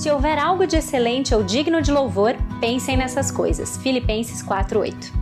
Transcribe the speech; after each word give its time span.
Se 0.00 0.10
houver 0.10 0.38
algo 0.38 0.66
de 0.66 0.76
excelente 0.76 1.34
ou 1.34 1.44
digno 1.44 1.82
de 1.82 1.92
louvor, 1.92 2.34
pensem 2.58 2.96
nessas 2.96 3.30
coisas. 3.30 3.76
Filipenses 3.76 4.42
4:8. 4.42 5.12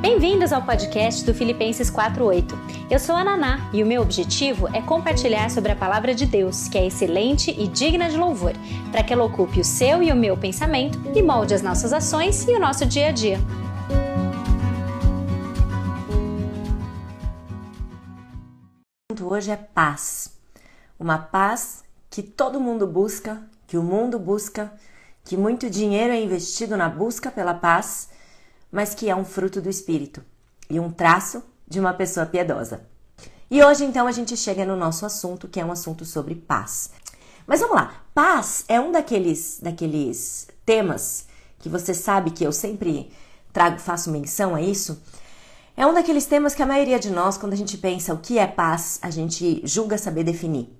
Bem-vindos 0.00 0.52
ao 0.52 0.60
podcast 0.62 1.24
do 1.24 1.32
Filipenses 1.32 1.88
4:8. 1.88 2.58
Eu 2.90 2.98
sou 2.98 3.14
a 3.14 3.22
Naná 3.22 3.70
e 3.72 3.80
o 3.80 3.86
meu 3.86 4.02
objetivo 4.02 4.66
é 4.74 4.82
compartilhar 4.82 5.52
sobre 5.52 5.70
a 5.70 5.76
palavra 5.76 6.16
de 6.16 6.26
Deus, 6.26 6.66
que 6.66 6.76
é 6.76 6.88
excelente 6.88 7.54
e 7.56 7.68
digna 7.68 8.10
de 8.10 8.16
louvor, 8.16 8.54
para 8.90 9.04
que 9.04 9.12
ela 9.12 9.22
ocupe 9.22 9.60
o 9.60 9.64
seu 9.64 10.02
e 10.02 10.10
o 10.10 10.16
meu 10.16 10.36
pensamento 10.36 11.00
e 11.14 11.22
molde 11.22 11.54
as 11.54 11.62
nossas 11.62 11.92
ações 11.92 12.44
e 12.48 12.50
o 12.50 12.58
nosso 12.58 12.84
dia 12.84 13.06
a 13.06 13.12
dia. 13.12 13.38
Hoje 19.22 19.52
é 19.52 19.56
paz. 19.56 20.36
Uma 20.98 21.18
paz 21.18 21.84
que 22.10 22.22
todo 22.22 22.60
mundo 22.60 22.86
busca, 22.86 23.42
que 23.66 23.76
o 23.76 23.82
mundo 23.82 24.18
busca, 24.18 24.72
que 25.24 25.36
muito 25.36 25.68
dinheiro 25.68 26.12
é 26.12 26.22
investido 26.22 26.76
na 26.76 26.88
busca 26.88 27.30
pela 27.30 27.54
paz 27.54 28.08
mas 28.70 28.94
que 28.94 29.08
é 29.08 29.16
um 29.16 29.24
fruto 29.24 29.60
do 29.60 29.70
espírito 29.70 30.22
e 30.68 30.78
um 30.78 30.90
traço 30.90 31.42
de 31.66 31.80
uma 31.80 31.94
pessoa 31.94 32.26
piedosa. 32.26 32.82
E 33.50 33.62
hoje 33.62 33.84
então 33.84 34.06
a 34.06 34.12
gente 34.12 34.36
chega 34.36 34.64
no 34.64 34.76
nosso 34.76 35.06
assunto, 35.06 35.48
que 35.48 35.60
é 35.60 35.64
um 35.64 35.72
assunto 35.72 36.04
sobre 36.04 36.34
paz. 36.34 36.90
Mas 37.46 37.60
vamos 37.60 37.76
lá, 37.76 38.02
paz 38.14 38.64
é 38.68 38.78
um 38.78 38.92
daqueles 38.92 39.58
daqueles 39.62 40.48
temas 40.66 41.26
que 41.58 41.68
você 41.68 41.94
sabe 41.94 42.30
que 42.30 42.44
eu 42.44 42.52
sempre 42.52 43.10
trago, 43.52 43.78
faço 43.78 44.10
menção 44.10 44.54
a 44.54 44.60
isso. 44.60 45.02
É 45.74 45.86
um 45.86 45.94
daqueles 45.94 46.26
temas 46.26 46.54
que 46.54 46.62
a 46.62 46.66
maioria 46.66 46.98
de 46.98 47.08
nós, 47.08 47.38
quando 47.38 47.52
a 47.52 47.56
gente 47.56 47.78
pensa 47.78 48.12
o 48.12 48.18
que 48.18 48.38
é 48.38 48.46
paz, 48.46 48.98
a 49.00 49.10
gente 49.10 49.62
julga 49.64 49.96
saber 49.96 50.24
definir. 50.24 50.77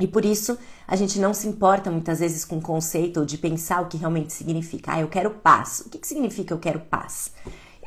E 0.00 0.08
por 0.08 0.24
isso 0.24 0.58
a 0.88 0.96
gente 0.96 1.20
não 1.20 1.34
se 1.34 1.46
importa 1.46 1.90
muitas 1.90 2.18
vezes 2.18 2.44
com 2.44 2.58
o 2.58 2.62
conceito 2.62 3.20
ou 3.20 3.26
de 3.26 3.38
pensar 3.38 3.82
o 3.82 3.86
que 3.86 3.96
realmente 3.96 4.32
significa. 4.32 4.94
Ah, 4.94 5.00
eu 5.00 5.08
quero 5.08 5.30
paz. 5.30 5.82
O 5.86 5.90
que, 5.90 5.98
que 5.98 6.06
significa 6.06 6.54
eu 6.54 6.58
quero 6.58 6.80
paz? 6.80 7.32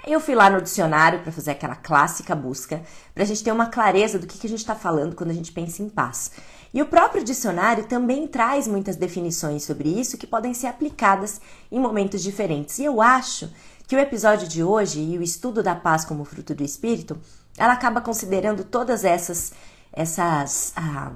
Eu 0.06 0.20
fui 0.20 0.36
lá 0.36 0.50
no 0.50 0.62
dicionário 0.62 1.22
para 1.22 1.32
fazer 1.32 1.52
aquela 1.52 1.76
clássica 1.76 2.36
busca, 2.36 2.84
para 3.14 3.24
a 3.24 3.26
gente 3.26 3.44
ter 3.44 3.52
uma 3.52 3.68
clareza 3.68 4.20
do 4.20 4.28
que, 4.28 4.38
que 4.38 4.48
a 4.48 4.50
gente 4.50 4.60
está 4.60 4.76
falando 4.76 5.16
quando 5.16 5.32
a 5.32 5.34
gente 5.34 5.52
pensa 5.52 5.82
em 5.82 5.88
paz. 5.90 6.32
E 6.74 6.82
o 6.82 6.86
próprio 6.88 7.24
dicionário 7.24 7.86
também 7.86 8.28
traz 8.28 8.68
muitas 8.68 8.98
definições 8.98 9.64
sobre 9.64 9.88
isso 9.88 10.18
que 10.18 10.28
podem 10.28 10.54
ser 10.54 10.68
aplicadas 10.68 11.40
em 11.72 11.80
momentos 11.80 12.22
diferentes. 12.22 12.80
E 12.80 12.86
eu 12.86 13.02
acho 13.02 13.50
que 13.88 13.96
o 13.96 14.00
episódio 14.00 14.48
de 14.48 14.62
hoje 14.62 15.00
e 15.00 15.18
o 15.18 15.24
estudo 15.24 15.64
da 15.64 15.76
paz 15.76 16.04
como 16.04 16.26
fruto 16.26 16.54
do 16.54 16.64
espírito, 16.64 17.18
ela 17.58 17.74
acaba 17.74 18.02
considerando 18.02 18.64
todas 18.64 19.06
essas 19.06 19.54
essas 19.96 20.74
ah, 20.76 21.12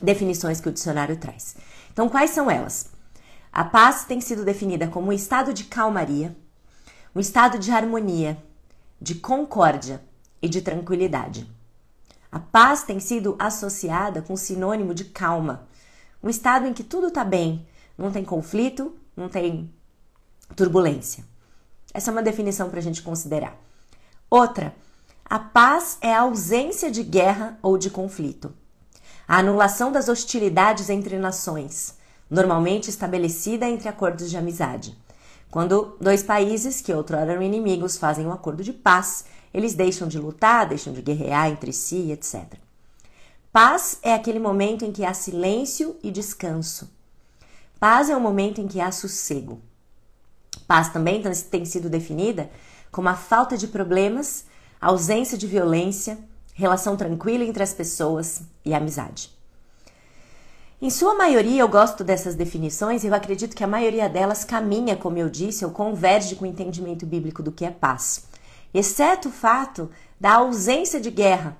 definições 0.00 0.60
que 0.60 0.68
o 0.68 0.72
dicionário 0.72 1.16
traz. 1.16 1.56
Então, 1.92 2.08
quais 2.08 2.30
são 2.30 2.50
elas? 2.50 2.90
A 3.52 3.64
paz 3.64 4.04
tem 4.04 4.20
sido 4.20 4.44
definida 4.44 4.86
como 4.86 5.08
um 5.08 5.12
estado 5.12 5.52
de 5.52 5.64
calmaria, 5.64 6.36
um 7.14 7.20
estado 7.20 7.58
de 7.58 7.70
harmonia, 7.70 8.42
de 9.00 9.14
concórdia 9.16 10.02
e 10.40 10.48
de 10.48 10.62
tranquilidade. 10.62 11.50
A 12.30 12.38
paz 12.38 12.82
tem 12.82 13.00
sido 13.00 13.34
associada 13.38 14.22
com 14.22 14.34
o 14.34 14.38
sinônimo 14.38 14.94
de 14.94 15.06
calma, 15.06 15.66
um 16.22 16.28
estado 16.28 16.66
em 16.66 16.72
que 16.72 16.84
tudo 16.84 17.08
está 17.08 17.24
bem, 17.24 17.66
não 17.96 18.12
tem 18.12 18.24
conflito, 18.24 18.94
não 19.16 19.28
tem 19.28 19.72
turbulência. 20.54 21.24
Essa 21.92 22.10
é 22.10 22.12
uma 22.12 22.22
definição 22.22 22.68
para 22.68 22.78
a 22.78 22.82
gente 22.82 23.02
considerar. 23.02 23.56
Outra, 24.28 24.74
a 25.24 25.38
paz 25.38 25.96
é 26.00 26.14
a 26.14 26.20
ausência 26.20 26.90
de 26.90 27.02
guerra 27.02 27.58
ou 27.62 27.78
de 27.78 27.88
conflito 27.88 28.54
a 29.28 29.40
anulação 29.40 29.92
das 29.92 30.08
hostilidades 30.08 30.88
entre 30.88 31.18
nações, 31.18 31.94
normalmente 32.30 32.88
estabelecida 32.88 33.68
entre 33.68 33.86
acordos 33.86 34.30
de 34.30 34.38
amizade. 34.38 34.96
Quando 35.50 35.98
dois 36.00 36.22
países 36.22 36.80
que 36.80 36.92
outrora 36.92 37.32
eram 37.32 37.42
inimigos 37.42 37.98
fazem 37.98 38.26
um 38.26 38.32
acordo 38.32 38.64
de 38.64 38.72
paz, 38.72 39.26
eles 39.52 39.74
deixam 39.74 40.08
de 40.08 40.18
lutar, 40.18 40.66
deixam 40.66 40.94
de 40.94 41.02
guerrear 41.02 41.48
entre 41.48 41.74
si, 41.74 42.10
etc. 42.10 42.54
Paz 43.52 43.98
é 44.02 44.14
aquele 44.14 44.38
momento 44.38 44.84
em 44.84 44.92
que 44.92 45.04
há 45.04 45.12
silêncio 45.12 45.96
e 46.02 46.10
descanso. 46.10 46.90
Paz 47.78 48.08
é 48.08 48.16
o 48.16 48.20
momento 48.20 48.62
em 48.62 48.66
que 48.66 48.80
há 48.80 48.90
sossego. 48.90 49.60
Paz 50.66 50.88
também 50.88 51.22
tem 51.50 51.64
sido 51.64 51.90
definida 51.90 52.50
como 52.90 53.08
a 53.08 53.14
falta 53.14 53.56
de 53.56 53.68
problemas, 53.68 54.46
ausência 54.80 55.36
de 55.36 55.46
violência, 55.46 56.18
relação 56.58 56.96
tranquila 56.96 57.44
entre 57.44 57.62
as 57.62 57.72
pessoas 57.72 58.42
e 58.64 58.74
amizade. 58.74 59.30
Em 60.82 60.90
sua 60.90 61.14
maioria, 61.14 61.60
eu 61.60 61.68
gosto 61.68 62.02
dessas 62.02 62.34
definições 62.34 63.04
e 63.04 63.06
eu 63.06 63.14
acredito 63.14 63.54
que 63.54 63.62
a 63.62 63.68
maioria 63.68 64.08
delas 64.08 64.44
caminha, 64.44 64.96
como 64.96 65.16
eu 65.18 65.28
disse, 65.30 65.64
ou 65.64 65.70
converge 65.70 66.34
com 66.34 66.44
o 66.44 66.48
entendimento 66.48 67.06
bíblico 67.06 67.44
do 67.44 67.52
que 67.52 67.64
é 67.64 67.70
paz, 67.70 68.24
exceto 68.74 69.28
o 69.28 69.32
fato 69.32 69.88
da 70.20 70.34
ausência 70.34 71.00
de 71.00 71.12
guerra 71.12 71.56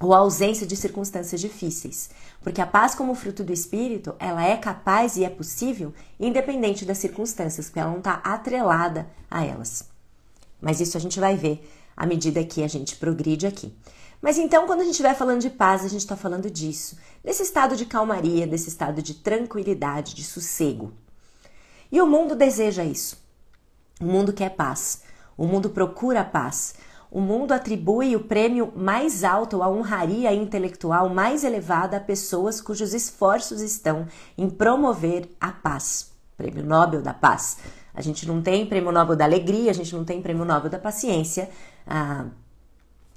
ou 0.00 0.14
ausência 0.14 0.66
de 0.66 0.76
circunstâncias 0.76 1.40
difíceis, 1.40 2.10
porque 2.40 2.60
a 2.60 2.66
paz 2.66 2.94
como 2.94 3.16
fruto 3.16 3.42
do 3.42 3.52
espírito, 3.52 4.14
ela 4.20 4.44
é 4.44 4.56
capaz 4.56 5.16
e 5.16 5.24
é 5.24 5.30
possível 5.30 5.92
independente 6.20 6.84
das 6.84 6.98
circunstâncias, 6.98 7.66
porque 7.66 7.80
ela 7.80 7.90
não 7.90 7.98
está 7.98 8.14
atrelada 8.22 9.08
a 9.28 9.44
elas. 9.44 9.88
Mas 10.60 10.80
isso 10.80 10.96
a 10.96 11.00
gente 11.00 11.18
vai 11.18 11.36
ver 11.36 11.68
à 11.96 12.06
medida 12.06 12.44
que 12.44 12.62
a 12.62 12.68
gente 12.68 12.96
progride 12.96 13.46
aqui. 13.46 13.72
Mas 14.24 14.38
então, 14.38 14.66
quando 14.66 14.80
a 14.80 14.84
gente 14.84 14.92
estiver 14.92 15.14
falando 15.14 15.42
de 15.42 15.50
paz, 15.50 15.84
a 15.84 15.88
gente 15.88 16.00
está 16.00 16.16
falando 16.16 16.50
disso, 16.50 16.96
desse 17.22 17.42
estado 17.42 17.76
de 17.76 17.84
calmaria, 17.84 18.46
desse 18.46 18.70
estado 18.70 19.02
de 19.02 19.12
tranquilidade, 19.12 20.14
de 20.14 20.24
sossego. 20.24 20.94
E 21.92 22.00
o 22.00 22.06
mundo 22.06 22.34
deseja 22.34 22.82
isso. 22.82 23.22
O 24.00 24.06
mundo 24.06 24.32
quer 24.32 24.48
paz. 24.48 25.02
O 25.36 25.46
mundo 25.46 25.68
procura 25.68 26.24
paz. 26.24 26.74
O 27.10 27.20
mundo 27.20 27.52
atribui 27.52 28.16
o 28.16 28.24
prêmio 28.24 28.72
mais 28.74 29.24
alto, 29.24 29.62
a 29.62 29.68
honraria 29.68 30.32
intelectual 30.32 31.10
mais 31.10 31.44
elevada 31.44 31.98
a 31.98 32.00
pessoas 32.00 32.62
cujos 32.62 32.94
esforços 32.94 33.60
estão 33.60 34.08
em 34.38 34.48
promover 34.48 35.28
a 35.38 35.52
paz. 35.52 36.14
Prêmio 36.34 36.64
Nobel 36.64 37.02
da 37.02 37.12
Paz. 37.12 37.58
A 37.92 38.00
gente 38.00 38.26
não 38.26 38.40
tem 38.40 38.64
prêmio 38.64 38.90
Nobel 38.90 39.16
da 39.16 39.26
Alegria, 39.26 39.70
a 39.70 39.74
gente 39.74 39.94
não 39.94 40.02
tem 40.02 40.22
prêmio 40.22 40.46
Nobel 40.46 40.70
da 40.70 40.78
Paciência. 40.78 41.50
Ah, 41.86 42.24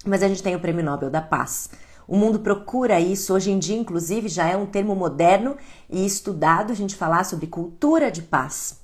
mas 0.09 0.23
a 0.23 0.27
gente 0.27 0.43
tem 0.43 0.55
o 0.55 0.59
Prêmio 0.59 0.83
Nobel 0.83 1.09
da 1.09 1.21
Paz. 1.21 1.69
O 2.07 2.15
mundo 2.15 2.39
procura 2.39 2.99
isso, 2.99 3.33
hoje 3.33 3.51
em 3.51 3.59
dia, 3.59 3.75
inclusive, 3.75 4.29
já 4.29 4.47
é 4.47 4.55
um 4.55 4.65
termo 4.65 4.95
moderno 4.95 5.57
e 5.89 6.05
estudado 6.05 6.71
a 6.71 6.75
gente 6.75 6.95
falar 6.95 7.25
sobre 7.25 7.47
cultura 7.47 8.09
de 8.09 8.21
paz. 8.21 8.79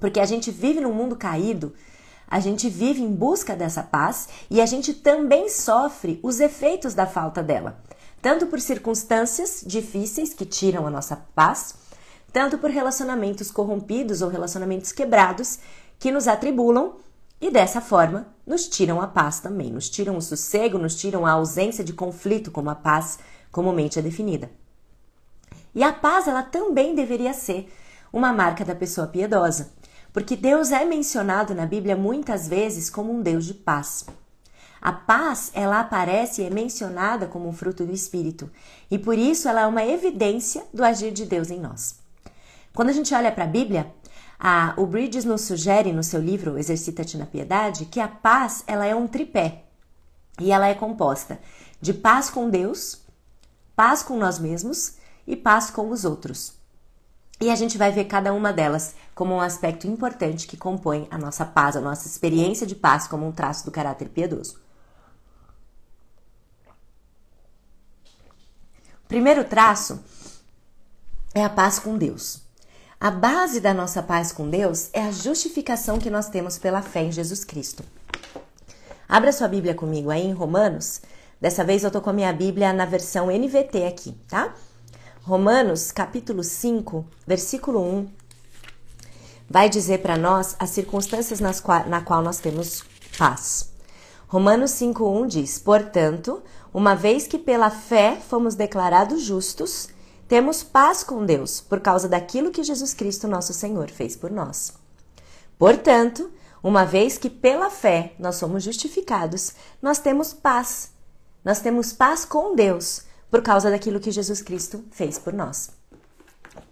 Porque 0.00 0.18
a 0.18 0.24
gente 0.24 0.50
vive 0.50 0.80
num 0.80 0.92
mundo 0.92 1.14
caído, 1.14 1.72
a 2.26 2.40
gente 2.40 2.68
vive 2.68 3.00
em 3.00 3.14
busca 3.14 3.54
dessa 3.54 3.82
paz 3.82 4.28
e 4.50 4.60
a 4.60 4.66
gente 4.66 4.92
também 4.92 5.48
sofre 5.48 6.18
os 6.22 6.40
efeitos 6.40 6.94
da 6.94 7.06
falta 7.06 7.42
dela, 7.42 7.80
tanto 8.20 8.46
por 8.46 8.60
circunstâncias 8.60 9.62
difíceis 9.64 10.34
que 10.34 10.44
tiram 10.44 10.86
a 10.86 10.90
nossa 10.90 11.14
paz, 11.34 11.74
tanto 12.32 12.58
por 12.58 12.70
relacionamentos 12.70 13.50
corrompidos 13.50 14.22
ou 14.22 14.28
relacionamentos 14.28 14.90
quebrados 14.90 15.58
que 15.98 16.10
nos 16.10 16.26
atribulam 16.26 16.94
e 17.42 17.50
dessa 17.50 17.80
forma 17.80 18.28
nos 18.46 18.68
tiram 18.68 19.00
a 19.00 19.08
paz 19.08 19.40
também, 19.40 19.72
nos 19.72 19.90
tiram 19.90 20.16
o 20.16 20.22
sossego, 20.22 20.78
nos 20.78 20.94
tiram 20.94 21.26
a 21.26 21.32
ausência 21.32 21.82
de 21.82 21.92
conflito, 21.92 22.52
como 22.52 22.70
a 22.70 22.74
paz 22.76 23.18
comumente 23.50 23.98
é 23.98 24.02
definida. 24.02 24.48
E 25.74 25.82
a 25.82 25.92
paz, 25.92 26.28
ela 26.28 26.44
também 26.44 26.94
deveria 26.94 27.34
ser 27.34 27.68
uma 28.12 28.32
marca 28.32 28.64
da 28.64 28.76
pessoa 28.76 29.08
piedosa, 29.08 29.72
porque 30.12 30.36
Deus 30.36 30.70
é 30.70 30.84
mencionado 30.84 31.52
na 31.52 31.66
Bíblia 31.66 31.96
muitas 31.96 32.46
vezes 32.46 32.88
como 32.88 33.12
um 33.12 33.20
Deus 33.20 33.44
de 33.44 33.54
paz. 33.54 34.06
A 34.80 34.92
paz, 34.92 35.50
ela 35.52 35.80
aparece 35.80 36.42
e 36.42 36.44
é 36.44 36.50
mencionada 36.50 37.26
como 37.26 37.48
um 37.48 37.52
fruto 37.52 37.84
do 37.84 37.92
Espírito, 37.92 38.48
e 38.88 38.96
por 38.96 39.18
isso 39.18 39.48
ela 39.48 39.62
é 39.62 39.66
uma 39.66 39.84
evidência 39.84 40.62
do 40.72 40.84
agir 40.84 41.10
de 41.10 41.26
Deus 41.26 41.50
em 41.50 41.58
nós. 41.58 41.96
Quando 42.72 42.90
a 42.90 42.92
gente 42.92 43.12
olha 43.12 43.32
para 43.32 43.44
a 43.44 43.48
Bíblia, 43.48 43.92
ah, 44.44 44.74
o 44.76 44.84
Bridges 44.86 45.24
nos 45.24 45.42
sugere 45.42 45.92
no 45.92 46.02
seu 46.02 46.20
livro 46.20 46.58
Exercita-te 46.58 47.16
na 47.16 47.24
Piedade 47.24 47.84
que 47.84 48.00
a 48.00 48.08
paz 48.08 48.64
ela 48.66 48.84
é 48.84 48.92
um 48.92 49.06
tripé 49.06 49.62
e 50.40 50.50
ela 50.50 50.66
é 50.66 50.74
composta 50.74 51.38
de 51.80 51.94
paz 51.94 52.28
com 52.28 52.50
Deus, 52.50 53.02
paz 53.76 54.02
com 54.02 54.16
nós 54.16 54.40
mesmos 54.40 54.96
e 55.28 55.36
paz 55.36 55.70
com 55.70 55.88
os 55.90 56.04
outros. 56.04 56.54
E 57.40 57.50
a 57.50 57.54
gente 57.54 57.78
vai 57.78 57.92
ver 57.92 58.06
cada 58.06 58.32
uma 58.32 58.52
delas 58.52 58.96
como 59.14 59.32
um 59.32 59.40
aspecto 59.40 59.86
importante 59.86 60.48
que 60.48 60.56
compõe 60.56 61.06
a 61.08 61.16
nossa 61.16 61.44
paz, 61.44 61.76
a 61.76 61.80
nossa 61.80 62.08
experiência 62.08 62.66
de 62.66 62.74
paz 62.74 63.06
como 63.06 63.24
um 63.24 63.30
traço 63.30 63.64
do 63.64 63.70
caráter 63.70 64.08
piedoso. 64.08 64.60
O 69.04 69.06
primeiro 69.06 69.44
traço 69.44 70.02
é 71.32 71.44
a 71.44 71.48
paz 71.48 71.78
com 71.78 71.96
Deus. 71.96 72.42
A 73.02 73.10
base 73.10 73.58
da 73.58 73.74
nossa 73.74 74.00
paz 74.00 74.30
com 74.30 74.48
Deus 74.48 74.88
é 74.92 75.02
a 75.02 75.10
justificação 75.10 75.98
que 75.98 76.08
nós 76.08 76.28
temos 76.28 76.56
pela 76.56 76.80
fé 76.80 77.02
em 77.02 77.10
Jesus 77.10 77.42
Cristo. 77.42 77.82
Abra 79.08 79.32
sua 79.32 79.48
Bíblia 79.48 79.74
comigo 79.74 80.08
aí 80.08 80.24
em 80.24 80.32
Romanos. 80.32 81.00
Dessa 81.40 81.64
vez 81.64 81.82
eu 81.82 81.90
tô 81.90 82.00
com 82.00 82.10
a 82.10 82.12
minha 82.12 82.32
Bíblia 82.32 82.72
na 82.72 82.84
versão 82.84 83.26
NVT 83.26 83.86
aqui, 83.86 84.12
tá? 84.28 84.54
Romanos, 85.24 85.90
capítulo 85.90 86.44
5, 86.44 87.04
versículo 87.26 87.82
1, 87.82 88.08
vai 89.50 89.68
dizer 89.68 89.98
para 89.98 90.16
nós 90.16 90.54
as 90.60 90.70
circunstâncias 90.70 91.40
nas 91.40 91.58
qual, 91.58 91.84
na 91.88 92.02
qual 92.02 92.22
nós 92.22 92.38
temos 92.38 92.84
paz. 93.18 93.72
Romanos 94.28 94.70
5,1 94.74 95.26
diz: 95.26 95.58
Portanto, 95.58 96.40
uma 96.72 96.94
vez 96.94 97.26
que 97.26 97.36
pela 97.36 97.68
fé 97.68 98.16
fomos 98.28 98.54
declarados 98.54 99.22
justos, 99.22 99.88
temos 100.32 100.62
paz 100.62 101.04
com 101.04 101.26
Deus 101.26 101.60
por 101.60 101.78
causa 101.78 102.08
daquilo 102.08 102.50
que 102.50 102.62
Jesus 102.62 102.94
Cristo, 102.94 103.28
nosso 103.28 103.52
Senhor, 103.52 103.90
fez 103.90 104.16
por 104.16 104.30
nós. 104.30 104.72
Portanto, 105.58 106.30
uma 106.62 106.86
vez 106.86 107.18
que 107.18 107.28
pela 107.28 107.68
fé 107.68 108.14
nós 108.18 108.36
somos 108.36 108.62
justificados, 108.62 109.52
nós 109.82 109.98
temos 109.98 110.32
paz. 110.32 110.90
Nós 111.44 111.60
temos 111.60 111.92
paz 111.92 112.24
com 112.24 112.56
Deus 112.56 113.02
por 113.30 113.42
causa 113.42 113.70
daquilo 113.70 114.00
que 114.00 114.10
Jesus 114.10 114.40
Cristo 114.40 114.82
fez 114.90 115.18
por 115.18 115.34
nós. 115.34 115.68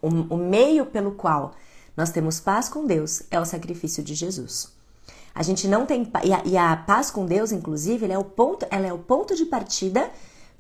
O, 0.01 0.09
o 0.09 0.37
meio 0.39 0.87
pelo 0.87 1.13
qual 1.13 1.53
nós 1.95 2.09
temos 2.09 2.41
paz 2.41 2.67
com 2.67 2.87
Deus 2.87 3.25
é 3.31 3.39
o 3.39 3.45
sacrifício 3.45 4.03
de 4.03 4.15
Jesus. 4.15 4.73
A 5.35 5.43
gente 5.43 5.69
não 5.69 5.85
tem 5.85 6.11
e 6.25 6.33
a, 6.33 6.43
e 6.47 6.57
a 6.57 6.75
paz 6.79 7.11
com 7.11 7.27
Deus, 7.27 7.53
inclusive, 7.53 8.11
é 8.11 8.17
o 8.17 8.25
ponto, 8.25 8.65
ela 8.71 8.87
é 8.87 8.93
o 8.95 8.99
ponto 8.99 9.37
de 9.37 9.45
partida 9.45 10.11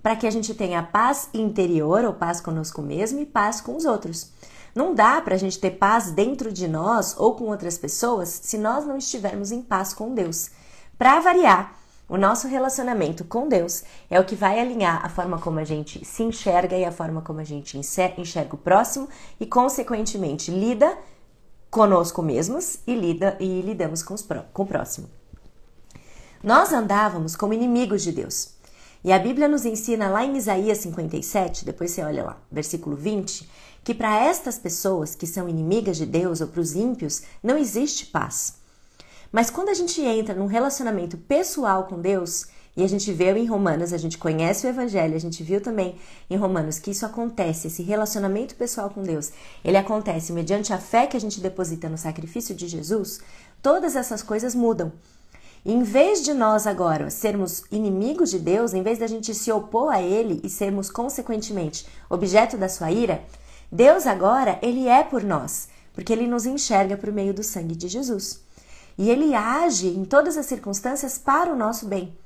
para 0.02 0.16
que 0.16 0.26
a 0.26 0.30
gente 0.30 0.54
tenha 0.54 0.82
paz 0.82 1.28
interior, 1.34 2.04
ou 2.04 2.12
paz 2.12 2.40
conosco 2.40 2.80
mesmo, 2.82 3.20
e 3.20 3.26
paz 3.26 3.60
com 3.60 3.76
os 3.76 3.84
outros. 3.84 4.32
Não 4.74 4.94
dá 4.94 5.20
para 5.20 5.34
a 5.34 5.38
gente 5.38 5.58
ter 5.58 5.72
paz 5.72 6.12
dentro 6.12 6.52
de 6.52 6.68
nós 6.68 7.14
ou 7.18 7.34
com 7.34 7.44
outras 7.44 7.76
pessoas 7.76 8.28
se 8.28 8.56
nós 8.56 8.86
não 8.86 8.96
estivermos 8.96 9.50
em 9.50 9.62
paz 9.62 9.92
com 9.92 10.14
Deus. 10.14 10.50
Para 10.96 11.20
variar, 11.20 11.74
o 12.08 12.16
nosso 12.16 12.48
relacionamento 12.48 13.24
com 13.24 13.48
Deus 13.48 13.84
é 14.08 14.18
o 14.18 14.24
que 14.24 14.34
vai 14.34 14.58
alinhar 14.58 15.04
a 15.04 15.08
forma 15.08 15.38
como 15.38 15.60
a 15.60 15.64
gente 15.64 16.04
se 16.04 16.22
enxerga 16.22 16.76
e 16.76 16.84
a 16.84 16.92
forma 16.92 17.22
como 17.22 17.40
a 17.40 17.44
gente 17.44 17.78
enxerga 17.78 18.54
o 18.54 18.58
próximo 18.58 19.08
e, 19.38 19.46
consequentemente, 19.46 20.50
lida 20.50 20.98
conosco 21.70 22.20
mesmos 22.20 22.80
e, 22.86 22.94
lida, 22.94 23.36
e 23.38 23.60
lidamos 23.60 24.02
com, 24.02 24.14
os, 24.14 24.26
com 24.52 24.62
o 24.62 24.66
próximo. 24.66 25.08
Nós 26.42 26.72
andávamos 26.72 27.36
como 27.36 27.54
inimigos 27.54 28.02
de 28.02 28.10
Deus. 28.12 28.59
E 29.02 29.12
a 29.12 29.18
Bíblia 29.18 29.48
nos 29.48 29.64
ensina 29.64 30.10
lá 30.10 30.24
em 30.24 30.36
Isaías 30.36 30.78
57, 30.78 31.64
depois 31.64 31.90
você 31.90 32.02
olha 32.02 32.22
lá, 32.22 32.42
versículo 32.52 32.94
20, 32.94 33.48
que 33.82 33.94
para 33.94 34.24
estas 34.24 34.58
pessoas 34.58 35.14
que 35.14 35.26
são 35.26 35.48
inimigas 35.48 35.96
de 35.96 36.04
Deus 36.04 36.42
ou 36.42 36.48
para 36.48 36.60
os 36.60 36.74
ímpios 36.74 37.22
não 37.42 37.56
existe 37.56 38.06
paz. 38.06 38.54
Mas 39.32 39.48
quando 39.48 39.70
a 39.70 39.74
gente 39.74 40.02
entra 40.02 40.34
num 40.34 40.46
relacionamento 40.46 41.16
pessoal 41.16 41.84
com 41.84 41.98
Deus, 41.98 42.46
e 42.76 42.84
a 42.84 42.86
gente 42.86 43.12
viu 43.12 43.36
em 43.36 43.46
Romanos, 43.46 43.92
a 43.92 43.98
gente 43.98 44.18
conhece 44.18 44.66
o 44.66 44.68
Evangelho, 44.70 45.14
a 45.14 45.20
gente 45.20 45.42
viu 45.42 45.60
também 45.60 45.96
em 46.28 46.36
Romanos 46.36 46.78
que 46.78 46.90
isso 46.90 47.06
acontece, 47.06 47.68
esse 47.68 47.82
relacionamento 47.82 48.54
pessoal 48.54 48.90
com 48.90 49.02
Deus, 49.02 49.32
ele 49.64 49.76
acontece 49.76 50.32
mediante 50.32 50.72
a 50.72 50.78
fé 50.78 51.06
que 51.06 51.16
a 51.16 51.20
gente 51.20 51.40
deposita 51.40 51.88
no 51.88 51.98
sacrifício 51.98 52.54
de 52.54 52.68
Jesus, 52.68 53.20
todas 53.62 53.96
essas 53.96 54.22
coisas 54.22 54.54
mudam. 54.54 54.92
Em 55.64 55.82
vez 55.82 56.22
de 56.22 56.32
nós 56.32 56.66
agora 56.66 57.10
sermos 57.10 57.64
inimigos 57.70 58.30
de 58.30 58.38
Deus, 58.38 58.72
em 58.72 58.82
vez 58.82 58.98
da 58.98 59.06
gente 59.06 59.34
se 59.34 59.52
opor 59.52 59.92
a 59.92 60.00
Ele 60.00 60.40
e 60.42 60.48
sermos 60.48 60.90
consequentemente 60.90 61.86
objeto 62.08 62.56
da 62.56 62.66
sua 62.68 62.90
ira, 62.90 63.22
Deus 63.70 64.06
agora, 64.06 64.58
Ele 64.62 64.88
é 64.88 65.04
por 65.04 65.22
nós, 65.22 65.68
porque 65.92 66.12
Ele 66.12 66.26
nos 66.26 66.46
enxerga 66.46 66.96
por 66.96 67.12
meio 67.12 67.34
do 67.34 67.42
sangue 67.42 67.76
de 67.76 67.88
Jesus. 67.88 68.40
E 68.96 69.10
Ele 69.10 69.34
age 69.34 69.88
em 69.88 70.04
todas 70.04 70.38
as 70.38 70.46
circunstâncias 70.46 71.18
para 71.18 71.52
o 71.52 71.56
nosso 71.56 71.86
bem. 71.86 72.16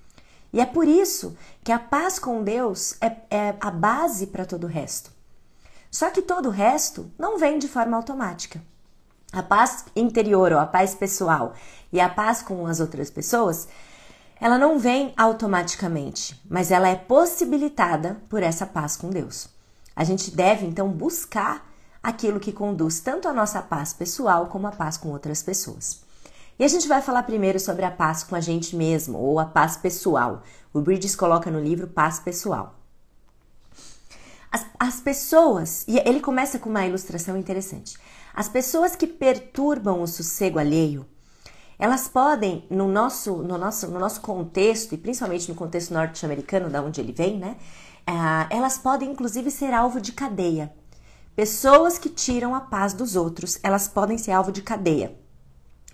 E 0.53 0.61
é 0.61 0.65
por 0.65 0.87
isso 0.87 1.37
que 1.65 1.73
a 1.73 1.79
paz 1.79 2.21
com 2.21 2.45
Deus 2.45 2.97
é, 3.01 3.17
é 3.29 3.55
a 3.61 3.71
base 3.73 4.29
para 4.29 4.47
todo 4.47 4.65
o 4.65 4.69
resto. 4.69 5.11
Só 5.91 6.09
que 6.09 6.23
todo 6.23 6.47
o 6.47 6.53
resto 6.53 7.11
não 7.19 7.37
vem 7.37 7.59
de 7.59 7.67
forma 7.67 7.97
automática. 7.97 8.63
A 9.35 9.43
paz 9.43 9.85
interior 9.97 10.53
ou 10.53 10.61
a 10.61 10.67
paz 10.67 10.95
pessoal 10.95 11.55
e 11.93 12.01
a 12.01 12.09
paz 12.09 12.41
com 12.41 12.69
as 12.69 12.79
outras 12.79 13.11
pessoas, 13.11 13.67
ela 14.41 14.57
não 14.57 14.79
vem 14.79 15.13
automaticamente, 15.17 16.41
mas 16.49 16.71
ela 16.71 16.89
é 16.89 16.95
possibilitada 16.95 18.17
por 18.29 18.45
essa 18.45 18.65
paz 18.65 18.97
com 18.97 19.11
Deus. 19.11 19.49
A 19.97 20.05
gente 20.05 20.31
deve 20.31 20.65
então 20.65 20.89
buscar 20.89 21.69
aquilo 22.01 22.39
que 22.39 22.53
conduz 22.53 23.01
tanto 23.01 23.27
a 23.27 23.33
nossa 23.33 23.61
paz 23.61 23.93
pessoal 23.93 24.47
como 24.47 24.69
a 24.69 24.73
paz 24.73 24.97
com 24.97 25.09
outras 25.09 25.43
pessoas. 25.43 26.03
E 26.57 26.63
a 26.63 26.69
gente 26.69 26.87
vai 26.87 27.03
falar 27.03 27.25
primeiro 27.25 27.59
sobre 27.59 27.85
a 27.85 27.91
paz 27.91 28.23
com 28.23 28.37
a 28.37 28.41
gente 28.41 28.77
mesmo, 28.77 29.19
ou 29.19 29.41
a 29.41 29.47
paz 29.47 29.77
pessoal. 29.77 30.45
O 30.73 30.81
Bridges 30.81 31.17
coloca 31.17 31.51
no 31.51 31.61
livro 31.61 31.89
Paz 31.89 32.21
Pessoal. 32.21 32.77
As, 34.53 34.65
as 34.79 35.01
pessoas, 35.01 35.85
e 35.89 35.99
ele 35.99 36.21
começa 36.21 36.61
com 36.61 36.71
uma 36.71 36.87
ilustração 36.87 37.37
interessante. 37.37 37.99
As 38.35 38.49
pessoas 38.49 38.97
que 38.97 39.07
perturbam 39.07 40.03
o 40.03 40.07
sossego 40.07 40.59
alheio, 40.59 41.07
elas 41.79 42.09
podem, 42.09 42.67
no 42.69 42.89
nosso, 42.89 43.37
no 43.37 43.57
nosso, 43.57 43.89
no 43.89 43.99
nosso 43.99 44.21
contexto, 44.21 44.95
e 44.95 44.99
principalmente 44.99 45.49
no 45.49 45.55
contexto 45.55 45.95
norte-americano, 45.95 46.69
da 46.69 46.83
onde 46.83 47.01
ele 47.01 47.13
vem, 47.13 47.39
né? 47.39 47.57
Uh, 48.09 48.47
elas 48.51 48.77
podem 48.77 49.11
inclusive 49.11 49.51
ser 49.51 49.73
alvo 49.73 50.01
de 50.01 50.13
cadeia. 50.13 50.73
Pessoas 51.35 51.99
que 51.99 52.09
tiram 52.09 52.55
a 52.55 52.61
paz 52.61 52.93
dos 52.93 53.17
outros, 53.17 53.59
elas 53.63 53.89
podem 53.89 54.19
ser 54.19 54.33
alvo 54.33 54.53
de 54.53 54.63
cadeia 54.63 55.17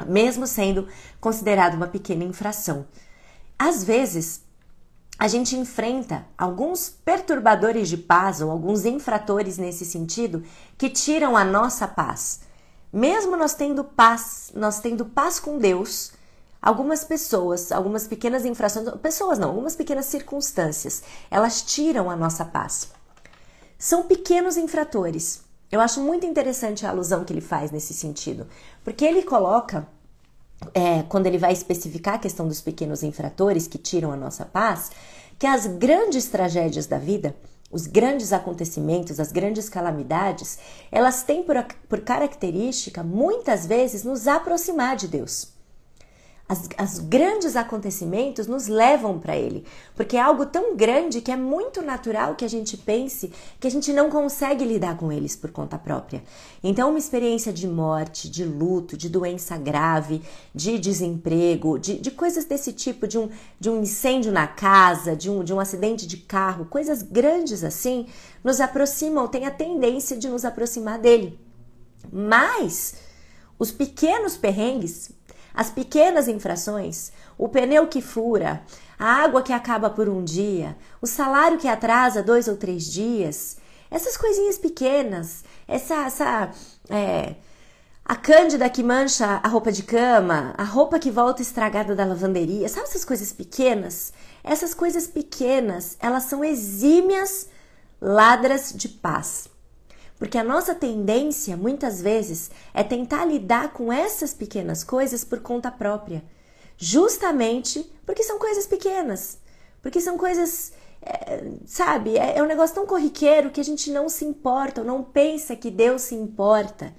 mesmo 0.07 0.47
sendo 0.47 0.87
considerado 1.21 1.75
uma 1.75 1.87
pequena 1.87 2.25
infração. 2.25 2.87
Às 3.59 3.85
vezes, 3.85 4.43
a 5.21 5.29
gente 5.29 5.55
enfrenta 5.55 6.27
alguns 6.39 6.89
perturbadores 6.89 7.91
de 7.91 7.99
paz 7.99 8.41
ou 8.41 8.51
alguns 8.51 8.87
infratores 8.87 9.59
nesse 9.59 9.85
sentido 9.85 10.43
que 10.79 10.89
tiram 10.89 11.37
a 11.37 11.45
nossa 11.45 11.87
paz. 11.87 12.41
Mesmo 12.91 13.37
nós 13.37 13.53
tendo 13.53 13.85
paz, 13.85 14.51
nós 14.55 14.81
tendo 14.81 15.05
paz 15.05 15.39
com 15.39 15.59
Deus, 15.59 16.13
algumas 16.63 17.05
pessoas, 17.05 17.71
algumas 17.71 18.09
pequenas 18.09 18.47
infrações, 18.47 18.89
pessoas 19.03 19.39
não, 19.39 19.51
algumas 19.51 19.77
pequenas 19.77 20.07
circunstâncias, 20.07 21.03
elas 21.31 21.61
tiram 21.61 22.09
a 22.11 22.17
nossa 22.17 22.43
paz. 22.43 22.89
São 23.79 24.05
pequenos 24.05 24.57
infratores. 24.57 25.43
Eu 25.71 25.83
acho 25.83 26.01
muito 26.01 26.25
interessante 26.25 26.87
a 26.87 26.91
alusão 26.91 27.25
que 27.25 27.33
ele 27.35 27.43
faz 27.43 27.71
nesse 27.71 27.93
sentido, 27.93 28.49
porque 28.83 29.05
ele 29.05 29.23
coloca, 29.23 29.87
é, 30.75 31.03
quando 31.05 31.27
ele 31.27 31.39
vai 31.39 31.53
especificar 31.53 32.15
a 32.15 32.19
questão 32.19 32.47
dos 32.47 32.61
pequenos 32.61 33.03
infratores 33.03 33.67
que 33.67 33.79
tiram 33.79 34.13
a 34.13 34.17
nossa 34.17 34.45
paz, 34.45 34.91
que 35.39 35.47
as 35.47 35.67
grandes 35.67 36.27
tragédias 36.27 36.87
da 36.87 36.99
vida, 36.99 37.35
os 37.71 37.87
grandes 37.87 38.33
acontecimentos, 38.33 39.21
as 39.21 39.33
grandes 39.33 39.69
calamidades, 39.69 40.59
elas 40.91 41.23
têm 41.23 41.43
por, 41.43 41.57
por 41.89 42.01
característica, 42.01 43.03
muitas 43.03 43.65
vezes, 43.65 44.05
nos 44.05 44.27
aproximar 44.27 44.97
de 44.97 45.09
Deus 45.09 45.60
as, 46.51 46.69
as 46.77 46.99
grandes 46.99 47.55
acontecimentos 47.55 48.49
nos 48.49 48.67
levam 48.67 49.21
para 49.21 49.37
ele, 49.37 49.65
porque 49.95 50.17
é 50.17 50.21
algo 50.21 50.45
tão 50.45 50.75
grande 50.75 51.21
que 51.21 51.31
é 51.31 51.37
muito 51.37 51.81
natural 51.81 52.35
que 52.35 52.45
a 52.45 52.49
gente 52.49 52.77
pense 52.77 53.31
que 53.61 53.69
a 53.69 53.71
gente 53.71 53.93
não 53.93 54.11
consegue 54.11 54.65
lidar 54.65 54.97
com 54.97 55.13
eles 55.13 55.37
por 55.37 55.53
conta 55.53 55.79
própria. 55.79 56.25
Então, 56.61 56.89
uma 56.89 56.99
experiência 56.99 57.53
de 57.53 57.69
morte, 57.69 58.29
de 58.29 58.45
luto, 58.45 58.97
de 58.97 59.09
doença 59.09 59.57
grave, 59.57 60.23
de 60.53 60.77
desemprego, 60.77 61.79
de, 61.79 62.01
de 62.01 62.11
coisas 62.11 62.45
desse 62.45 62.73
tipo, 62.73 63.07
de 63.07 63.17
um, 63.17 63.29
de 63.61 63.71
um 63.71 63.81
incêndio 63.83 64.33
na 64.33 64.49
casa, 64.49 65.15
de 65.15 65.31
um, 65.31 65.45
de 65.45 65.55
um 65.55 65.61
acidente 65.61 66.05
de 66.05 66.17
carro, 66.17 66.65
coisas 66.65 67.01
grandes 67.01 67.63
assim, 67.63 68.09
nos 68.43 68.61
aproximam, 68.61 69.29
tem 69.29 69.47
a 69.47 69.53
tendência 69.53 70.17
de 70.17 70.29
nos 70.29 70.45
aproximar 70.45 70.99
dele. 70.99 71.39
Mas 72.13 72.95
os 73.57 73.71
pequenos 73.71 74.37
perrengues 74.37 75.13
as 75.61 75.69
pequenas 75.69 76.27
infrações, 76.27 77.13
o 77.37 77.47
pneu 77.47 77.87
que 77.87 78.01
fura, 78.01 78.63
a 78.99 79.23
água 79.23 79.43
que 79.43 79.53
acaba 79.53 79.91
por 79.91 80.09
um 80.09 80.25
dia, 80.25 80.75
o 81.03 81.07
salário 81.07 81.59
que 81.59 81.69
atrasa 81.69 82.23
dois 82.23 82.49
ou 82.49 82.57
três 82.57 82.85
dias, 82.91 83.59
essas 83.91 84.17
coisinhas 84.17 84.57
pequenas, 84.57 85.45
essa, 85.69 86.07
essa 86.07 86.51
é, 86.89 87.35
a 88.03 88.17
cândida 88.17 88.71
que 88.71 88.83
mancha 88.83 89.39
a 89.43 89.49
roupa 89.49 89.71
de 89.71 89.83
cama, 89.83 90.55
a 90.57 90.65
roupa 90.65 90.99
que 90.99 91.11
volta 91.11 91.43
estragada 91.43 91.95
da 91.95 92.07
lavanderia, 92.07 92.67
sabe 92.67 92.87
essas 92.87 93.05
coisas 93.05 93.31
pequenas? 93.31 94.15
Essas 94.43 94.73
coisas 94.73 95.07
pequenas, 95.09 95.95
elas 96.01 96.23
são 96.23 96.43
exímias 96.43 97.51
ladras 98.01 98.73
de 98.75 98.89
paz. 98.89 99.47
Porque 100.21 100.37
a 100.37 100.45
nossa 100.45 100.75
tendência, 100.75 101.57
muitas 101.57 102.03
vezes, 102.03 102.51
é 102.75 102.85
tentar 102.85 103.25
lidar 103.25 103.73
com 103.73 103.91
essas 103.91 104.35
pequenas 104.35 104.85
coisas 104.85 105.25
por 105.25 105.41
conta 105.41 105.71
própria. 105.71 106.23
Justamente 106.77 107.91
porque 108.05 108.23
são 108.23 108.39
coisas 108.39 108.67
pequenas. 108.67 109.39
Porque 109.81 109.99
são 109.99 110.19
coisas, 110.19 110.75
é, 111.01 111.43
sabe, 111.65 112.19
é, 112.19 112.43
um 112.43 112.47
negócio 112.47 112.75
tão 112.75 112.87
corriqueiro 112.87 113.49
que 113.49 113.63
a 113.63 113.65
gente 113.65 113.91
não 113.91 114.11
se 114.11 114.27
importa, 114.27 114.83
ou 114.83 114.87
não 114.87 115.03
pensa 115.03 115.57
que 115.57 115.71
Deus 115.71 116.03
se 116.03 116.15
importa. 116.15 116.95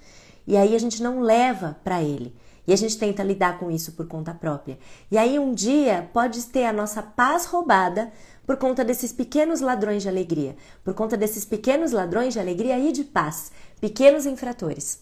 E 0.47 0.57
aí 0.57 0.75
a 0.75 0.79
gente 0.79 1.03
não 1.03 1.19
leva 1.19 1.79
para 1.83 2.01
Ele. 2.01 2.35
E 2.65 2.73
a 2.73 2.75
gente 2.75 2.97
tenta 2.97 3.21
lidar 3.21 3.59
com 3.59 3.69
isso 3.69 3.91
por 3.91 4.07
conta 4.07 4.33
própria. 4.33 4.79
E 5.11 5.17
aí 5.17 5.37
um 5.37 5.53
dia 5.53 6.09
pode 6.11 6.43
ter 6.47 6.65
a 6.65 6.73
nossa 6.73 7.03
paz 7.03 7.45
roubada 7.45 8.11
por 8.45 8.57
conta 8.57 8.83
desses 8.83 9.13
pequenos 9.13 9.62
ladrões 9.62 10.03
de 10.03 10.10
alegria, 10.10 10.55
por 10.83 10.93
conta 10.93 11.15
desses 11.15 11.45
pequenos 11.45 11.91
ladrões 11.91 12.33
de 12.33 12.39
alegria 12.39 12.77
e 12.79 12.91
de 12.91 13.03
paz, 13.03 13.51
pequenos 13.79 14.25
infratores. 14.25 15.00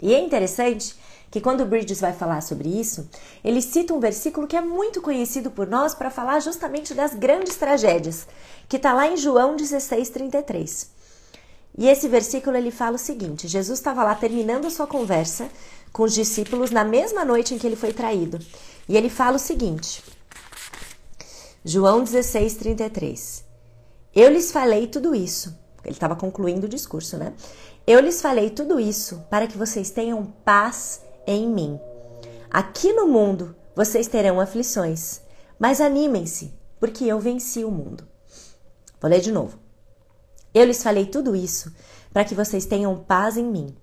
E 0.00 0.14
é 0.14 0.20
interessante 0.20 0.94
que 1.30 1.40
quando 1.40 1.66
Bridges 1.66 2.00
vai 2.00 2.12
falar 2.12 2.40
sobre 2.40 2.68
isso, 2.68 3.08
ele 3.42 3.60
cita 3.60 3.94
um 3.94 4.00
versículo 4.00 4.46
que 4.46 4.56
é 4.56 4.60
muito 4.60 5.00
conhecido 5.00 5.50
por 5.50 5.66
nós 5.66 5.94
para 5.94 6.10
falar 6.10 6.40
justamente 6.40 6.94
das 6.94 7.14
grandes 7.14 7.56
tragédias, 7.56 8.26
que 8.68 8.76
está 8.76 8.92
lá 8.92 9.06
em 9.08 9.16
João 9.16 9.56
16:33. 9.56 10.88
E 11.78 11.88
esse 11.88 12.08
versículo 12.08 12.56
ele 12.56 12.70
fala 12.70 12.96
o 12.96 12.98
seguinte: 12.98 13.48
Jesus 13.48 13.78
estava 13.78 14.02
lá 14.02 14.14
terminando 14.14 14.66
a 14.66 14.70
sua 14.70 14.86
conversa 14.86 15.48
com 15.92 16.04
os 16.04 16.14
discípulos 16.14 16.70
na 16.70 16.84
mesma 16.84 17.24
noite 17.24 17.54
em 17.54 17.58
que 17.58 17.66
ele 17.66 17.76
foi 17.76 17.92
traído. 17.92 18.38
E 18.88 18.96
ele 18.96 19.10
fala 19.10 19.36
o 19.36 19.40
seguinte: 19.40 20.02
João 21.68 22.04
16:33. 22.04 23.44
Eu 24.14 24.30
lhes 24.30 24.52
falei 24.52 24.86
tudo 24.86 25.16
isso. 25.16 25.52
Ele 25.84 25.94
estava 25.94 26.14
concluindo 26.14 26.66
o 26.66 26.68
discurso, 26.68 27.16
né? 27.16 27.34
Eu 27.84 27.98
lhes 27.98 28.22
falei 28.22 28.50
tudo 28.50 28.78
isso 28.78 29.26
para 29.28 29.48
que 29.48 29.58
vocês 29.58 29.90
tenham 29.90 30.26
paz 30.44 31.00
em 31.26 31.48
mim. 31.48 31.80
Aqui 32.48 32.92
no 32.92 33.08
mundo 33.08 33.56
vocês 33.74 34.06
terão 34.06 34.40
aflições, 34.40 35.22
mas 35.58 35.80
animem-se, 35.80 36.54
porque 36.78 37.04
eu 37.04 37.18
venci 37.18 37.64
o 37.64 37.70
mundo. 37.70 38.06
Vou 39.00 39.10
ler 39.10 39.20
de 39.20 39.32
novo. 39.32 39.58
Eu 40.54 40.66
lhes 40.66 40.84
falei 40.84 41.06
tudo 41.06 41.34
isso 41.34 41.74
para 42.12 42.24
que 42.24 42.36
vocês 42.36 42.64
tenham 42.64 42.96
paz 42.96 43.36
em 43.36 43.44
mim. 43.44 43.76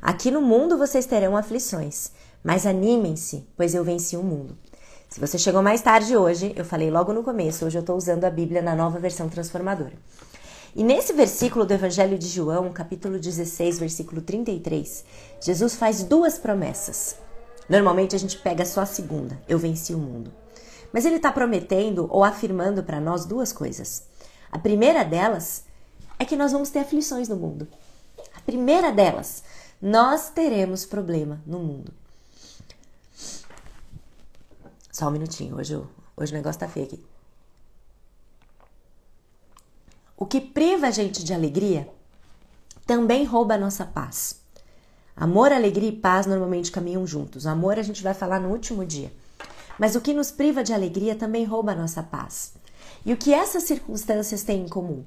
Aqui 0.00 0.30
no 0.30 0.40
mundo 0.40 0.78
vocês 0.78 1.04
terão 1.04 1.36
aflições, 1.36 2.10
mas 2.42 2.64
animem-se, 2.64 3.46
pois 3.54 3.74
eu 3.74 3.84
venci 3.84 4.16
o 4.16 4.22
mundo. 4.22 4.56
Se 5.08 5.18
você 5.18 5.38
chegou 5.38 5.62
mais 5.62 5.80
tarde 5.80 6.14
hoje, 6.14 6.52
eu 6.54 6.66
falei 6.66 6.90
logo 6.90 7.14
no 7.14 7.24
começo, 7.24 7.64
hoje 7.64 7.78
eu 7.78 7.80
estou 7.80 7.96
usando 7.96 8.24
a 8.24 8.30
Bíblia 8.30 8.60
na 8.60 8.76
nova 8.76 8.98
versão 8.98 9.26
transformadora. 9.26 9.94
E 10.76 10.84
nesse 10.84 11.14
versículo 11.14 11.64
do 11.64 11.72
Evangelho 11.72 12.18
de 12.18 12.28
João, 12.28 12.70
capítulo 12.70 13.18
16, 13.18 13.78
versículo 13.78 14.20
33, 14.20 15.06
Jesus 15.40 15.74
faz 15.76 16.04
duas 16.04 16.38
promessas. 16.38 17.16
Normalmente 17.70 18.14
a 18.14 18.18
gente 18.18 18.38
pega 18.38 18.66
só 18.66 18.82
a 18.82 18.86
segunda, 18.86 19.40
eu 19.48 19.58
venci 19.58 19.94
o 19.94 19.98
mundo. 19.98 20.30
Mas 20.92 21.06
ele 21.06 21.16
está 21.16 21.32
prometendo 21.32 22.06
ou 22.10 22.22
afirmando 22.22 22.82
para 22.82 23.00
nós 23.00 23.24
duas 23.24 23.50
coisas. 23.50 24.02
A 24.52 24.58
primeira 24.58 25.04
delas 25.04 25.64
é 26.18 26.24
que 26.26 26.36
nós 26.36 26.52
vamos 26.52 26.68
ter 26.68 26.80
aflições 26.80 27.30
no 27.30 27.36
mundo. 27.36 27.66
A 28.36 28.40
primeira 28.42 28.92
delas, 28.92 29.42
nós 29.80 30.28
teremos 30.28 30.84
problema 30.84 31.40
no 31.46 31.60
mundo. 31.60 31.97
Só 34.98 35.06
um 35.06 35.12
minutinho, 35.12 35.56
hoje, 35.56 35.80
hoje 36.16 36.32
o 36.32 36.34
negócio 36.34 36.58
tá 36.58 36.66
feio 36.66 36.86
aqui. 36.86 37.06
O 40.16 40.26
que 40.26 40.40
priva 40.40 40.88
a 40.88 40.90
gente 40.90 41.22
de 41.22 41.32
alegria 41.32 41.88
também 42.84 43.24
rouba 43.24 43.54
a 43.54 43.58
nossa 43.58 43.84
paz. 43.84 44.40
Amor, 45.14 45.52
alegria 45.52 45.90
e 45.90 45.96
paz 45.96 46.26
normalmente 46.26 46.72
caminham 46.72 47.06
juntos. 47.06 47.46
Amor 47.46 47.78
a 47.78 47.82
gente 47.82 48.02
vai 48.02 48.12
falar 48.12 48.40
no 48.40 48.48
último 48.48 48.84
dia. 48.84 49.12
Mas 49.78 49.94
o 49.94 50.00
que 50.00 50.12
nos 50.12 50.32
priva 50.32 50.64
de 50.64 50.72
alegria 50.72 51.14
também 51.14 51.44
rouba 51.44 51.70
a 51.70 51.76
nossa 51.76 52.02
paz. 52.02 52.54
E 53.06 53.12
o 53.12 53.16
que 53.16 53.32
essas 53.32 53.62
circunstâncias 53.62 54.42
têm 54.42 54.64
em 54.64 54.68
comum? 54.68 55.04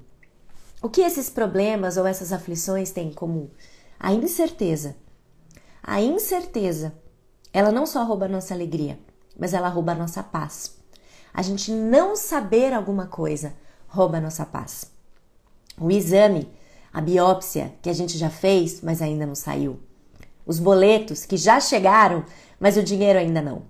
O 0.81 0.87
que 0.87 1.01
esses 1.01 1.29
problemas 1.29 1.97
ou 1.97 2.07
essas 2.07 2.31
aflições 2.31 2.91
têm 2.91 3.09
em 3.09 3.13
comum? 3.13 3.49
A 3.99 4.13
incerteza. 4.13 4.95
A 5.83 5.99
incerteza, 5.99 6.93
ela 7.51 7.73
não 7.73 7.85
só 7.85 8.05
rouba 8.05 8.27
a 8.27 8.29
nossa 8.29 8.53
alegria, 8.53 8.97
mas 9.37 9.53
ela 9.53 9.69
rouba 9.69 9.91
a 9.91 9.95
nossa 9.95 10.21
paz. 10.23 10.75
A 11.33 11.41
gente 11.41 11.71
não 11.71 12.15
saber 12.15 12.73
alguma 12.73 13.07
coisa 13.07 13.53
rouba 13.87 14.17
a 14.17 14.21
nossa 14.21 14.45
paz 14.45 14.91
o 15.81 15.89
exame, 15.91 16.47
a 16.93 17.01
biópsia 17.01 17.73
que 17.81 17.89
a 17.89 17.93
gente 17.93 18.17
já 18.17 18.29
fez, 18.29 18.81
mas 18.81 19.01
ainda 19.01 19.25
não 19.25 19.35
saiu, 19.35 19.79
os 20.45 20.59
boletos 20.59 21.25
que 21.25 21.37
já 21.37 21.59
chegaram, 21.59 22.25
mas 22.59 22.77
o 22.77 22.83
dinheiro 22.83 23.17
ainda 23.17 23.41
não, 23.41 23.63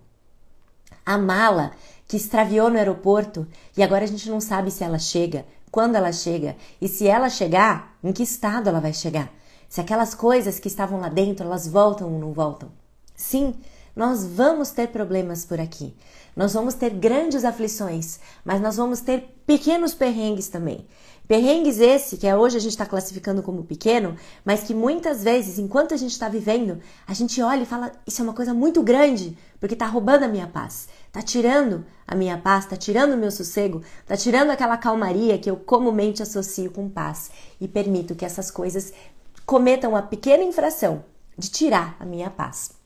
a 1.06 1.18
mala 1.18 1.72
que 2.08 2.18
extraviou 2.18 2.70
no 2.70 2.78
aeroporto 2.78 3.48
e 3.78 3.82
agora 3.82 4.04
a 4.04 4.08
gente 4.08 4.30
não 4.30 4.42
sabe 4.42 4.72
se 4.72 4.84
ela 4.84 5.00
chega, 5.00 5.46
quando 5.72 5.96
ela 5.96 6.12
chega 6.12 6.58
e 6.82 6.88
se 6.88 7.08
ela 7.08 7.30
chegar, 7.30 7.98
em 8.04 8.12
que 8.12 8.24
estado 8.24 8.68
ela 8.68 8.82
vai 8.82 8.94
chegar. 8.94 9.32
Se 9.70 9.80
aquelas 9.80 10.14
coisas 10.14 10.60
que 10.60 10.68
estavam 10.68 11.00
lá 11.00 11.08
dentro, 11.08 11.46
elas 11.46 11.66
voltam 11.66 12.12
ou 12.12 12.20
não 12.20 12.34
voltam. 12.34 12.70
Sim, 13.16 13.56
nós 13.96 14.26
vamos 14.26 14.72
ter 14.72 14.88
problemas 14.88 15.46
por 15.46 15.60
aqui. 15.60 15.94
Nós 16.36 16.54
vamos 16.54 16.74
ter 16.74 16.92
grandes 16.92 17.44
aflições, 17.44 18.20
mas 18.44 18.62
nós 18.62 18.78
vamos 18.78 19.02
ter 19.02 19.36
pequenos 19.46 19.94
perrengues 19.94 20.48
também. 20.48 20.88
Perrengues 21.28 21.80
esse 21.80 22.18
que 22.18 22.28
é 22.28 22.36
hoje 22.36 22.58
a 22.58 22.60
gente 22.60 22.72
está 22.72 22.86
classificando 22.86 23.42
como 23.42 23.64
pequeno, 23.64 24.18
mas 24.44 24.64
que 24.64 24.74
muitas 24.74 25.24
vezes, 25.24 25.58
enquanto 25.58 25.94
a 25.94 25.98
gente 25.98 26.12
está 26.12 26.28
vivendo, 26.28 26.80
a 27.08 27.14
gente 27.14 27.42
olha 27.42 27.64
e 27.64 27.66
fala: 27.66 27.92
Isso 28.06 28.22
é 28.22 28.24
uma 28.24 28.34
coisa 28.34 28.54
muito 28.54 28.84
grande, 28.84 29.38
porque 29.58 29.74
está 29.74 29.86
roubando 29.86 30.24
a 30.24 30.28
minha 30.28 30.48
paz, 30.48 30.90
está 31.08 31.22
tirando 31.22 31.86
a 32.06 32.16
minha 32.16 32.38
paz, 32.38 32.66
está 32.66 32.76
tirando 32.76 33.14
o 33.14 33.18
meu 33.18 33.32
sossego, 33.32 33.82
está 34.02 34.18
tirando 34.18 34.50
aquela 34.50 34.76
calmaria 34.76 35.38
que 35.38 35.50
eu 35.50 35.56
comumente 35.56 36.22
associo 36.22 36.70
com 36.70 36.90
paz 36.90 37.32
e 37.62 37.68
permito 37.68 38.14
que 38.14 38.26
essas 38.26 38.52
coisas 38.52 38.92
cometam 39.46 39.96
a 39.96 40.02
pequena 40.02 40.44
infração 40.44 41.06
de 41.38 41.50
tirar 41.50 41.96
a 41.98 42.06
minha 42.06 42.30
paz. 42.30 42.81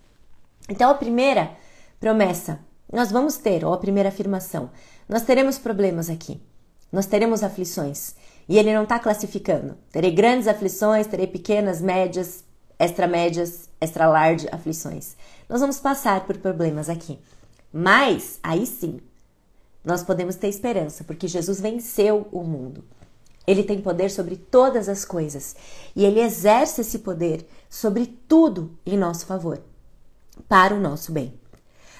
Então, 0.70 0.90
a 0.90 0.96
primeira 0.96 1.52
promessa, 2.00 2.60
nós 2.92 3.12
vamos 3.12 3.38
ter, 3.38 3.64
ou 3.64 3.74
a 3.74 3.78
primeira 3.78 4.10
afirmação, 4.10 4.70
nós 5.08 5.24
teremos 5.24 5.58
problemas 5.58 6.10
aqui, 6.10 6.42
nós 6.92 7.06
teremos 7.06 7.44
aflições. 7.44 8.16
E 8.48 8.60
ele 8.60 8.74
não 8.74 8.84
está 8.84 9.00
classificando. 9.00 9.76
Terei 9.92 10.12
grandes 10.12 10.48
aflições, 10.48 11.08
terei 11.08 11.26
pequenas, 11.26 11.82
médias, 11.82 12.44
extra-médias, 12.78 13.70
extra-large 13.82 14.48
aflições. 14.52 15.16
Nós 15.50 15.62
vamos 15.62 15.80
passar 15.80 16.26
por 16.26 16.38
problemas 16.38 16.90
aqui. 16.90 17.20
Mas, 17.74 18.40
aí 18.44 18.66
sim, 18.66 19.00
nós 19.84 20.04
podemos 20.04 20.36
ter 20.36 20.48
esperança, 20.48 21.04
porque 21.04 21.28
Jesus 21.28 21.60
venceu 21.60 22.28
o 22.32 22.44
mundo. 22.44 22.84
Ele 23.48 23.64
tem 23.64 23.82
poder 23.82 24.10
sobre 24.10 24.36
todas 24.36 24.90
as 24.90 25.06
coisas 25.06 25.56
e 25.96 26.04
ele 26.04 26.20
exerce 26.20 26.82
esse 26.82 27.00
poder 27.00 27.48
sobre 27.70 28.08
tudo 28.28 28.76
em 28.86 28.98
nosso 28.98 29.26
favor, 29.26 29.62
para 30.48 30.74
o 30.74 30.80
nosso 30.80 31.12
bem. 31.12 31.34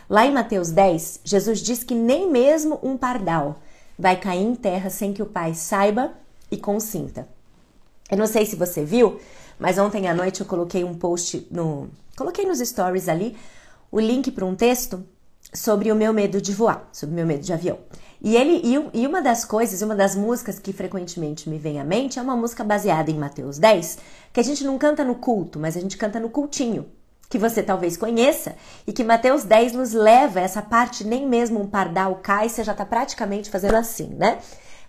Lá 0.10 0.26
em 0.26 0.32
Mateus 0.32 0.70
10, 0.70 1.22
Jesus 1.24 1.60
diz 1.60 1.84
que 1.84 1.96
nem 1.96 2.30
mesmo 2.30 2.80
um 2.84 2.96
pardal 2.96 3.60
vai 3.98 4.20
cair 4.20 4.44
em 4.44 4.56
terra 4.56 4.90
sem 4.90 5.14
que 5.14 5.24
o 5.24 5.26
Pai 5.26 5.54
saiba 5.54 6.14
e 6.52 6.58
consinta. 6.58 7.28
Eu 8.10 8.18
não 8.18 8.28
sei 8.28 8.46
se 8.46 8.56
você 8.56 8.86
viu, 8.86 9.20
mas 9.58 9.78
ontem 9.78 10.08
à 10.08 10.14
noite 10.14 10.42
eu 10.42 10.46
coloquei 10.46 10.84
um 10.84 10.94
post 10.94 11.48
no. 11.50 11.90
Coloquei 12.16 12.46
nos 12.46 12.60
stories 12.60 13.10
ali 13.10 13.36
o 13.92 14.00
link 14.00 14.30
para 14.32 14.46
um 14.46 14.56
texto 14.56 15.04
sobre 15.54 15.92
o 15.92 15.96
meu 15.96 16.14
medo 16.14 16.42
de 16.42 16.54
voar, 16.54 16.88
sobre 16.92 17.14
o 17.14 17.16
meu 17.16 17.26
medo 17.26 17.44
de 17.44 17.54
avião. 17.54 17.80
E 18.22 18.36
ele 18.36 18.62
e 18.94 19.06
uma 19.06 19.22
das 19.22 19.46
coisas, 19.46 19.82
uma 19.82 19.96
das 19.96 20.16
músicas 20.16 20.60
que 20.60 20.74
frequentemente 20.74 21.50
me 21.50 21.58
vem 21.58 21.80
à 21.80 21.84
mente 21.84 22.18
é 22.18 22.22
uma 22.22 22.36
música 22.36 22.64
baseada 22.64 23.12
em 23.12 23.18
Mateus 23.18 23.58
10, 23.58 23.98
que 24.34 24.40
a 24.40 24.44
gente 24.44 24.64
não 24.64 24.78
canta 24.78 25.04
no 25.04 25.16
culto, 25.16 25.60
mas 25.60 25.76
a 25.78 25.80
gente 25.80 25.98
canta 25.98 26.20
no 26.20 26.30
cultinho, 26.30 26.86
que 27.30 27.38
você 27.38 27.64
talvez 27.64 27.98
conheça, 27.98 28.56
e 28.86 28.94
que 28.94 29.04
Mateus 29.04 29.44
10 29.44 29.74
nos 29.74 29.94
leva 29.94 30.40
essa 30.40 30.62
parte, 30.62 31.04
nem 31.04 31.28
mesmo 31.28 31.62
um 31.62 31.68
pardal 31.68 32.20
cai, 32.22 32.50
você 32.50 32.64
já 32.64 32.72
está 32.72 32.86
praticamente 32.86 33.50
fazendo 33.50 33.76
assim, 33.76 34.08
né? 34.10 34.40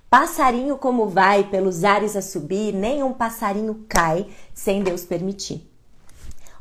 Passarinho 0.09 0.79
como 0.79 1.09
vai 1.09 1.45
pelos 1.45 1.83
ares 1.83 2.15
a 2.15 2.23
subir, 2.23 2.73
nem 2.73 3.03
um 3.03 3.13
passarinho 3.13 3.85
cai 3.89 4.29
sem 4.55 4.83
Deus 4.83 5.05
permitir. 5.05 5.69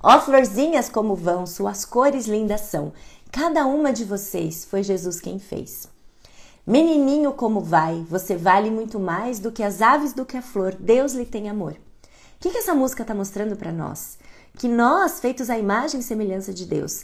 Ó 0.02 0.20
florzinhas 0.20 0.90
como 0.90 1.16
vão, 1.16 1.46
suas 1.46 1.86
cores 1.86 2.28
lindas 2.28 2.62
são. 2.62 2.94
Cada 3.32 3.66
uma 3.66 3.92
de 3.92 4.04
vocês 4.04 4.66
foi 4.66 4.82
Jesus 4.82 5.20
quem 5.20 5.40
fez. 5.40 5.88
Menininho 6.66 7.34
como 7.34 7.60
vai, 7.60 8.04
você 8.10 8.36
vale 8.36 8.72
muito 8.72 9.00
mais 9.00 9.38
do 9.38 9.52
que 9.52 9.62
as 9.62 9.82
aves 9.82 10.14
do 10.14 10.26
que 10.26 10.38
a 10.38 10.42
flor. 10.42 10.74
Deus 10.74 11.14
lhe 11.14 11.26
tem 11.26 11.48
amor. 11.48 11.74
O 11.74 11.78
que, 12.40 12.50
que 12.50 12.58
essa 12.58 12.74
música 12.74 13.04
está 13.04 13.14
mostrando 13.14 13.56
para 13.56 13.72
nós? 13.72 14.18
Que 14.58 14.68
nós, 14.68 15.20
feitos 15.20 15.50
à 15.50 15.58
imagem 15.58 16.00
e 16.00 16.04
semelhança 16.04 16.54
de 16.54 16.66
Deus, 16.66 17.04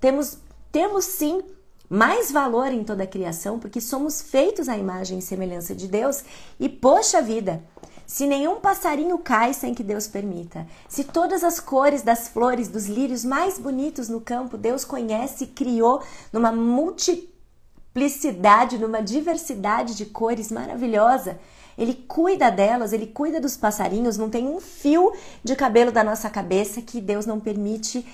temos, 0.00 0.38
temos 0.72 1.04
sim 1.04 1.42
mais 1.88 2.30
valor 2.30 2.68
em 2.68 2.84
toda 2.84 3.04
a 3.04 3.06
criação, 3.06 3.58
porque 3.58 3.80
somos 3.80 4.20
feitos 4.20 4.68
à 4.68 4.76
imagem 4.76 5.18
e 5.18 5.22
semelhança 5.22 5.74
de 5.74 5.88
Deus. 5.88 6.22
E 6.60 6.68
poxa 6.68 7.22
vida, 7.22 7.64
se 8.06 8.26
nenhum 8.26 8.60
passarinho 8.60 9.16
cai 9.18 9.54
sem 9.54 9.74
que 9.74 9.82
Deus 9.82 10.06
permita, 10.06 10.66
se 10.88 11.04
todas 11.04 11.42
as 11.44 11.60
cores 11.60 12.02
das 12.02 12.28
flores, 12.28 12.68
dos 12.68 12.86
lírios 12.86 13.24
mais 13.24 13.58
bonitos 13.58 14.08
no 14.08 14.20
campo, 14.20 14.56
Deus 14.56 14.84
conhece 14.84 15.44
e 15.44 15.48
criou 15.48 16.02
numa 16.32 16.50
multiplicidade, 16.50 18.78
numa 18.78 19.02
diversidade 19.02 19.94
de 19.94 20.06
cores 20.06 20.50
maravilhosa. 20.50 21.38
Ele 21.78 21.94
cuida 21.94 22.50
delas, 22.50 22.92
ele 22.92 23.06
cuida 23.06 23.40
dos 23.40 23.56
passarinhos, 23.56 24.18
não 24.18 24.28
tem 24.28 24.48
um 24.48 24.60
fio 24.60 25.12
de 25.44 25.54
cabelo 25.54 25.92
da 25.92 26.02
nossa 26.02 26.28
cabeça 26.28 26.82
que 26.82 27.00
Deus 27.00 27.24
não 27.24 27.38
permite 27.38 28.04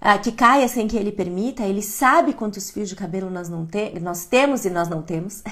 ah, 0.00 0.18
que 0.18 0.32
caia 0.32 0.66
sem 0.68 0.88
que 0.88 0.96
ele 0.96 1.12
permita, 1.12 1.64
ele 1.64 1.82
sabe 1.82 2.32
quantos 2.32 2.70
fios 2.70 2.88
de 2.88 2.96
cabelo 2.96 3.30
nós, 3.30 3.48
não 3.48 3.66
te 3.66 3.98
nós 4.00 4.24
temos 4.24 4.64
e 4.64 4.70
nós 4.70 4.88
não 4.88 5.02
temos. 5.02 5.42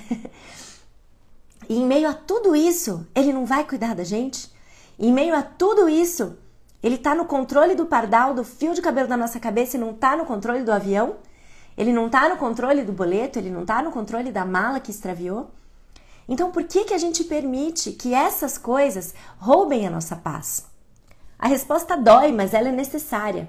e 1.69 1.77
em 1.77 1.87
meio 1.87 2.09
a 2.09 2.15
tudo 2.15 2.57
isso, 2.57 3.07
ele 3.15 3.33
não 3.33 3.45
vai 3.45 3.65
cuidar 3.65 3.95
da 3.95 4.05
gente? 4.05 4.53
Em 4.99 5.13
meio 5.13 5.37
a 5.37 5.43
tudo 5.43 5.89
isso, 5.89 6.37
ele 6.83 6.97
está 6.97 7.15
no 7.15 7.25
controle 7.25 7.75
do 7.75 7.87
pardal, 7.87 8.35
do 8.35 8.43
fio 8.43 8.75
de 8.75 8.83
cabelo 8.83 9.09
da 9.09 9.17
nossa 9.17 9.39
cabeça 9.39 9.77
e 9.77 9.81
não 9.81 9.91
está 9.91 10.17
no 10.17 10.25
controle 10.25 10.63
do 10.63 10.73
avião? 10.73 11.17
Ele 11.77 11.93
não 11.93 12.07
está 12.07 12.29
no 12.29 12.37
controle 12.37 12.83
do 12.83 12.93
boleto? 12.93 13.39
Ele 13.39 13.51
não 13.51 13.63
está 13.63 13.81
no 13.83 13.91
controle 13.93 14.33
da 14.33 14.45
mala 14.45 14.81
que 14.81 14.91
extraviou? 14.91 15.51
Então, 16.29 16.51
por 16.51 16.65
que, 16.65 16.85
que 16.85 16.95
a 16.95 16.99
gente 16.99 17.25
permite 17.25 17.93
que 17.93 18.15
essas 18.15 18.57
coisas 18.57 19.15
roubem 19.39 19.87
a 19.87 19.91
nossa 19.91 20.17
paz? 20.17 20.65
A 21.39 21.49
resposta 21.49 21.97
dói, 21.97 22.33
mas 22.33 22.55
ela 22.55 22.69
é 22.69 22.73
necessária. 22.73 23.49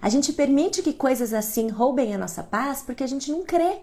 A 0.00 0.08
gente 0.08 0.32
permite 0.32 0.82
que 0.82 0.92
coisas 0.92 1.32
assim 1.32 1.68
roubem 1.68 2.14
a 2.14 2.18
nossa 2.18 2.42
paz 2.42 2.82
porque 2.82 3.04
a 3.04 3.06
gente 3.06 3.30
não 3.30 3.44
crê. 3.44 3.78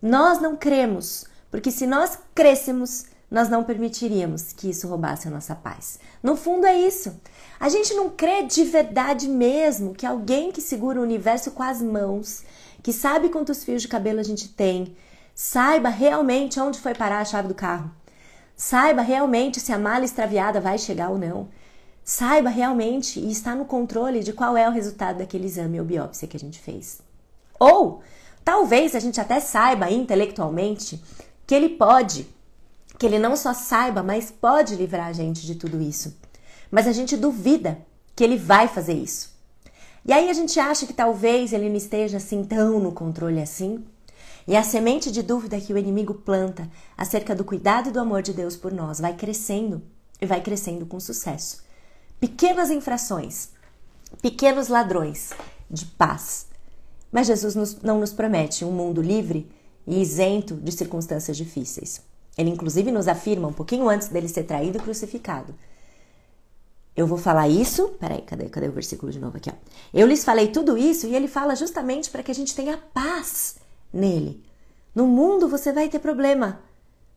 Nós 0.00 0.40
não 0.40 0.56
cremos, 0.56 1.26
porque 1.50 1.70
se 1.70 1.86
nós 1.86 2.18
crêssemos, 2.34 3.06
nós 3.30 3.48
não 3.48 3.64
permitiríamos 3.64 4.52
que 4.52 4.70
isso 4.70 4.88
roubasse 4.88 5.28
a 5.28 5.30
nossa 5.30 5.54
paz. 5.54 5.98
No 6.22 6.36
fundo 6.36 6.66
é 6.66 6.80
isso. 6.80 7.20
A 7.60 7.68
gente 7.68 7.92
não 7.94 8.08
crê 8.08 8.42
de 8.44 8.64
verdade 8.64 9.28
mesmo 9.28 9.94
que 9.94 10.06
alguém 10.06 10.50
que 10.50 10.60
segura 10.60 11.00
o 11.00 11.02
universo 11.02 11.50
com 11.50 11.62
as 11.62 11.82
mãos, 11.82 12.42
que 12.82 12.92
sabe 12.92 13.28
quantos 13.28 13.64
fios 13.64 13.82
de 13.82 13.88
cabelo 13.88 14.20
a 14.20 14.24
gente 14.24 14.48
tem, 14.48 14.96
saiba 15.40 15.88
realmente 15.88 16.58
onde 16.58 16.80
foi 16.80 16.96
parar 16.96 17.20
a 17.20 17.24
chave 17.24 17.46
do 17.46 17.54
carro, 17.54 17.92
saiba 18.56 19.02
realmente 19.02 19.60
se 19.60 19.72
a 19.72 19.78
mala 19.78 20.04
extraviada 20.04 20.60
vai 20.60 20.76
chegar 20.76 21.10
ou 21.10 21.16
não, 21.16 21.48
saiba 22.02 22.50
realmente 22.50 23.20
e 23.20 23.30
está 23.30 23.54
no 23.54 23.64
controle 23.64 24.24
de 24.24 24.32
qual 24.32 24.56
é 24.56 24.68
o 24.68 24.72
resultado 24.72 25.18
daquele 25.18 25.46
exame 25.46 25.78
ou 25.78 25.86
biópsia 25.86 26.26
que 26.26 26.36
a 26.36 26.40
gente 26.40 26.58
fez. 26.58 27.00
Ou 27.56 28.02
talvez 28.44 28.96
a 28.96 28.98
gente 28.98 29.20
até 29.20 29.38
saiba 29.38 29.88
intelectualmente 29.88 31.00
que 31.46 31.54
ele 31.54 31.68
pode, 31.68 32.26
que 32.98 33.06
ele 33.06 33.20
não 33.20 33.36
só 33.36 33.54
saiba, 33.54 34.02
mas 34.02 34.32
pode 34.32 34.74
livrar 34.74 35.06
a 35.06 35.12
gente 35.12 35.46
de 35.46 35.54
tudo 35.54 35.80
isso. 35.80 36.18
Mas 36.68 36.88
a 36.88 36.92
gente 36.92 37.16
duvida 37.16 37.78
que 38.16 38.24
ele 38.24 38.36
vai 38.36 38.66
fazer 38.66 38.94
isso. 38.94 39.38
E 40.04 40.12
aí 40.12 40.30
a 40.30 40.32
gente 40.32 40.58
acha 40.58 40.84
que 40.84 40.92
talvez 40.92 41.52
ele 41.52 41.68
não 41.68 41.76
esteja 41.76 42.16
assim 42.16 42.42
tão 42.42 42.80
no 42.80 42.90
controle 42.90 43.40
assim. 43.40 43.84
E 44.48 44.56
a 44.56 44.62
semente 44.62 45.12
de 45.12 45.22
dúvida 45.22 45.60
que 45.60 45.74
o 45.74 45.78
inimigo 45.78 46.14
planta 46.14 46.70
acerca 46.96 47.34
do 47.34 47.44
cuidado 47.44 47.90
e 47.90 47.92
do 47.92 48.00
amor 48.00 48.22
de 48.22 48.32
Deus 48.32 48.56
por 48.56 48.72
nós 48.72 48.98
vai 48.98 49.14
crescendo 49.14 49.82
e 50.18 50.24
vai 50.24 50.40
crescendo 50.40 50.86
com 50.86 50.98
sucesso 50.98 51.68
pequenas 52.18 52.70
infrações, 52.70 53.50
pequenos 54.22 54.68
ladrões 54.68 55.34
de 55.70 55.84
paz. 55.84 56.46
Mas 57.12 57.26
Jesus 57.26 57.54
nos, 57.54 57.82
não 57.82 58.00
nos 58.00 58.14
promete 58.14 58.64
um 58.64 58.72
mundo 58.72 59.02
livre 59.02 59.50
e 59.86 60.00
isento 60.00 60.54
de 60.54 60.72
circunstâncias 60.72 61.36
difíceis. 61.36 62.00
Ele, 62.36 62.48
inclusive, 62.48 62.90
nos 62.90 63.06
afirma 63.06 63.48
um 63.48 63.52
pouquinho 63.52 63.86
antes 63.86 64.08
dele 64.08 64.28
ser 64.28 64.44
traído 64.44 64.78
e 64.78 64.80
crucificado. 64.80 65.54
Eu 66.96 67.06
vou 67.06 67.18
falar 67.18 67.48
isso. 67.48 67.88
Peraí, 68.00 68.22
cadê, 68.22 68.48
cadê 68.48 68.68
o 68.68 68.72
versículo 68.72 69.12
de 69.12 69.20
novo 69.20 69.36
aqui? 69.36 69.50
Ó. 69.50 69.54
Eu 69.92 70.06
lhes 70.06 70.24
falei 70.24 70.48
tudo 70.48 70.76
isso 70.76 71.06
e 71.06 71.14
ele 71.14 71.28
fala 71.28 71.54
justamente 71.54 72.08
para 72.08 72.22
que 72.22 72.30
a 72.30 72.34
gente 72.34 72.54
tenha 72.54 72.78
paz 72.94 73.56
nele. 73.92 74.42
No 74.94 75.06
mundo 75.06 75.48
você 75.48 75.72
vai 75.72 75.88
ter 75.88 75.98
problema, 75.98 76.60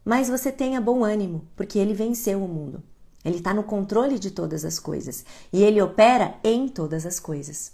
mas 0.04 0.30
você 0.30 0.52
tenha 0.52 0.82
bom 0.82 1.04
ânimo, 1.04 1.48
porque 1.56 1.80
ele 1.80 1.94
venceu 1.94 2.44
o 2.44 2.48
mundo. 2.48 2.84
Ele 3.24 3.38
está 3.38 3.54
no 3.54 3.64
controle 3.64 4.18
de 4.18 4.32
todas 4.32 4.66
as 4.66 4.80
coisas 4.80 5.24
e 5.54 5.64
ele 5.64 5.82
opera 5.82 6.36
em 6.44 6.68
todas 6.68 7.06
as 7.06 7.20
coisas. 7.20 7.72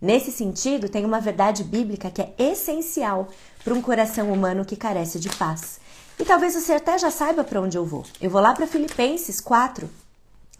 Nesse 0.00 0.32
sentido, 0.32 0.88
tem 0.88 1.04
uma 1.04 1.20
verdade 1.20 1.62
bíblica 1.62 2.10
que 2.10 2.22
é 2.22 2.34
essencial 2.38 3.28
para 3.62 3.74
um 3.74 3.82
coração 3.82 4.32
humano 4.32 4.64
que 4.64 4.76
carece 4.76 5.20
de 5.20 5.28
paz. 5.28 5.78
E 6.18 6.24
talvez 6.24 6.54
você 6.54 6.72
até 6.72 6.98
já 6.98 7.10
saiba 7.10 7.44
para 7.44 7.60
onde 7.60 7.76
eu 7.76 7.84
vou. 7.84 8.04
Eu 8.20 8.30
vou 8.30 8.40
lá 8.40 8.54
para 8.54 8.66
Filipenses 8.66 9.40
4, 9.40 9.90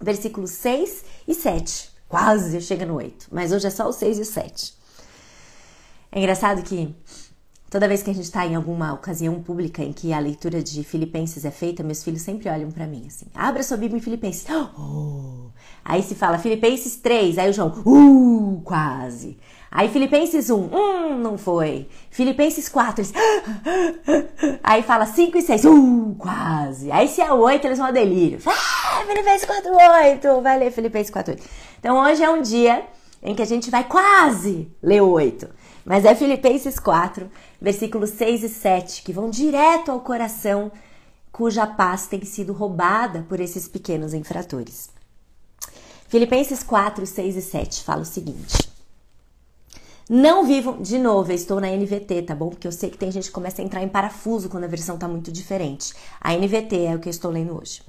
versículos 0.01 0.51
6 0.51 1.05
e 1.27 1.35
7. 1.35 1.91
Quase 2.09 2.61
chega 2.61 2.85
no 2.85 2.97
8, 2.97 3.29
mas 3.31 3.53
hoje 3.53 3.67
é 3.67 3.71
só 3.71 3.89
o 3.89 3.93
6 3.93 4.19
e 4.19 4.23
o 4.23 4.25
7. 4.25 4.75
É 6.13 6.19
engraçado 6.19 6.63
que 6.63 6.95
Toda 7.71 7.87
vez 7.87 8.03
que 8.03 8.11
a 8.11 8.13
gente 8.13 8.25
está 8.25 8.45
em 8.45 8.57
alguma 8.57 8.93
ocasião 8.93 9.41
pública 9.41 9.81
em 9.81 9.93
que 9.93 10.13
a 10.13 10.19
leitura 10.19 10.61
de 10.61 10.83
Filipenses 10.83 11.45
é 11.45 11.53
feita, 11.53 11.85
meus 11.85 12.03
filhos 12.03 12.21
sempre 12.21 12.49
olham 12.49 12.69
para 12.69 12.85
mim 12.85 13.05
assim: 13.07 13.27
abra 13.33 13.63
sua 13.63 13.77
Bíblia 13.77 13.99
em 13.99 14.03
Filipenses. 14.03 14.45
Oh! 14.77 15.51
Aí 15.85 16.03
se 16.03 16.17
fala 16.17 16.37
Filipenses 16.37 16.97
3, 16.97 17.39
aí 17.39 17.49
o 17.49 17.53
João, 17.53 17.83
uh, 17.87 18.61
quase. 18.63 19.39
Aí 19.71 19.89
Filipenses 19.89 20.51
1, 20.51 20.55
hum, 20.55 21.19
não 21.19 21.39
foi. 21.39 21.89
Filipenses 22.11 22.69
4, 22.69 23.01
eles, 23.01 23.13
aí 24.63 24.83
fala 24.83 25.07
5 25.07 25.39
e 25.39 25.43
6, 25.43 25.65
uh, 25.65 26.15
quase. 26.19 26.93
Aí 26.93 27.09
se 27.09 27.23
é 27.23 27.33
8, 27.33 27.67
eles 27.67 27.79
vão 27.79 27.87
a 27.87 27.91
delírio. 27.91 28.39
Ah, 28.47 29.05
Filipenses 29.07 29.47
4, 29.47 29.71
8, 29.73 30.41
vai 30.43 30.59
ler 30.59 30.71
Filipenses 30.71 31.11
4, 31.11 31.33
8. 31.33 31.45
Então 31.79 32.05
hoje 32.05 32.23
é 32.23 32.31
um 32.31 32.43
dia 32.43 32.85
em 33.23 33.35
que 33.35 33.43
a 33.43 33.47
gente 33.47 33.71
vai 33.71 33.85
quase 33.85 34.71
ler 34.83 35.03
o 35.03 35.09
8. 35.09 35.49
Mas 35.85 36.05
é 36.05 36.15
Filipenses 36.15 36.79
4, 36.79 37.31
versículos 37.61 38.11
6 38.11 38.45
e 38.45 38.49
7, 38.49 39.03
que 39.03 39.13
vão 39.13 39.29
direto 39.31 39.91
ao 39.91 40.01
coração 40.01 40.73
cuja 41.33 41.67
paz 41.67 42.07
tem 42.07 42.25
sido 42.25 42.53
roubada 42.53 43.25
por 43.29 43.41
esses 43.41 43.69
pequenos 43.69 44.15
infratores. 44.15 44.91
Filipenses 46.09 46.63
4, 46.63 47.07
6 47.07 47.37
e 47.37 47.43
7 47.43 47.85
fala 47.85 48.03
o 48.03 48.05
seguinte: 48.05 48.69
Não 50.09 50.45
vivam, 50.45 50.83
de 50.83 50.99
novo, 50.99 51.31
eu 51.31 51.37
estou 51.37 51.61
na 51.61 51.69
NVT, 51.69 52.23
tá 52.23 52.35
bom? 52.35 52.51
Porque 52.51 52.67
eu 52.67 52.73
sei 52.73 52.91
que 52.91 52.99
tem 52.99 53.13
gente 53.13 53.29
que 53.29 53.33
começa 53.33 53.63
a 53.63 53.65
entrar 53.65 53.83
em 53.83 53.89
parafuso 53.89 54.49
quando 54.49 54.65
a 54.65 54.69
versão 54.69 54.99
tá 54.99 55.07
muito 55.07 55.31
diferente. 55.31 55.95
A 56.21 56.35
NVT 56.35 56.85
é 56.85 56.97
o 56.97 56.99
que 56.99 57.09
eu 57.09 57.13
estou 57.13 57.31
lendo 57.31 57.57
hoje. 57.57 57.81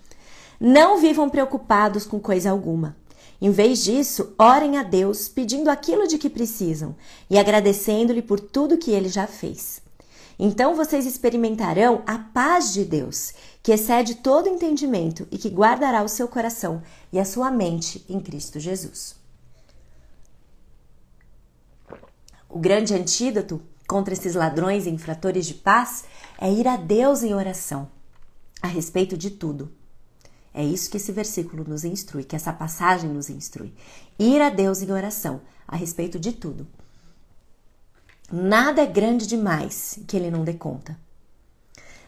Não 0.59 0.99
vivam 0.99 1.27
preocupados 1.29 2.05
com 2.05 2.19
coisa 2.19 2.51
alguma. 2.51 2.95
Em 3.41 3.49
vez 3.49 3.83
disso, 3.83 4.35
orem 4.37 4.77
a 4.77 4.83
Deus 4.83 5.27
pedindo 5.27 5.71
aquilo 5.71 6.07
de 6.07 6.19
que 6.19 6.29
precisam 6.29 6.95
e 7.27 7.39
agradecendo-lhe 7.39 8.21
por 8.21 8.39
tudo 8.39 8.77
que 8.77 8.91
ele 8.91 9.09
já 9.09 9.25
fez. 9.25 9.81
Então 10.37 10.75
vocês 10.75 11.07
experimentarão 11.07 12.03
a 12.05 12.19
paz 12.19 12.71
de 12.71 12.85
Deus, 12.85 13.33
que 13.63 13.71
excede 13.71 14.15
todo 14.15 14.47
entendimento 14.47 15.27
e 15.31 15.39
que 15.39 15.49
guardará 15.49 16.03
o 16.03 16.07
seu 16.07 16.27
coração 16.27 16.83
e 17.11 17.19
a 17.19 17.25
sua 17.25 17.49
mente 17.49 18.05
em 18.07 18.19
Cristo 18.19 18.59
Jesus. 18.59 19.15
O 22.47 22.59
grande 22.59 22.93
antídoto 22.93 23.59
contra 23.87 24.13
esses 24.13 24.35
ladrões 24.35 24.85
e 24.85 24.89
infratores 24.89 25.47
de 25.47 25.55
paz 25.55 26.05
é 26.39 26.51
ir 26.51 26.67
a 26.67 26.77
Deus 26.77 27.23
em 27.23 27.33
oração 27.33 27.89
a 28.61 28.67
respeito 28.67 29.17
de 29.17 29.31
tudo 29.31 29.71
é 30.53 30.63
isso 30.63 30.89
que 30.89 30.97
esse 30.97 31.11
versículo 31.11 31.63
nos 31.65 31.85
instrui, 31.85 32.23
que 32.23 32.35
essa 32.35 32.51
passagem 32.51 33.09
nos 33.09 33.29
instrui. 33.29 33.73
Ir 34.19 34.41
a 34.41 34.49
Deus 34.49 34.81
em 34.81 34.91
oração 34.91 35.41
a 35.67 35.75
respeito 35.75 36.19
de 36.19 36.33
tudo. 36.33 36.67
Nada 38.31 38.81
é 38.81 38.85
grande 38.85 39.25
demais 39.25 39.99
que 40.07 40.17
ele 40.17 40.29
não 40.29 40.43
dê 40.43 40.53
conta. 40.53 40.97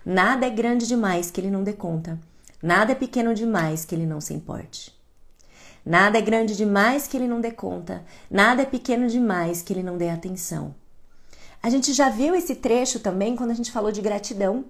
Nada 0.06 0.46
é 0.46 0.50
grande 0.50 0.86
demais 0.86 1.32
que 1.32 1.40
ele 1.40 1.50
não 1.50 1.64
dê 1.64 1.74
conta. 1.74 2.20
Nada 2.62 2.92
é 2.92 2.96
pequeno 2.96 3.34
demais 3.34 3.86
que 3.86 3.96
ele 3.96 4.06
não 4.06 4.20
se 4.20 4.34
importe. 4.34 4.94
Nada 5.86 6.18
é 6.18 6.22
grande 6.22 6.56
demais 6.56 7.08
que 7.08 7.18
ele 7.18 7.28
não 7.28 7.42
dê 7.42 7.52
conta. 7.52 8.06
Nada 8.30 8.62
é 8.62 8.66
pequeno 8.66 9.08
demais 9.08 9.62
que 9.62 9.72
ele 9.74 9.84
não 9.84 9.98
dê 9.98 10.10
atenção. 10.10 10.76
A 11.62 11.70
gente 11.70 11.94
já 11.94 12.10
viu 12.10 12.36
esse 12.36 12.56
trecho 12.56 13.00
também 13.00 13.36
quando 13.36 13.52
a 13.52 13.54
gente 13.54 13.72
falou 13.72 13.92
de 13.92 14.02
gratidão 14.02 14.66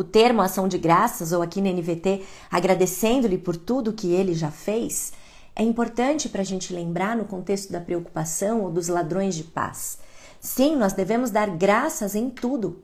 o 0.00 0.04
termo 0.04 0.42
ação 0.42 0.68
de 0.68 0.78
graças, 0.78 1.32
ou 1.32 1.42
aqui 1.42 1.60
na 1.60 1.70
NVT, 1.70 2.22
agradecendo-lhe 2.50 3.38
por 3.38 3.56
tudo 3.56 3.92
que 3.92 4.12
ele 4.12 4.34
já 4.34 4.50
fez, 4.50 5.12
é 5.54 5.62
importante 5.62 6.28
para 6.28 6.42
a 6.42 6.44
gente 6.44 6.72
lembrar 6.72 7.16
no 7.16 7.24
contexto 7.24 7.72
da 7.72 7.80
preocupação 7.80 8.62
ou 8.62 8.70
dos 8.70 8.88
ladrões 8.88 9.34
de 9.34 9.44
paz. 9.44 9.98
Sim, 10.38 10.76
nós 10.76 10.92
devemos 10.92 11.30
dar 11.30 11.48
graças 11.48 12.14
em 12.14 12.28
tudo. 12.28 12.82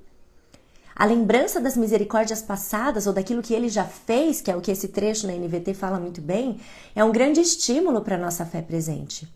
A 0.94 1.05
lembrança 1.05 1.61
das 1.61 1.77
misericórdias 1.77 2.42
passadas 2.42 3.07
ou 3.07 3.12
daquilo 3.12 3.42
que 3.42 3.55
ele 3.55 3.68
já 3.68 3.85
fez, 3.85 4.40
que 4.40 4.51
é 4.51 4.57
o 4.57 4.61
que 4.61 4.70
esse 4.70 4.88
trecho 4.88 5.27
na 5.27 5.33
NVT 5.35 5.75
fala 5.75 5.98
muito 5.98 6.20
bem, 6.20 6.61
é 6.94 7.03
um 7.05 7.12
grande 7.12 7.40
estímulo 7.40 8.03
para 8.03 8.16
a 8.16 8.18
nossa 8.18 8.44
fé 8.44 8.62
presente. 8.62 9.33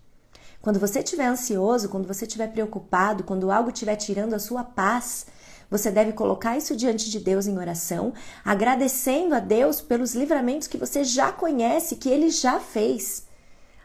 Quando 0.60 0.80
você 0.80 0.98
estiver 0.98 1.26
ansioso, 1.26 1.88
quando 1.88 2.08
você 2.08 2.24
estiver 2.24 2.48
preocupado, 2.48 3.22
quando 3.22 3.50
algo 3.50 3.70
estiver 3.70 3.96
tirando 3.96 4.34
a 4.34 4.38
sua 4.38 4.64
paz, 4.64 5.26
você 5.70 5.90
deve 5.90 6.12
colocar 6.12 6.56
isso 6.56 6.76
diante 6.76 7.10
de 7.10 7.18
Deus 7.18 7.46
em 7.46 7.58
oração, 7.58 8.12
agradecendo 8.44 9.34
a 9.34 9.40
Deus 9.40 9.80
pelos 9.80 10.14
livramentos 10.14 10.68
que 10.68 10.78
você 10.78 11.02
já 11.04 11.32
conhece, 11.32 11.96
que 11.96 12.08
ele 12.08 12.30
já 12.30 12.60
fez. 12.60 13.26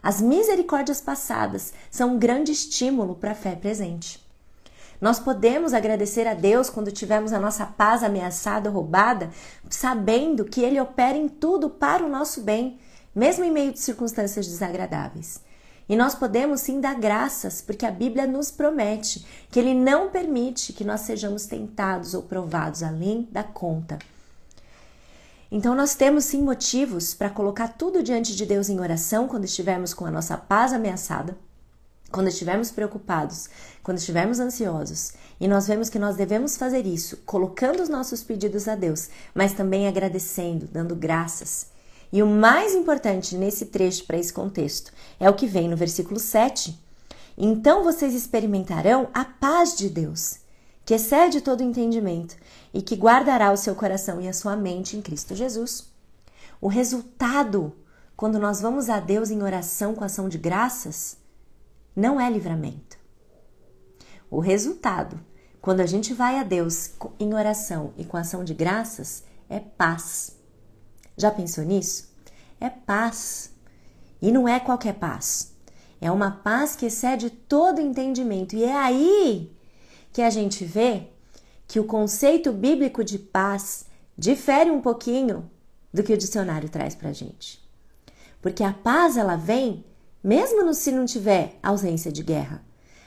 As 0.02 0.20
misericórdias 0.20 1.00
passadas 1.00 1.72
são 1.90 2.14
um 2.14 2.18
grande 2.18 2.52
estímulo 2.52 3.14
para 3.14 3.32
a 3.32 3.36
fé 3.36 3.54
presente. 3.54 4.22
Nós 5.00 5.18
podemos 5.18 5.74
agradecer 5.74 6.28
a 6.28 6.34
Deus 6.34 6.70
quando 6.70 6.92
tivermos 6.92 7.32
a 7.32 7.40
nossa 7.40 7.66
paz 7.66 8.04
ameaçada 8.04 8.68
ou 8.68 8.76
roubada, 8.76 9.30
sabendo 9.68 10.44
que 10.44 10.60
Ele 10.60 10.80
opera 10.80 11.18
em 11.18 11.28
tudo 11.28 11.68
para 11.68 12.04
o 12.04 12.08
nosso 12.08 12.40
bem, 12.42 12.78
mesmo 13.12 13.44
em 13.44 13.50
meio 13.50 13.72
de 13.72 13.80
circunstâncias 13.80 14.46
desagradáveis. 14.46 15.40
E 15.88 15.96
nós 15.96 16.14
podemos 16.14 16.60
sim 16.60 16.80
dar 16.80 16.94
graças, 16.94 17.60
porque 17.60 17.84
a 17.84 17.90
Bíblia 17.90 18.26
nos 18.26 18.50
promete 18.50 19.26
que 19.50 19.58
Ele 19.58 19.74
não 19.74 20.10
permite 20.10 20.72
que 20.72 20.84
nós 20.84 21.00
sejamos 21.02 21.46
tentados 21.46 22.14
ou 22.14 22.22
provados 22.22 22.82
além 22.82 23.28
da 23.30 23.42
conta. 23.42 23.98
Então, 25.50 25.74
nós 25.74 25.94
temos 25.94 26.24
sim 26.24 26.40
motivos 26.40 27.12
para 27.12 27.28
colocar 27.28 27.68
tudo 27.68 28.02
diante 28.02 28.34
de 28.34 28.46
Deus 28.46 28.70
em 28.70 28.80
oração 28.80 29.28
quando 29.28 29.44
estivermos 29.44 29.92
com 29.92 30.06
a 30.06 30.10
nossa 30.10 30.38
paz 30.38 30.72
ameaçada, 30.72 31.36
quando 32.10 32.28
estivermos 32.28 32.70
preocupados, 32.70 33.50
quando 33.82 33.98
estivermos 33.98 34.40
ansiosos. 34.40 35.12
E 35.38 35.46
nós 35.46 35.66
vemos 35.66 35.90
que 35.90 35.98
nós 35.98 36.16
devemos 36.16 36.56
fazer 36.56 36.86
isso 36.86 37.18
colocando 37.26 37.82
os 37.82 37.88
nossos 37.90 38.22
pedidos 38.22 38.66
a 38.66 38.74
Deus, 38.74 39.10
mas 39.34 39.52
também 39.52 39.86
agradecendo, 39.86 40.66
dando 40.72 40.96
graças. 40.96 41.71
E 42.12 42.22
o 42.22 42.26
mais 42.26 42.74
importante 42.74 43.36
nesse 43.36 43.66
trecho 43.66 44.04
para 44.04 44.18
esse 44.18 44.32
contexto 44.32 44.92
é 45.18 45.30
o 45.30 45.34
que 45.34 45.46
vem 45.46 45.66
no 45.66 45.76
versículo 45.76 46.20
7. 46.20 46.78
Então 47.38 47.82
vocês 47.82 48.12
experimentarão 48.14 49.08
a 49.14 49.24
paz 49.24 49.74
de 49.74 49.88
Deus, 49.88 50.40
que 50.84 50.92
excede 50.92 51.40
todo 51.40 51.62
entendimento 51.62 52.36
e 52.74 52.82
que 52.82 52.96
guardará 52.96 53.50
o 53.50 53.56
seu 53.56 53.74
coração 53.74 54.20
e 54.20 54.28
a 54.28 54.32
sua 54.34 54.54
mente 54.54 54.94
em 54.94 55.00
Cristo 55.00 55.34
Jesus. 55.34 55.90
O 56.60 56.68
resultado, 56.68 57.72
quando 58.14 58.38
nós 58.38 58.60
vamos 58.60 58.90
a 58.90 59.00
Deus 59.00 59.30
em 59.30 59.42
oração 59.42 59.94
com 59.94 60.04
ação 60.04 60.28
de 60.28 60.36
graças, 60.36 61.16
não 61.96 62.20
é 62.20 62.30
livramento. 62.30 62.98
O 64.30 64.38
resultado, 64.38 65.18
quando 65.62 65.80
a 65.80 65.86
gente 65.86 66.12
vai 66.12 66.38
a 66.38 66.42
Deus 66.42 66.90
em 67.18 67.32
oração 67.32 67.94
e 67.96 68.04
com 68.04 68.18
ação 68.18 68.44
de 68.44 68.52
graças, 68.52 69.24
é 69.48 69.58
paz. 69.58 70.41
Já 71.22 71.30
pensou 71.30 71.62
nisso? 71.62 72.12
É 72.60 72.68
paz. 72.68 73.52
E 74.20 74.32
não 74.32 74.48
é 74.48 74.58
qualquer 74.58 74.94
paz. 74.94 75.52
É 76.00 76.10
uma 76.10 76.32
paz 76.32 76.74
que 76.74 76.86
excede 76.86 77.30
todo 77.30 77.80
entendimento. 77.80 78.56
E 78.56 78.64
é 78.64 78.76
aí 78.76 79.56
que 80.12 80.20
a 80.20 80.30
gente 80.30 80.64
vê 80.64 81.10
que 81.68 81.78
o 81.78 81.84
conceito 81.84 82.50
bíblico 82.52 83.04
de 83.04 83.20
paz 83.20 83.84
difere 84.18 84.68
um 84.68 84.80
pouquinho 84.80 85.48
do 85.94 86.02
que 86.02 86.12
o 86.12 86.18
dicionário 86.18 86.68
traz 86.68 86.96
para 86.96 87.12
gente. 87.12 87.62
Porque 88.40 88.64
a 88.64 88.72
paz 88.72 89.16
ela 89.16 89.36
vem 89.36 89.84
mesmo 90.24 90.74
se 90.74 90.90
não 90.90 91.06
tiver 91.06 91.56
ausência 91.62 92.10
de 92.10 92.24
guerra. 92.24 92.64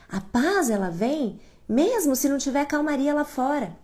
A 0.08 0.22
paz 0.22 0.70
ela 0.70 0.90
vem 0.90 1.38
mesmo 1.68 2.16
se 2.16 2.30
não 2.30 2.38
tiver 2.38 2.64
calmaria 2.64 3.14
lá 3.14 3.26
fora. 3.26 3.76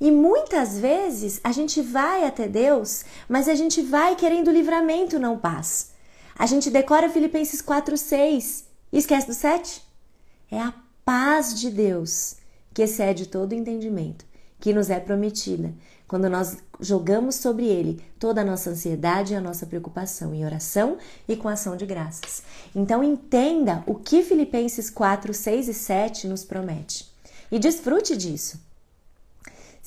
E 0.00 0.10
muitas 0.10 0.78
vezes 0.78 1.40
a 1.44 1.52
gente 1.52 1.82
vai 1.82 2.24
até 2.24 2.48
Deus, 2.48 3.04
mas 3.28 3.48
a 3.48 3.54
gente 3.54 3.82
vai 3.82 4.16
querendo 4.16 4.50
livramento, 4.50 5.18
não 5.18 5.38
paz. 5.38 5.90
A 6.38 6.46
gente 6.46 6.70
decora 6.70 7.10
Filipenses 7.10 7.60
4:6 7.60 8.64
e 8.90 8.96
esquece 8.96 9.26
do 9.26 9.34
7. 9.34 9.82
É 10.50 10.58
a 10.58 10.72
paz 11.04 11.54
de 11.60 11.70
Deus 11.70 12.36
que 12.72 12.82
excede 12.82 13.26
todo 13.26 13.52
entendimento, 13.52 14.24
que 14.58 14.72
nos 14.72 14.88
é 14.88 14.98
prometida, 14.98 15.74
quando 16.08 16.30
nós 16.30 16.56
jogamos 16.80 17.34
sobre 17.34 17.66
ele 17.66 18.02
toda 18.18 18.40
a 18.40 18.44
nossa 18.44 18.70
ansiedade 18.70 19.34
e 19.34 19.36
a 19.36 19.40
nossa 19.40 19.66
preocupação 19.66 20.34
em 20.34 20.46
oração 20.46 20.96
e 21.28 21.36
com 21.36 21.46
ação 21.46 21.76
de 21.76 21.84
graças. 21.84 22.42
Então 22.74 23.04
entenda 23.04 23.84
o 23.86 23.94
que 23.94 24.22
Filipenses 24.22 24.88
4, 24.88 25.34
6 25.34 25.68
e 25.68 25.74
7 25.74 26.26
nos 26.26 26.42
promete 26.42 27.06
e 27.52 27.58
desfrute 27.58 28.16
disso. 28.16 28.69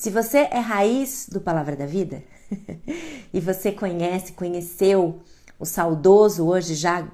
Se 0.03 0.09
você 0.09 0.49
é 0.51 0.59
raiz 0.59 1.29
do 1.31 1.39
Palavra 1.39 1.77
da 1.77 1.85
Vida 1.85 2.21
e 3.33 3.39
você 3.39 3.71
conhece, 3.71 4.33
conheceu 4.33 5.21
o 5.57 5.63
saudoso 5.65 6.45
hoje 6.45 6.75
já 6.75 7.07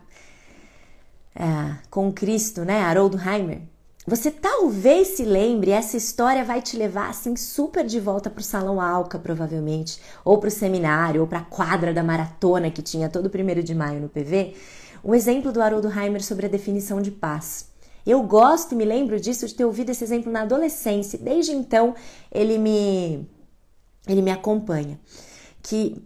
é, 1.36 1.75
com 1.91 2.12
Cristo, 2.12 2.65
né, 2.65 2.82
Haroldo 2.82 3.15
Heimer, 3.15 3.62
você 4.08 4.32
talvez 4.32 5.10
se 5.10 5.23
lembre, 5.23 5.69
essa 5.69 5.97
história 5.97 6.43
vai 6.43 6.63
te 6.63 6.75
levar 6.75 7.12
assim 7.12 7.36
super 7.36 7.86
de 7.86 7.99
volta 7.99 8.28
para 8.28 8.41
o 8.41 8.43
salão 8.43 8.82
Alca, 8.82 9.19
provavelmente, 9.19 10.02
ou 10.25 10.39
para 10.39 10.47
o 10.47 10.52
seminário, 10.52 11.21
ou 11.21 11.28
para 11.28 11.41
a 11.41 11.45
quadra 11.45 11.93
da 11.93 12.02
maratona 12.02 12.71
que 12.71 12.82
tinha 12.82 13.08
todo 13.08 13.30
primeiro 13.30 13.62
de 13.62 13.75
maio 13.75 14.02
no 14.02 14.10
PV. 14.10 14.56
O 15.04 15.13
exemplo 15.13 15.52
do 15.52 15.62
Haroldo 15.62 15.91
Heimer 15.91 16.23
sobre 16.23 16.47
a 16.47 16.49
definição 16.49 16.99
de 16.99 17.12
paz. 17.12 17.68
Eu 18.05 18.23
gosto 18.23 18.75
me 18.75 18.85
lembro 18.85 19.19
disso 19.19 19.47
de 19.47 19.53
ter 19.53 19.65
ouvido 19.65 19.89
esse 19.89 20.03
exemplo 20.03 20.31
na 20.31 20.41
adolescência. 20.41 21.19
Desde 21.19 21.51
então 21.51 21.95
ele 22.31 22.57
me 22.57 23.27
ele 24.07 24.21
me 24.21 24.31
acompanha. 24.31 24.99
Que 25.62 26.01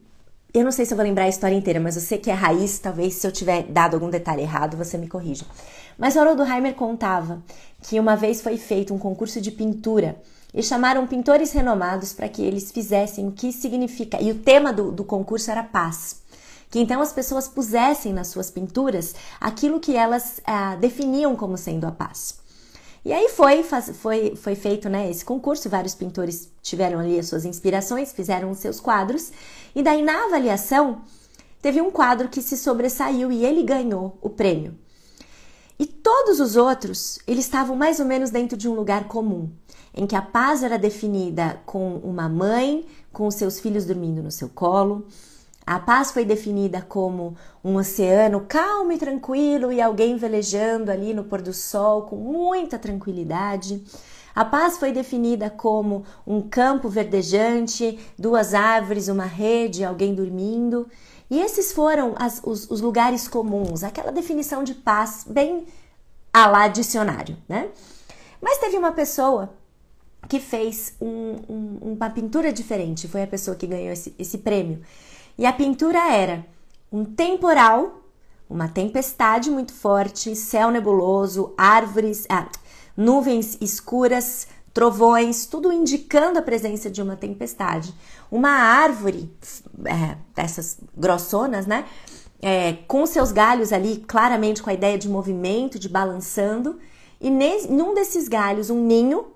eu 0.54 0.64
não 0.64 0.72
sei 0.72 0.86
se 0.86 0.94
eu 0.94 0.98
vou 0.98 1.06
lembrar 1.06 1.24
a 1.24 1.30
história 1.30 1.56
inteira, 1.56 1.80
mas 1.80 1.96
sei 1.96 2.18
que 2.18 2.30
é 2.30 2.34
raiz, 2.34 2.78
talvez 2.78 3.16
se 3.16 3.26
eu 3.26 3.32
tiver 3.32 3.64
dado 3.64 3.96
algum 3.96 4.10
detalhe 4.10 4.42
errado, 4.42 4.78
você 4.78 4.98
me 4.98 5.08
corrija. 5.08 5.46
Mas 5.98 6.16
Haroldo 6.16 6.44
Heimer 6.44 6.76
contava 6.76 7.42
que 7.82 8.00
uma 8.00 8.16
vez 8.16 8.42
foi 8.42 8.58
feito 8.58 8.94
um 8.94 9.00
concurso 9.00 9.42
de 9.42 9.52
pintura 9.52 10.22
e 10.54 10.62
chamaram 10.62 11.08
pintores 11.08 11.52
renomados 11.52 12.14
para 12.14 12.30
que 12.30 12.44
eles 12.44 12.72
fizessem 12.72 13.28
o 13.28 13.32
que 13.32 13.52
significa. 13.52 14.22
E 14.22 14.32
o 14.32 14.36
tema 14.36 14.72
do, 14.72 14.92
do 14.92 15.04
concurso 15.04 15.50
era 15.50 15.64
paz. 15.64 16.22
Que 16.74 16.80
então 16.80 17.02
as 17.02 17.14
pessoas 17.14 17.48
pusessem 17.48 18.12
nas 18.12 18.30
suas 18.30 18.50
pinturas 18.50 19.14
aquilo 19.40 19.80
que 19.80 19.96
elas 19.96 20.42
ah, 20.44 20.76
definiam 20.76 21.36
como 21.36 21.56
sendo 21.56 21.86
a 21.86 21.92
paz. 21.92 22.40
E 23.06 23.14
aí 23.14 23.30
foi, 23.30 23.62
foi, 23.62 24.36
foi 24.36 24.56
feito 24.56 24.90
né, 24.90 25.08
esse 25.08 25.24
concurso, 25.24 25.70
vários 25.70 25.94
pintores 25.94 26.50
tiveram 26.64 26.98
ali 26.98 27.20
as 27.20 27.28
suas 27.28 27.46
inspirações, 27.46 28.12
fizeram 28.12 28.50
os 28.50 28.58
seus 28.58 28.80
quadros, 28.80 29.32
e 29.76 29.84
daí 29.84 30.02
na 30.02 30.26
avaliação 30.26 31.04
teve 31.62 31.80
um 31.80 31.92
quadro 31.92 32.28
que 32.28 32.42
se 32.42 32.58
sobressaiu 32.58 33.32
e 33.32 33.46
ele 33.46 33.62
ganhou 33.62 34.18
o 34.20 34.28
prêmio. 34.28 34.76
E 35.78 35.86
todos 35.86 36.40
os 36.40 36.56
outros, 36.56 37.20
eles 37.28 37.46
estavam 37.46 37.76
mais 37.76 38.00
ou 38.00 38.06
menos 38.08 38.32
dentro 38.32 38.58
de 38.58 38.68
um 38.68 38.74
lugar 38.74 39.08
comum, 39.08 39.48
em 39.94 40.08
que 40.08 40.16
a 40.16 40.24
paz 40.24 40.64
era 40.64 40.80
definida 40.80 41.62
com 41.68 41.98
uma 41.98 42.28
mãe 42.28 42.84
com 43.12 43.30
seus 43.30 43.60
filhos 43.60 43.86
dormindo 43.86 44.24
no 44.24 44.32
seu 44.32 44.50
colo. 44.50 45.06
A 45.66 45.80
paz 45.80 46.12
foi 46.12 46.26
definida 46.26 46.82
como 46.82 47.38
um 47.64 47.76
oceano 47.78 48.42
calmo 48.42 48.92
e 48.92 48.98
tranquilo 48.98 49.72
e 49.72 49.82
alguém 49.82 50.18
velejando 50.18 50.92
ali 50.92 51.14
no 51.14 51.24
pôr 51.24 51.42
do 51.42 51.54
sol 51.54 52.04
com 52.04 52.18
muita 52.18 52.78
tranquilidade. 52.78 53.82
A 54.36 54.44
paz 54.44 54.78
foi 54.78 54.92
definida 54.92 55.50
como 55.50 56.06
um 56.26 56.42
campo 56.42 56.90
verdejante, 56.90 58.00
duas 58.18 58.54
árvores, 58.54 59.08
uma 59.08 59.26
rede, 59.26 59.86
alguém 59.86 60.14
dormindo. 60.14 60.88
E 61.30 61.40
esses 61.40 61.72
foram 61.72 62.14
as, 62.18 62.42
os, 62.44 62.70
os, 62.70 62.82
lugares 62.82 63.28
comuns, 63.28 63.84
aquela 63.84 64.12
definição 64.12 64.64
de 64.64 64.74
paz 64.74 65.26
bem 65.28 65.66
a 66.34 66.48
lá 66.48 66.68
dicionário, 66.68 67.38
né? 67.48 67.70
Mas 68.42 68.58
teve 68.58 68.78
uma 68.78 68.92
pessoa 68.92 69.54
que 70.28 70.40
fez 70.40 70.96
um, 71.00 71.36
um, 71.48 71.94
uma 71.94 72.10
pintura 72.10 72.52
diferente, 72.52 73.08
foi 73.08 73.24
a 73.24 73.28
pessoa 73.28 73.56
que 73.56 73.68
ganhou 73.68 73.94
esse, 73.94 74.14
esse 74.18 74.40
prêmio. 74.40 74.82
E 75.38 75.46
a 75.46 75.54
pintura 75.54 76.12
era 76.12 76.46
um 76.92 77.04
temporal, 77.04 78.04
uma 78.50 78.68
tempestade 78.68 79.50
muito 79.50 79.74
forte, 79.74 80.36
céu 80.36 80.70
nebuloso, 80.70 81.54
árvores, 81.58 82.26
ah, 82.30 82.48
nuvens 82.96 83.58
escuras, 83.60 84.48
trovões, 84.74 85.46
tudo 85.46 85.72
indicando 85.72 86.40
a 86.40 86.42
presença 86.42 86.90
de 86.90 87.02
uma 87.02 87.16
tempestade. 87.16 87.94
Uma 88.32 88.50
árvore, 88.50 89.32
é, 89.86 90.18
dessas 90.36 90.80
grossonas, 90.96 91.66
né? 91.66 91.86
É, 92.42 92.74
com 92.88 93.06
seus 93.06 93.32
galhos 93.32 93.72
ali, 93.72 94.04
claramente 94.06 94.62
com 94.62 94.70
a 94.70 94.74
ideia 94.74 94.98
de 94.98 95.08
movimento, 95.08 95.80
de 95.80 95.88
balançando, 95.88 96.78
e 97.22 97.30
nesse, 97.30 97.72
num 97.72 97.94
desses 97.94 98.28
galhos, 98.28 98.70
um 98.70 98.86
ninho 98.86 99.28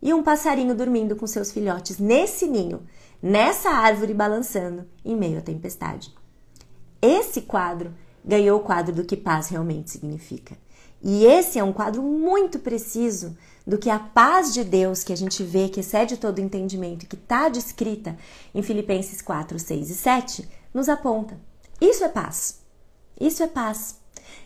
e 0.00 0.14
um 0.14 0.22
passarinho 0.22 0.74
dormindo 0.74 1.16
com 1.16 1.26
seus 1.26 1.50
filhotes 1.50 1.98
nesse 1.98 2.46
ninho, 2.46 2.82
nessa 3.22 3.70
árvore 3.70 4.14
balançando, 4.14 4.86
em 5.04 5.16
meio 5.16 5.38
à 5.38 5.40
tempestade. 5.40 6.14
Esse 7.00 7.42
quadro 7.42 7.94
ganhou 8.24 8.58
o 8.58 8.62
quadro 8.62 8.94
do 8.94 9.04
que 9.04 9.16
paz 9.16 9.48
realmente 9.48 9.90
significa. 9.90 10.56
E 11.02 11.24
esse 11.24 11.58
é 11.58 11.64
um 11.64 11.72
quadro 11.72 12.02
muito 12.02 12.58
preciso 12.58 13.36
do 13.66 13.78
que 13.78 13.90
a 13.90 13.98
paz 13.98 14.52
de 14.52 14.64
Deus 14.64 15.04
que 15.04 15.12
a 15.12 15.16
gente 15.16 15.44
vê, 15.44 15.68
que 15.68 15.80
excede 15.80 16.16
todo 16.16 16.40
entendimento, 16.40 17.06
que 17.06 17.14
está 17.14 17.48
descrita 17.48 18.16
em 18.54 18.62
Filipenses 18.62 19.22
4, 19.22 19.58
6 19.58 19.90
e 19.90 19.94
7, 19.94 20.48
nos 20.74 20.88
aponta. 20.88 21.38
Isso 21.80 22.02
é 22.02 22.08
paz. 22.08 22.60
Isso 23.20 23.42
é 23.42 23.46
paz. 23.46 23.96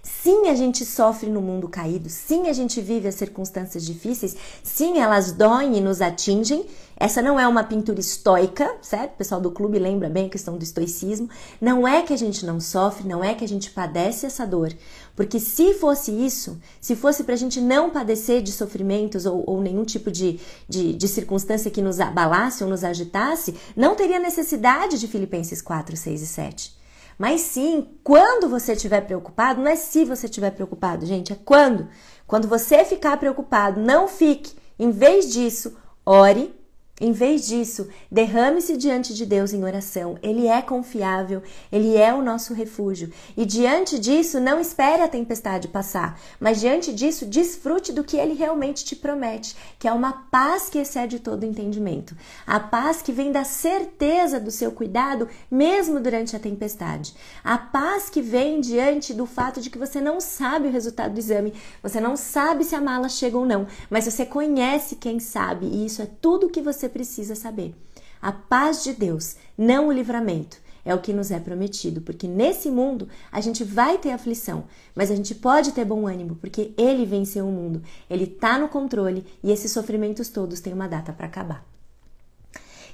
Sim, 0.03 0.49
a 0.49 0.55
gente 0.55 0.85
sofre 0.85 1.31
no 1.31 1.41
mundo 1.41 1.69
caído, 1.69 2.09
sim, 2.09 2.49
a 2.49 2.53
gente 2.53 2.81
vive 2.81 3.09
as 3.09 3.15
circunstâncias 3.15 3.85
difíceis, 3.85 4.37
sim, 4.63 4.99
elas 4.99 5.33
doem 5.33 5.77
e 5.77 5.81
nos 5.81 6.01
atingem. 6.01 6.67
Essa 7.03 7.21
não 7.21 7.39
é 7.39 7.49
uma 7.49 7.65
pintura 7.65 7.99
estoica, 7.99 8.77
certo? 8.81 9.15
O 9.15 9.17
pessoal 9.17 9.41
do 9.41 9.51
clube 9.51 9.77
lembra 9.77 10.09
bem 10.09 10.27
a 10.27 10.29
questão 10.29 10.57
do 10.57 10.63
estoicismo. 10.63 11.29
Não 11.61 11.87
é 11.87 12.01
que 12.03 12.13
a 12.13 12.17
gente 12.17 12.47
não 12.47 12.61
sofre, 12.61 13.09
não 13.09 13.25
é 13.25 13.35
que 13.35 13.45
a 13.45 13.49
gente 13.49 13.73
padece 13.73 14.25
essa 14.25 14.47
dor. 14.47 14.73
Porque 15.17 15.41
se 15.41 15.75
fosse 15.75 16.13
isso, 16.13 16.61
se 16.81 16.95
fosse 16.95 17.25
para 17.25 17.35
a 17.35 17.37
gente 17.37 17.61
não 17.61 17.91
padecer 17.91 18.41
de 18.41 18.53
sofrimentos 18.53 19.27
ou, 19.27 19.43
ou 19.45 19.61
nenhum 19.61 19.83
tipo 19.83 20.13
de, 20.13 20.39
de, 20.69 20.93
de 20.93 21.09
circunstância 21.09 21.73
que 21.73 21.83
nos 21.83 21.99
abalasse 21.99 22.63
ou 22.63 22.71
nos 22.71 22.85
agitasse, 22.85 23.57
não 23.75 23.97
teria 23.97 24.21
necessidade 24.21 24.97
de 24.97 25.09
Filipenses 25.09 25.61
4, 25.61 25.97
6 25.97 26.23
e 26.23 26.27
7. 26.29 26.77
Mas 27.19 27.41
sim, 27.41 27.89
quando 28.05 28.49
você 28.49 28.75
estiver 28.75 29.01
preocupado, 29.01 29.61
não 29.61 29.69
é 29.69 29.75
se 29.75 30.05
você 30.05 30.27
estiver 30.27 30.53
preocupado, 30.53 31.05
gente, 31.05 31.33
é 31.33 31.37
quando. 31.45 31.89
Quando 32.29 32.47
você 32.47 32.85
ficar 32.85 33.17
preocupado, 33.17 33.81
não 33.81 34.07
fique. 34.07 34.55
Em 34.79 34.93
vez 34.93 35.33
disso, 35.33 35.77
ore 36.07 36.62
em 37.01 37.11
vez 37.11 37.49
disso, 37.49 37.89
derrame-se 38.11 38.77
diante 38.77 39.13
de 39.13 39.27
Deus 39.27 39.53
em 39.53 39.65
oração. 39.65 40.19
Ele 40.23 40.47
é 40.47 40.63
confiável, 40.63 41.43
ele 41.73 41.97
é 41.97 42.15
o 42.15 42.23
nosso 42.23 42.55
refúgio. 42.55 43.11
E 43.37 43.45
diante 43.45 43.99
disso, 43.99 44.39
não 44.39 44.61
espere 44.61 45.03
a 45.03 45.09
tempestade 45.09 45.67
passar, 45.67 46.21
mas 46.39 46.61
diante 46.61 46.93
disso, 46.93 47.27
desfrute 47.27 47.93
do 47.93 48.05
que 48.05 48.17
ele 48.17 48.35
realmente 48.35 48.85
te 48.85 48.95
promete, 48.95 49.57
que 49.81 49.89
é 49.89 49.93
uma 49.93 50.13
paz 50.31 50.69
que 50.69 50.79
excede 50.79 51.19
todo 51.19 51.45
entendimento. 51.45 52.15
A 52.47 52.61
paz 52.61 53.03
que 53.03 53.11
vem 53.11 53.33
da 53.33 53.43
certeza 53.43 54.39
do 54.39 54.53
seu 54.53 54.71
cuidado, 54.71 55.29
mesmo 55.51 55.99
durante 55.99 56.37
a 56.37 56.39
tempestade. 56.39 57.15
A 57.43 57.59
paz 57.59 58.09
que 58.11 58.23
vem 58.23 58.61
diante 58.61 59.13
do 59.13 59.27
fato 59.27 59.61
de 59.61 59.71
que 59.71 59.79
você 59.79 60.01
não 60.01 60.21
sabe 60.21 60.69
o 60.69 60.73
resultado 60.73 61.15
do 61.15 61.19
exame, 61.19 61.55
você 61.83 62.01
não 62.01 62.17
sabe 62.17 62.63
se 62.63 62.77
a 62.77 62.81
mala 62.81 63.09
chega 63.09 63.37
ou 63.37 63.47
não, 63.47 63.67
mas 63.91 64.05
você 64.05 64.25
conhece 64.25 64.95
quem 64.95 65.19
sabe, 65.19 65.67
e 65.67 65.87
isso 65.87 66.01
é 66.01 66.07
tudo 66.21 66.49
que 66.49 66.61
você 66.61 66.92
precisa 66.93 67.35
saber. 67.35 67.75
A 68.21 68.31
paz 68.31 68.85
de 68.85 68.93
Deus, 68.93 69.35
não 69.59 69.89
o 69.89 69.93
livramento, 69.93 70.59
é 70.85 70.95
o 70.95 71.01
que 71.01 71.13
nos 71.13 71.31
é 71.31 71.39
prometido, 71.39 72.01
porque 72.01 72.27
nesse 72.27 72.71
mundo 72.71 73.09
a 73.31 73.41
gente 73.41 73.65
vai 73.65 73.99
ter 73.99 74.11
aflição, 74.11 74.65
mas 74.95 75.11
a 75.11 75.17
gente 75.17 75.35
pode 75.35 75.73
ter 75.73 75.85
bom 75.85 76.07
ânimo, 76.07 76.37
porque 76.37 76.73
ele 76.77 77.05
venceu 77.05 77.47
o 77.47 77.53
mundo, 77.53 77.83
ele 78.11 78.25
está 78.25 78.59
no 78.59 78.69
controle 78.69 79.25
e 79.43 79.51
esses 79.51 79.73
sofrimentos 79.73 80.29
todos 80.29 80.61
têm 80.61 80.73
uma 80.73 80.89
data 80.89 81.13
para 81.13 81.27
acabar. 81.27 81.65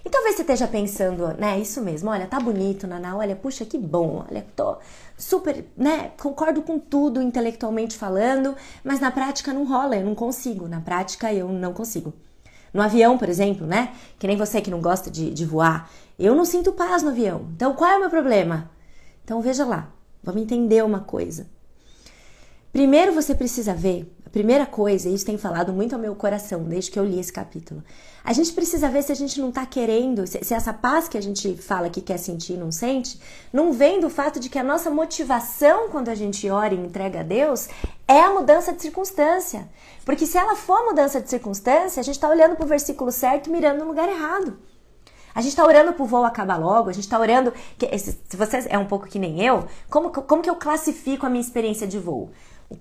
E 0.04 0.10
talvez 0.10 0.36
você 0.36 0.42
esteja 0.42 0.68
pensando, 0.68 1.26
né, 1.38 1.58
isso 1.58 1.82
mesmo, 1.82 2.08
olha, 2.08 2.26
tá 2.26 2.38
bonito, 2.38 2.86
Naná, 2.86 3.16
olha, 3.16 3.34
puxa, 3.34 3.64
que 3.64 3.76
bom, 3.76 4.24
olha, 4.28 4.46
tô 4.54 4.78
super, 5.16 5.66
né, 5.76 6.12
concordo 6.18 6.62
com 6.62 6.78
tudo 6.78 7.20
intelectualmente 7.20 7.96
falando, 7.96 8.54
mas 8.84 9.00
na 9.00 9.10
prática 9.10 9.52
não 9.52 9.64
rola, 9.64 9.96
eu 9.96 10.04
não 10.04 10.14
consigo, 10.14 10.68
na 10.68 10.80
prática 10.80 11.32
eu 11.34 11.48
não 11.48 11.72
consigo. 11.72 12.14
No 12.72 12.82
avião, 12.82 13.16
por 13.16 13.28
exemplo, 13.28 13.66
né? 13.66 13.92
Que 14.18 14.26
nem 14.26 14.36
você 14.36 14.60
que 14.60 14.70
não 14.70 14.80
gosta 14.80 15.10
de, 15.10 15.32
de 15.32 15.44
voar. 15.44 15.90
Eu 16.18 16.34
não 16.34 16.44
sinto 16.44 16.72
paz 16.72 17.02
no 17.02 17.10
avião. 17.10 17.48
Então, 17.54 17.74
qual 17.74 17.90
é 17.90 17.96
o 17.96 18.00
meu 18.00 18.10
problema? 18.10 18.70
Então, 19.24 19.40
veja 19.40 19.64
lá. 19.64 19.90
Vamos 20.22 20.42
entender 20.42 20.84
uma 20.84 21.00
coisa. 21.00 21.46
Primeiro 22.72 23.12
você 23.12 23.34
precisa 23.34 23.72
ver, 23.72 24.14
primeira 24.38 24.66
coisa, 24.66 25.08
e 25.08 25.14
isso 25.14 25.26
tem 25.26 25.36
falado 25.36 25.72
muito 25.72 25.96
ao 25.96 26.00
meu 26.00 26.14
coração 26.14 26.62
desde 26.62 26.92
que 26.92 26.98
eu 26.98 27.04
li 27.04 27.18
esse 27.18 27.32
capítulo. 27.32 27.82
A 28.22 28.32
gente 28.32 28.52
precisa 28.52 28.88
ver 28.88 29.02
se 29.02 29.10
a 29.10 29.14
gente 29.16 29.40
não 29.40 29.50
tá 29.50 29.66
querendo, 29.66 30.28
se, 30.28 30.38
se 30.44 30.54
essa 30.54 30.72
paz 30.72 31.08
que 31.08 31.18
a 31.18 31.20
gente 31.20 31.56
fala 31.56 31.90
que 31.90 32.00
quer 32.00 32.18
sentir 32.18 32.52
e 32.52 32.56
não 32.56 32.70
sente, 32.70 33.20
não 33.52 33.72
vem 33.72 33.98
do 33.98 34.08
fato 34.08 34.38
de 34.38 34.48
que 34.48 34.56
a 34.56 34.62
nossa 34.62 34.90
motivação 34.90 35.88
quando 35.88 36.08
a 36.08 36.14
gente 36.14 36.48
ora 36.48 36.72
e 36.72 36.78
entrega 36.78 37.18
a 37.18 37.22
Deus 37.24 37.68
é 38.06 38.20
a 38.20 38.32
mudança 38.32 38.72
de 38.72 38.80
circunstância. 38.80 39.68
Porque 40.04 40.24
se 40.24 40.38
ela 40.38 40.54
for 40.54 40.84
mudança 40.84 41.20
de 41.20 41.28
circunstância, 41.28 41.98
a 41.98 42.04
gente 42.04 42.14
está 42.14 42.28
olhando 42.28 42.54
para 42.54 42.64
o 42.64 42.68
versículo 42.68 43.10
certo 43.10 43.48
e 43.48 43.50
mirando 43.50 43.80
no 43.80 43.88
lugar 43.88 44.08
errado. 44.08 44.56
A 45.34 45.40
gente 45.40 45.50
está 45.50 45.64
orando 45.64 45.92
para 45.92 46.02
o 46.02 46.06
voo 46.06 46.24
acabar 46.24 46.58
logo, 46.58 46.90
a 46.90 46.92
gente 46.92 47.04
está 47.04 47.18
orando. 47.18 47.52
Que, 47.76 47.98
se 47.98 48.36
você 48.36 48.66
é 48.68 48.78
um 48.78 48.86
pouco 48.86 49.08
que 49.08 49.18
nem 49.18 49.44
eu, 49.44 49.66
como, 49.90 50.10
como 50.10 50.42
que 50.42 50.50
eu 50.50 50.56
classifico 50.56 51.26
a 51.26 51.28
minha 51.28 51.40
experiência 51.40 51.88
de 51.88 51.98
voo? 51.98 52.30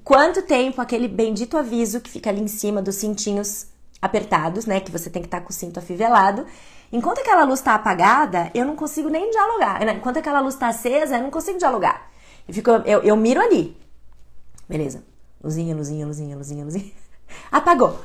Quanto 0.03 0.41
tempo 0.41 0.81
aquele 0.81 1.07
bendito 1.07 1.57
aviso 1.57 2.01
que 2.01 2.09
fica 2.09 2.29
ali 2.29 2.41
em 2.41 2.47
cima 2.47 2.81
dos 2.81 2.95
cintinhos 2.95 3.67
apertados, 4.01 4.65
né? 4.65 4.79
Que 4.79 4.91
você 4.91 5.09
tem 5.09 5.21
que 5.21 5.27
estar 5.27 5.39
tá 5.39 5.45
com 5.45 5.49
o 5.49 5.53
cinto 5.53 5.79
afivelado. 5.79 6.45
Enquanto 6.91 7.19
aquela 7.19 7.43
luz 7.43 7.59
está 7.59 7.75
apagada, 7.75 8.51
eu 8.53 8.65
não 8.65 8.75
consigo 8.75 9.09
nem 9.09 9.29
dialogar. 9.29 9.79
Né, 9.85 9.93
enquanto 9.93 10.17
aquela 10.17 10.39
luz 10.39 10.53
está 10.53 10.69
acesa, 10.69 11.17
eu 11.17 11.23
não 11.23 11.31
consigo 11.31 11.57
dialogar. 11.57 12.09
Eu, 12.47 12.53
fico, 12.53 12.69
eu, 12.69 13.01
eu 13.01 13.15
miro 13.15 13.41
ali. 13.41 13.77
Beleza. 14.67 15.03
Luzinha, 15.43 15.75
luzinha, 15.75 16.05
luzinha, 16.05 16.35
luzinha, 16.35 16.65
luzinha. 16.65 16.91
Apagou. 17.51 17.99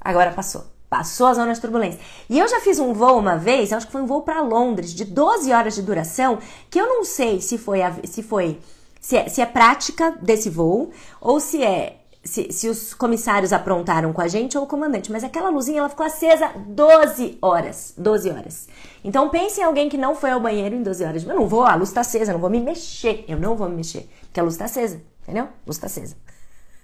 Agora 0.00 0.32
passou. 0.32 0.64
Passou 0.88 1.26
a 1.26 1.34
zona 1.34 1.52
de 1.52 1.60
turbulência. 1.60 1.98
E 2.28 2.38
eu 2.38 2.46
já 2.46 2.60
fiz 2.60 2.78
um 2.78 2.92
voo 2.92 3.18
uma 3.18 3.36
vez, 3.36 3.72
acho 3.72 3.86
que 3.86 3.92
foi 3.92 4.02
um 4.02 4.06
voo 4.06 4.22
para 4.22 4.42
Londres, 4.42 4.94
de 4.94 5.04
12 5.04 5.50
horas 5.52 5.74
de 5.74 5.82
duração, 5.82 6.38
que 6.70 6.78
eu 6.78 6.86
não 6.86 7.04
sei 7.04 7.40
se 7.40 7.58
foi, 7.58 7.80
se 8.04 8.22
foi 8.22 8.60
se 9.04 9.18
é, 9.18 9.28
se 9.28 9.42
é 9.42 9.44
prática 9.44 10.12
desse 10.22 10.48
voo 10.48 10.90
ou 11.20 11.38
se 11.38 11.62
é 11.62 12.00
se, 12.24 12.50
se, 12.50 12.70
os 12.70 12.94
comissários 12.94 13.52
aprontaram 13.52 14.14
com 14.14 14.22
a 14.22 14.26
gente 14.26 14.56
ou 14.56 14.64
o 14.64 14.66
comandante, 14.66 15.12
mas 15.12 15.22
aquela 15.22 15.50
luzinha 15.50 15.80
ela 15.80 15.90
ficou 15.90 16.06
acesa 16.06 16.52
12 16.56 17.36
horas. 17.42 17.92
12 17.98 18.30
horas. 18.30 18.66
Então 19.04 19.28
pense 19.28 19.60
em 19.60 19.62
alguém 19.62 19.90
que 19.90 19.98
não 19.98 20.14
foi 20.14 20.30
ao 20.30 20.40
banheiro 20.40 20.74
em 20.74 20.82
12 20.82 21.04
horas. 21.04 21.22
Eu 21.22 21.34
não 21.34 21.46
vou, 21.46 21.64
a 21.64 21.74
luz 21.74 21.90
está 21.90 22.00
acesa, 22.00 22.30
eu 22.30 22.32
não 22.32 22.40
vou 22.40 22.48
me 22.48 22.60
mexer. 22.60 23.26
Eu 23.28 23.38
não 23.38 23.54
vou 23.54 23.68
me 23.68 23.76
mexer, 23.76 24.08
porque 24.22 24.40
a 24.40 24.42
luz 24.42 24.54
está 24.54 24.64
acesa, 24.64 25.02
entendeu? 25.22 25.44
A 25.44 25.66
luz 25.66 25.76
está 25.76 25.86
acesa. 25.86 26.16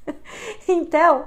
então, 0.69 1.25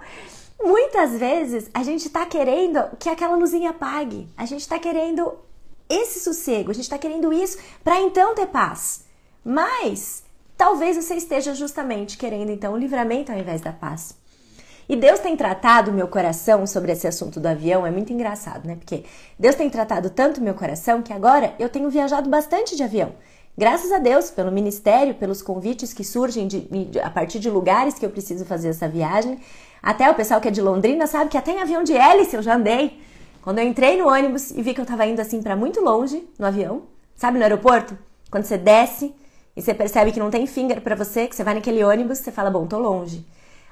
muitas 0.64 1.18
vezes 1.18 1.72
a 1.74 1.82
gente 1.82 2.06
está 2.06 2.24
querendo 2.28 2.96
que 3.00 3.10
aquela 3.10 3.36
luzinha 3.36 3.72
apague. 3.72 4.30
A 4.38 4.46
gente 4.46 4.62
está 4.62 4.78
querendo 4.78 5.40
esse 5.90 6.20
sossego, 6.20 6.70
a 6.70 6.74
gente 6.76 6.84
está 6.84 7.00
querendo 7.00 7.34
isso 7.34 7.58
para 7.84 8.00
então 8.00 8.36
ter 8.36 8.46
paz. 8.46 9.06
Mas 9.44 10.23
Talvez 10.58 10.96
você 10.96 11.16
esteja 11.16 11.54
justamente 11.54 12.18
querendo 12.18 12.52
então 12.52 12.74
o 12.74 12.78
livramento 12.78 13.32
ao 13.32 13.38
invés 13.38 13.62
da 13.62 13.72
paz. 13.72 14.16
E 14.88 14.96
Deus 14.96 15.20
tem 15.20 15.36
tratado 15.36 15.94
meu 15.94 16.08
coração 16.08 16.68
sobre 16.68 16.92
esse 16.92 17.08
assunto 17.08 17.40
do 17.40 17.48
avião, 17.48 17.88
é 17.88 17.92
muito 17.92 18.12
engraçado, 18.12 18.68
né? 18.68 18.76
Porque 18.76 19.06
Deus 19.40 19.56
tem 19.56 19.70
tratado 19.70 20.10
tanto 20.10 20.42
meu 20.42 20.54
coração 20.54 21.02
que 21.02 21.14
agora 21.14 21.54
eu 21.58 21.70
tenho 21.70 21.90
viajado 21.90 22.30
bastante 22.30 22.76
de 22.76 22.84
avião. 22.84 23.14
Graças 23.58 23.92
a 23.92 24.00
Deus, 24.00 24.32
pelo 24.32 24.52
ministério, 24.52 25.14
pelos 25.14 25.42
convites 25.42 25.94
que 25.94 26.04
surgem 26.04 26.48
de, 26.48 26.62
de, 26.62 27.00
a 27.00 27.10
partir 27.10 27.40
de 27.40 27.50
lugares 27.50 27.94
que 27.94 28.06
eu 28.06 28.10
preciso 28.10 28.46
fazer 28.46 28.70
essa 28.70 28.88
viagem. 28.88 29.40
Até 29.82 30.10
o 30.10 30.16
pessoal 30.16 30.42
que 30.42 30.48
é 30.48 30.52
de 30.52 30.62
Londrina 30.62 31.08
sabe 31.08 31.30
que 31.30 31.38
até 31.38 31.52
em 31.52 31.60
avião 31.60 31.84
de 31.84 31.96
hélice 31.96 32.36
eu 32.36 32.42
já 32.42 32.56
andei. 32.56 33.00
Quando 33.42 33.60
eu 33.60 33.66
entrei 33.66 33.98
no 33.98 34.08
ônibus 34.08 34.52
e 34.52 34.62
vi 34.62 34.74
que 34.74 34.82
eu 34.82 34.84
estava 34.84 35.06
indo 35.06 35.22
assim 35.22 35.42
para 35.42 35.56
muito 35.56 35.82
longe 35.82 36.28
no 36.40 36.46
avião, 36.46 36.84
sabe 37.16 37.38
no 37.38 37.44
aeroporto? 37.44 37.98
Quando 38.32 38.46
você 38.46 38.58
desce 38.58 39.14
e 39.56 39.62
você 39.62 39.74
percebe 39.74 40.12
que 40.12 40.20
não 40.20 40.32
tem 40.32 40.48
finger 40.48 40.82
para 40.82 40.96
você, 40.96 41.28
que 41.28 41.36
você 41.36 41.44
vai 41.44 41.54
naquele 41.54 41.84
ônibus, 41.84 42.20
você 42.20 42.32
fala, 42.32 42.50
bom, 42.50 42.66
tô 42.66 42.80
longe. 42.80 43.26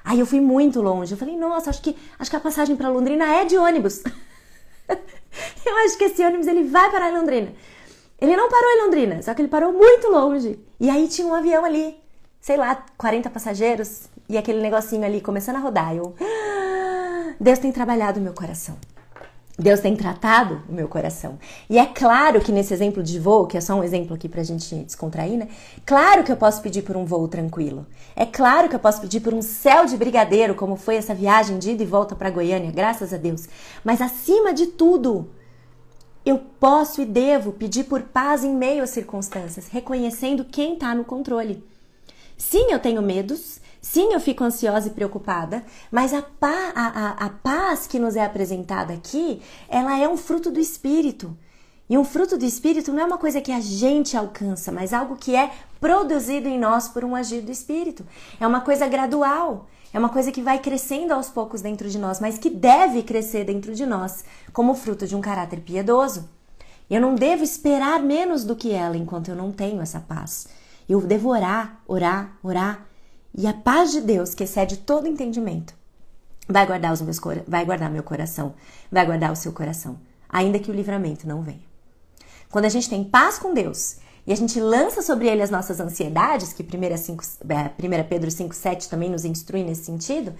Aí 0.04 0.18
eu 0.18 0.26
fui 0.26 0.40
muito 0.40 0.80
longe. 0.80 1.12
Eu 1.12 1.18
falei, 1.18 1.36
nossa, 1.36 1.70
acho 1.70 1.82
que 1.82 1.96
acho 2.18 2.30
que 2.30 2.36
a 2.36 2.40
passagem 2.40 2.76
para 2.76 2.88
Londrina 2.88 3.24
é 3.24 3.44
de 3.44 3.56
ônibus. 3.56 4.02
eu 4.88 5.76
acho 5.84 5.98
que 5.98 6.04
esse 6.04 6.24
ônibus 6.24 6.46
ele 6.46 6.64
vai 6.64 6.90
parar 6.90 7.10
em 7.10 7.16
Londrina. 7.18 7.52
Ele 8.20 8.36
não 8.36 8.48
parou 8.48 8.70
em 8.70 8.84
Londrina, 8.84 9.22
só 9.22 9.34
que 9.34 9.42
ele 9.42 9.48
parou 9.48 9.72
muito 9.72 10.08
longe. 10.08 10.58
E 10.78 10.88
aí 10.88 11.08
tinha 11.08 11.26
um 11.26 11.34
avião 11.34 11.64
ali, 11.64 11.96
sei 12.40 12.56
lá, 12.56 12.84
40 12.96 13.28
passageiros 13.30 14.08
e 14.28 14.38
aquele 14.38 14.60
negocinho 14.60 15.04
ali 15.04 15.20
começando 15.20 15.56
a 15.56 15.60
rodar. 15.60 15.94
Eu, 15.94 16.14
ah, 16.20 17.34
Deus 17.40 17.58
tem 17.58 17.72
trabalhado 17.72 18.20
meu 18.20 18.32
coração. 18.32 18.76
Deus 19.58 19.80
tem 19.80 19.94
tratado 19.94 20.62
o 20.68 20.72
meu 20.72 20.88
coração. 20.88 21.38
E 21.68 21.78
é 21.78 21.84
claro 21.84 22.40
que 22.40 22.50
nesse 22.50 22.72
exemplo 22.72 23.02
de 23.02 23.18
voo, 23.18 23.46
que 23.46 23.56
é 23.56 23.60
só 23.60 23.74
um 23.74 23.84
exemplo 23.84 24.14
aqui 24.14 24.28
pra 24.28 24.42
gente 24.42 24.74
descontrair, 24.76 25.36
né? 25.36 25.48
Claro 25.84 26.24
que 26.24 26.32
eu 26.32 26.36
posso 26.36 26.62
pedir 26.62 26.82
por 26.82 26.96
um 26.96 27.04
voo 27.04 27.28
tranquilo. 27.28 27.86
É 28.16 28.24
claro 28.24 28.68
que 28.68 28.74
eu 28.74 28.80
posso 28.80 29.00
pedir 29.02 29.20
por 29.20 29.34
um 29.34 29.42
céu 29.42 29.84
de 29.84 29.96
brigadeiro, 29.96 30.54
como 30.54 30.76
foi 30.76 30.96
essa 30.96 31.14
viagem 31.14 31.58
de 31.58 31.72
ida 31.72 31.82
e 31.82 31.86
volta 31.86 32.16
para 32.16 32.30
Goiânia, 32.30 32.72
graças 32.72 33.12
a 33.12 33.18
Deus. 33.18 33.46
Mas 33.84 34.00
acima 34.00 34.54
de 34.54 34.68
tudo, 34.68 35.28
eu 36.24 36.38
posso 36.38 37.02
e 37.02 37.04
devo 37.04 37.52
pedir 37.52 37.84
por 37.84 38.00
paz 38.02 38.44
em 38.44 38.54
meio 38.54 38.82
às 38.82 38.90
circunstâncias, 38.90 39.68
reconhecendo 39.68 40.44
quem 40.44 40.74
está 40.74 40.94
no 40.94 41.04
controle. 41.04 41.62
Sim, 42.38 42.68
eu 42.70 42.78
tenho 42.78 43.02
medos, 43.02 43.60
Sim, 43.82 44.12
eu 44.12 44.20
fico 44.20 44.44
ansiosa 44.44 44.86
e 44.86 44.92
preocupada, 44.92 45.64
mas 45.90 46.14
a, 46.14 46.22
pa, 46.22 46.72
a, 46.72 46.86
a, 46.86 47.26
a 47.26 47.30
paz 47.30 47.84
que 47.88 47.98
nos 47.98 48.14
é 48.14 48.24
apresentada 48.24 48.94
aqui, 48.94 49.42
ela 49.68 49.98
é 49.98 50.08
um 50.08 50.16
fruto 50.16 50.52
do 50.52 50.60
Espírito. 50.60 51.36
E 51.90 51.98
um 51.98 52.04
fruto 52.04 52.38
do 52.38 52.44
Espírito 52.44 52.92
não 52.92 53.02
é 53.02 53.04
uma 53.04 53.18
coisa 53.18 53.40
que 53.40 53.50
a 53.50 53.58
gente 53.58 54.16
alcança, 54.16 54.70
mas 54.70 54.92
algo 54.92 55.16
que 55.16 55.34
é 55.34 55.50
produzido 55.80 56.48
em 56.48 56.60
nós 56.60 56.88
por 56.88 57.04
um 57.04 57.16
agir 57.16 57.42
do 57.42 57.50
Espírito. 57.50 58.06
É 58.40 58.46
uma 58.46 58.60
coisa 58.60 58.86
gradual, 58.86 59.66
é 59.92 59.98
uma 59.98 60.08
coisa 60.08 60.30
que 60.30 60.40
vai 60.40 60.60
crescendo 60.60 61.12
aos 61.12 61.28
poucos 61.28 61.60
dentro 61.60 61.90
de 61.90 61.98
nós, 61.98 62.20
mas 62.20 62.38
que 62.38 62.48
deve 62.48 63.02
crescer 63.02 63.44
dentro 63.44 63.74
de 63.74 63.84
nós 63.84 64.24
como 64.52 64.76
fruto 64.76 65.08
de 65.08 65.16
um 65.16 65.20
caráter 65.20 65.60
piedoso. 65.60 66.30
Eu 66.88 67.00
não 67.00 67.16
devo 67.16 67.42
esperar 67.42 68.00
menos 68.00 68.44
do 68.44 68.54
que 68.54 68.70
ela 68.70 68.96
enquanto 68.96 69.28
eu 69.28 69.34
não 69.34 69.50
tenho 69.50 69.82
essa 69.82 69.98
paz. 69.98 70.46
Eu 70.88 71.00
devo 71.00 71.30
orar, 71.30 71.80
orar, 71.88 72.38
orar 72.44 72.91
e 73.34 73.46
a 73.46 73.52
paz 73.54 73.92
de 73.92 74.00
Deus, 74.00 74.34
que 74.34 74.44
excede 74.44 74.76
todo 74.78 75.08
entendimento, 75.08 75.74
vai 76.48 76.66
guardar, 76.66 76.92
os 76.92 77.00
meus, 77.00 77.18
vai 77.46 77.64
guardar 77.64 77.90
meu 77.90 78.02
coração, 78.02 78.54
vai 78.90 79.06
guardar 79.06 79.32
o 79.32 79.36
seu 79.36 79.52
coração, 79.52 79.98
ainda 80.28 80.58
que 80.58 80.70
o 80.70 80.74
livramento 80.74 81.26
não 81.26 81.42
venha. 81.42 81.72
Quando 82.50 82.66
a 82.66 82.68
gente 82.68 82.90
tem 82.90 83.02
paz 83.02 83.38
com 83.38 83.54
Deus 83.54 83.96
e 84.26 84.32
a 84.32 84.36
gente 84.36 84.60
lança 84.60 85.00
sobre 85.00 85.28
ele 85.28 85.42
as 85.42 85.50
nossas 85.50 85.80
ansiedades, 85.80 86.52
que 86.52 86.62
1, 86.62 86.96
5, 86.96 87.24
1 87.42 88.08
Pedro 88.08 88.30
5,7 88.30 88.88
também 88.88 89.08
nos 89.08 89.24
instrui 89.24 89.64
nesse 89.64 89.84
sentido, 89.84 90.34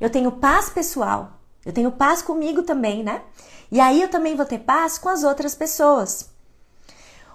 eu 0.00 0.08
tenho 0.08 0.30
paz 0.30 0.70
pessoal, 0.70 1.40
eu 1.64 1.72
tenho 1.72 1.90
paz 1.90 2.22
comigo 2.22 2.62
também, 2.62 3.02
né? 3.02 3.22
E 3.72 3.80
aí 3.80 4.00
eu 4.00 4.08
também 4.08 4.36
vou 4.36 4.46
ter 4.46 4.60
paz 4.60 4.98
com 4.98 5.08
as 5.08 5.24
outras 5.24 5.56
pessoas. 5.56 6.30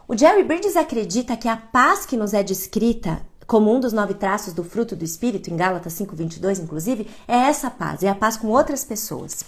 O 0.08 0.18
Jerry 0.18 0.44
Bridges 0.44 0.78
acredita 0.78 1.36
que 1.36 1.50
a 1.50 1.58
paz 1.58 2.06
que 2.06 2.16
nos 2.16 2.34
é 2.34 2.42
descrita 2.42 3.22
como 3.52 3.76
um 3.76 3.82
dos 3.82 3.92
nove 3.92 4.14
traços 4.14 4.54
do 4.54 4.64
fruto 4.64 4.96
do 4.96 5.04
Espírito, 5.04 5.52
em 5.52 5.58
Gálatas 5.58 5.92
5,22, 5.96 6.64
inclusive, 6.64 7.06
é 7.28 7.36
essa 7.36 7.70
paz, 7.70 8.02
é 8.02 8.08
a 8.08 8.16
paz 8.16 8.38
com 8.38 8.48
outras 8.48 8.86
pessoas. 8.86 9.44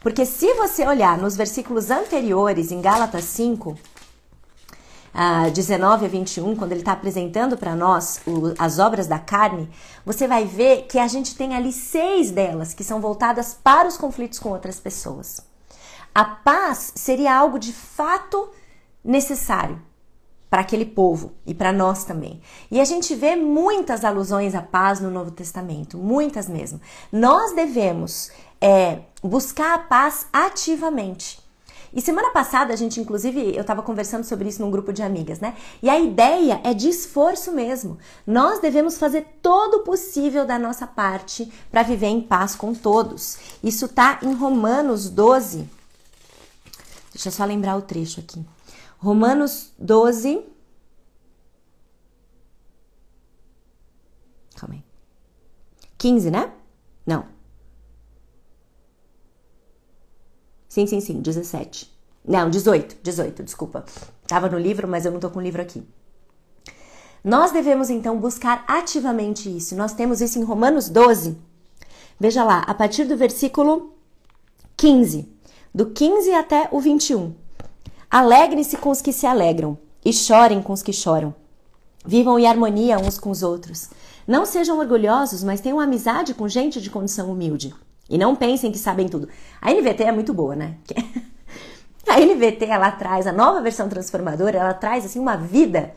Porque 0.00 0.26
se 0.26 0.52
você 0.54 0.84
olhar 0.84 1.16
nos 1.16 1.36
versículos 1.36 1.88
anteriores, 1.88 2.72
em 2.72 2.80
Gálatas 2.80 3.22
5, 3.22 3.70
uh, 3.70 5.50
19 5.52 6.06
a 6.06 6.08
21, 6.08 6.56
quando 6.56 6.72
ele 6.72 6.80
está 6.80 6.90
apresentando 6.90 7.56
para 7.56 7.76
nós 7.76 8.20
o, 8.26 8.52
as 8.58 8.80
obras 8.80 9.06
da 9.06 9.20
carne, 9.20 9.70
você 10.04 10.26
vai 10.26 10.44
ver 10.44 10.88
que 10.88 10.98
a 10.98 11.06
gente 11.06 11.36
tem 11.36 11.54
ali 11.54 11.72
seis 11.72 12.32
delas 12.32 12.74
que 12.74 12.82
são 12.82 13.00
voltadas 13.00 13.56
para 13.62 13.86
os 13.86 13.96
conflitos 13.96 14.40
com 14.40 14.48
outras 14.48 14.80
pessoas. 14.80 15.40
A 16.12 16.24
paz 16.24 16.94
seria 16.96 17.36
algo 17.36 17.60
de 17.60 17.72
fato 17.72 18.50
necessário 19.04 19.80
para 20.56 20.62
aquele 20.62 20.86
povo 20.86 21.34
e 21.44 21.52
para 21.52 21.70
nós 21.70 22.04
também. 22.04 22.40
E 22.70 22.80
a 22.80 22.84
gente 22.86 23.14
vê 23.14 23.36
muitas 23.36 24.06
alusões 24.06 24.54
à 24.54 24.62
paz 24.62 25.00
no 25.00 25.10
Novo 25.10 25.30
Testamento, 25.30 25.98
muitas 25.98 26.48
mesmo. 26.48 26.80
Nós 27.12 27.54
devemos 27.54 28.30
é, 28.58 29.00
buscar 29.22 29.74
a 29.74 29.78
paz 29.80 30.26
ativamente. 30.32 31.44
E 31.92 32.00
semana 32.00 32.30
passada 32.30 32.72
a 32.72 32.76
gente, 32.76 32.98
inclusive, 32.98 33.54
eu 33.54 33.60
estava 33.60 33.82
conversando 33.82 34.24
sobre 34.24 34.48
isso 34.48 34.62
num 34.62 34.70
grupo 34.70 34.94
de 34.94 35.02
amigas, 35.02 35.40
né? 35.40 35.54
E 35.82 35.90
a 35.90 36.00
ideia 36.00 36.58
é 36.64 36.72
de 36.72 36.88
esforço 36.88 37.52
mesmo. 37.52 37.98
Nós 38.26 38.58
devemos 38.58 38.96
fazer 38.96 39.26
todo 39.42 39.80
o 39.80 39.84
possível 39.84 40.46
da 40.46 40.58
nossa 40.58 40.86
parte 40.86 41.52
para 41.70 41.82
viver 41.82 42.06
em 42.06 42.22
paz 42.22 42.56
com 42.56 42.72
todos. 42.72 43.36
Isso 43.62 43.88
tá 43.88 44.20
em 44.22 44.32
Romanos 44.32 45.10
12. 45.10 45.68
Deixa 47.12 47.28
eu 47.28 47.32
só 47.32 47.44
lembrar 47.44 47.76
o 47.76 47.82
trecho 47.82 48.20
aqui. 48.20 48.55
Romanos 48.98 49.72
12. 49.78 50.44
Calma 54.56 54.76
aí. 54.76 54.84
15, 55.98 56.30
né? 56.30 56.52
Não. 57.06 57.26
Sim, 60.68 60.86
sim, 60.86 61.00
sim, 61.00 61.20
17. 61.20 61.94
Não, 62.26 62.50
18, 62.50 62.98
18, 63.02 63.42
desculpa. 63.42 63.84
Tava 64.26 64.48
no 64.48 64.58
livro, 64.58 64.88
mas 64.88 65.06
eu 65.06 65.12
não 65.12 65.20
tô 65.20 65.30
com 65.30 65.38
o 65.38 65.42
livro 65.42 65.62
aqui. 65.62 65.86
Nós 67.22 67.50
devemos 67.50 67.90
então 67.90 68.18
buscar 68.18 68.64
ativamente 68.68 69.54
isso. 69.54 69.74
Nós 69.74 69.92
temos 69.92 70.20
isso 70.20 70.38
em 70.38 70.42
Romanos 70.42 70.88
12. 70.88 71.38
Veja 72.18 72.44
lá, 72.44 72.60
a 72.60 72.74
partir 72.74 73.04
do 73.04 73.16
versículo 73.16 73.94
15, 74.76 75.28
do 75.74 75.90
15 75.90 76.32
até 76.32 76.68
o 76.70 76.80
21. 76.80 77.34
Alegrem-se 78.18 78.78
com 78.78 78.88
os 78.88 79.02
que 79.02 79.12
se 79.12 79.26
alegram 79.26 79.76
e 80.02 80.10
chorem 80.10 80.62
com 80.62 80.72
os 80.72 80.82
que 80.82 80.90
choram. 80.90 81.34
Vivam 82.02 82.38
em 82.38 82.46
harmonia 82.46 82.98
uns 82.98 83.18
com 83.18 83.28
os 83.28 83.42
outros. 83.42 83.90
Não 84.26 84.46
sejam 84.46 84.78
orgulhosos, 84.78 85.44
mas 85.44 85.60
tenham 85.60 85.78
amizade 85.78 86.32
com 86.32 86.48
gente 86.48 86.80
de 86.80 86.88
condição 86.88 87.30
humilde. 87.30 87.74
E 88.08 88.16
não 88.16 88.34
pensem 88.34 88.72
que 88.72 88.78
sabem 88.78 89.06
tudo. 89.06 89.28
A 89.60 89.70
NVT 89.70 90.04
é 90.04 90.12
muito 90.12 90.32
boa, 90.32 90.56
né? 90.56 90.76
A 92.08 92.18
NVT, 92.18 92.64
ela 92.64 92.90
traz, 92.90 93.26
a 93.26 93.32
nova 93.32 93.60
versão 93.60 93.86
transformadora, 93.86 94.56
ela 94.60 94.72
traz, 94.72 95.04
assim, 95.04 95.18
uma 95.18 95.36
vida. 95.36 95.92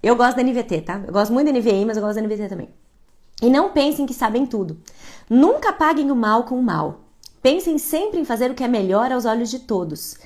Eu 0.00 0.14
gosto 0.14 0.36
da 0.36 0.44
NVT, 0.44 0.82
tá? 0.82 1.02
Eu 1.04 1.12
gosto 1.12 1.32
muito 1.32 1.52
da 1.52 1.58
NVI, 1.58 1.84
mas 1.84 1.96
eu 1.96 2.02
gosto 2.04 2.14
da 2.14 2.22
NVT 2.22 2.48
também. 2.48 2.68
E 3.42 3.50
não 3.50 3.72
pensem 3.72 4.06
que 4.06 4.14
sabem 4.14 4.46
tudo. 4.46 4.80
Nunca 5.28 5.72
paguem 5.72 6.12
o 6.12 6.14
mal 6.14 6.44
com 6.44 6.56
o 6.56 6.62
mal. 6.62 7.00
Pensem 7.42 7.76
sempre 7.76 8.20
em 8.20 8.24
fazer 8.24 8.52
o 8.52 8.54
que 8.54 8.62
é 8.62 8.68
melhor 8.68 9.10
aos 9.10 9.24
olhos 9.24 9.50
de 9.50 9.58
todos. 9.58 10.16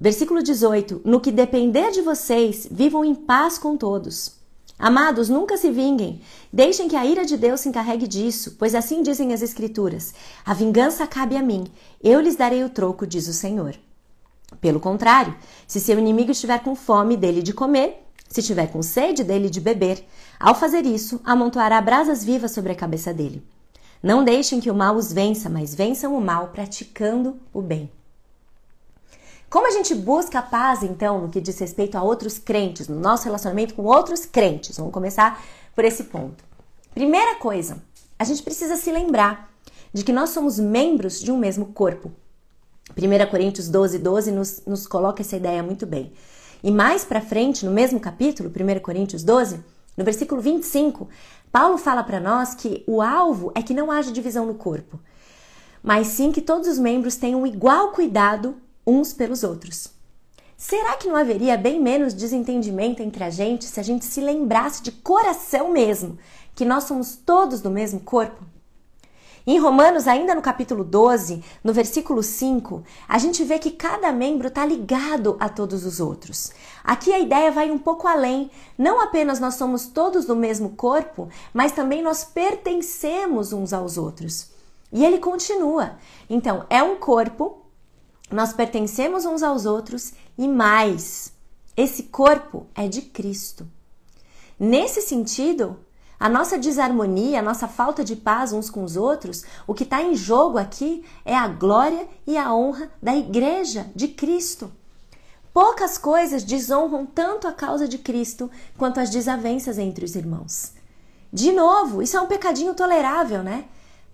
Versículo 0.00 0.42
18: 0.42 1.02
No 1.04 1.20
que 1.20 1.32
depender 1.32 1.90
de 1.90 2.02
vocês, 2.02 2.68
vivam 2.70 3.04
em 3.04 3.14
paz 3.14 3.58
com 3.58 3.76
todos. 3.76 4.36
Amados, 4.78 5.30
nunca 5.30 5.56
se 5.56 5.70
vinguem. 5.70 6.20
Deixem 6.52 6.86
que 6.86 6.96
a 6.96 7.06
ira 7.06 7.24
de 7.24 7.36
Deus 7.36 7.60
se 7.60 7.68
encarregue 7.68 8.06
disso, 8.06 8.56
pois 8.58 8.74
assim 8.74 9.02
dizem 9.02 9.32
as 9.32 9.40
Escrituras: 9.40 10.12
A 10.44 10.52
vingança 10.52 11.06
cabe 11.06 11.36
a 11.36 11.42
mim, 11.42 11.64
eu 12.02 12.20
lhes 12.20 12.36
darei 12.36 12.62
o 12.62 12.68
troco, 12.68 13.06
diz 13.06 13.26
o 13.26 13.32
Senhor. 13.32 13.74
Pelo 14.60 14.78
contrário, 14.78 15.34
se 15.66 15.80
seu 15.80 15.98
inimigo 15.98 16.30
estiver 16.30 16.62
com 16.62 16.76
fome 16.76 17.16
dele 17.16 17.42
de 17.42 17.54
comer, 17.54 18.06
se 18.28 18.40
estiver 18.40 18.66
com 18.66 18.82
sede 18.82 19.24
dele 19.24 19.48
de 19.48 19.60
beber, 19.60 20.06
ao 20.38 20.54
fazer 20.54 20.84
isso, 20.84 21.20
amontoará 21.24 21.80
brasas 21.80 22.22
vivas 22.22 22.50
sobre 22.50 22.72
a 22.72 22.76
cabeça 22.76 23.14
dele. 23.14 23.42
Não 24.02 24.22
deixem 24.22 24.60
que 24.60 24.70
o 24.70 24.74
mal 24.74 24.94
os 24.94 25.12
vença, 25.12 25.48
mas 25.48 25.74
vençam 25.74 26.16
o 26.16 26.20
mal 26.20 26.48
praticando 26.48 27.38
o 27.52 27.62
bem. 27.62 27.90
Como 29.48 29.68
a 29.68 29.70
gente 29.70 29.94
busca 29.94 30.40
a 30.40 30.42
paz, 30.42 30.82
então, 30.82 31.20
no 31.20 31.28
que 31.28 31.40
diz 31.40 31.58
respeito 31.58 31.96
a 31.96 32.02
outros 32.02 32.38
crentes, 32.38 32.88
no 32.88 32.98
nosso 32.98 33.24
relacionamento 33.24 33.74
com 33.74 33.84
outros 33.84 34.26
crentes? 34.26 34.76
Vamos 34.76 34.92
começar 34.92 35.40
por 35.74 35.84
esse 35.84 36.04
ponto. 36.04 36.44
Primeira 36.92 37.36
coisa, 37.36 37.80
a 38.18 38.24
gente 38.24 38.42
precisa 38.42 38.76
se 38.76 38.90
lembrar 38.90 39.48
de 39.92 40.02
que 40.02 40.12
nós 40.12 40.30
somos 40.30 40.58
membros 40.58 41.20
de 41.20 41.30
um 41.30 41.38
mesmo 41.38 41.66
corpo. 41.66 42.10
1 42.96 43.30
Coríntios 43.30 43.68
12, 43.68 43.98
12 43.98 44.32
nos, 44.32 44.62
nos 44.66 44.86
coloca 44.86 45.22
essa 45.22 45.36
ideia 45.36 45.62
muito 45.62 45.86
bem. 45.86 46.12
E 46.62 46.70
mais 46.70 47.04
para 47.04 47.20
frente, 47.20 47.64
no 47.64 47.70
mesmo 47.70 48.00
capítulo, 48.00 48.50
1 48.50 48.80
Coríntios 48.80 49.22
12, 49.22 49.60
no 49.96 50.04
versículo 50.04 50.40
25, 50.40 51.08
Paulo 51.52 51.78
fala 51.78 52.02
para 52.02 52.18
nós 52.18 52.54
que 52.54 52.82
o 52.86 53.00
alvo 53.00 53.52
é 53.54 53.62
que 53.62 53.72
não 53.72 53.92
haja 53.92 54.12
divisão 54.12 54.44
no 54.44 54.54
corpo, 54.54 54.98
mas 55.82 56.08
sim 56.08 56.32
que 56.32 56.40
todos 56.40 56.68
os 56.68 56.78
membros 56.78 57.16
tenham 57.16 57.46
igual 57.46 57.92
cuidado 57.92 58.56
uns 58.86 59.12
pelos 59.12 59.42
outros. 59.42 59.88
Será 60.56 60.96
que 60.96 61.08
não 61.08 61.16
haveria 61.16 61.56
bem 61.56 61.80
menos 61.80 62.14
desentendimento 62.14 63.02
entre 63.02 63.22
a 63.22 63.30
gente 63.30 63.64
se 63.64 63.78
a 63.78 63.82
gente 63.82 64.04
se 64.04 64.20
lembrasse 64.20 64.82
de 64.82 64.90
coração 64.90 65.70
mesmo 65.70 66.18
que 66.54 66.64
nós 66.64 66.84
somos 66.84 67.16
todos 67.16 67.60
do 67.60 67.70
mesmo 67.70 68.00
corpo? 68.00 68.42
Em 69.48 69.60
Romanos, 69.60 70.08
ainda 70.08 70.34
no 70.34 70.42
capítulo 70.42 70.82
12, 70.82 71.40
no 71.62 71.72
versículo 71.72 72.20
5, 72.20 72.82
a 73.06 73.16
gente 73.16 73.44
vê 73.44 73.60
que 73.60 73.70
cada 73.70 74.10
membro 74.10 74.48
está 74.48 74.66
ligado 74.66 75.36
a 75.38 75.48
todos 75.48 75.84
os 75.84 76.00
outros. 76.00 76.50
Aqui 76.82 77.12
a 77.12 77.20
ideia 77.20 77.52
vai 77.52 77.70
um 77.70 77.78
pouco 77.78 78.08
além. 78.08 78.50
Não 78.76 79.00
apenas 79.00 79.38
nós 79.38 79.54
somos 79.54 79.86
todos 79.86 80.24
do 80.24 80.34
mesmo 80.34 80.70
corpo, 80.70 81.28
mas 81.54 81.70
também 81.70 82.02
nós 82.02 82.24
pertencemos 82.24 83.52
uns 83.52 83.72
aos 83.72 83.96
outros. 83.96 84.48
E 84.92 85.04
ele 85.04 85.18
continua. 85.18 85.92
Então, 86.28 86.66
é 86.68 86.82
um 86.82 86.96
corpo 86.96 87.65
nós 88.30 88.52
pertencemos 88.52 89.24
uns 89.24 89.42
aos 89.42 89.66
outros 89.66 90.12
e 90.36 90.48
mais, 90.48 91.32
esse 91.76 92.04
corpo 92.04 92.66
é 92.74 92.88
de 92.88 93.02
Cristo. 93.02 93.66
Nesse 94.58 95.02
sentido, 95.02 95.78
a 96.18 96.28
nossa 96.28 96.58
desarmonia, 96.58 97.40
a 97.40 97.42
nossa 97.42 97.68
falta 97.68 98.02
de 98.02 98.16
paz 98.16 98.52
uns 98.52 98.70
com 98.70 98.82
os 98.82 98.96
outros, 98.96 99.44
o 99.66 99.74
que 99.74 99.82
está 99.82 100.02
em 100.02 100.16
jogo 100.16 100.56
aqui 100.56 101.04
é 101.24 101.36
a 101.36 101.46
glória 101.46 102.08
e 102.26 102.36
a 102.36 102.52
honra 102.54 102.90
da 103.02 103.14
igreja 103.14 103.86
de 103.94 104.08
Cristo. 104.08 104.72
Poucas 105.52 105.96
coisas 105.96 106.42
desonram 106.42 107.06
tanto 107.06 107.46
a 107.46 107.52
causa 107.52 107.86
de 107.86 107.98
Cristo 107.98 108.50
quanto 108.76 108.98
as 108.98 109.10
desavenças 109.10 109.78
entre 109.78 110.04
os 110.04 110.14
irmãos. 110.16 110.72
De 111.32 111.52
novo, 111.52 112.02
isso 112.02 112.16
é 112.16 112.20
um 112.20 112.26
pecadinho 112.26 112.74
tolerável, 112.74 113.42
né? 113.42 113.66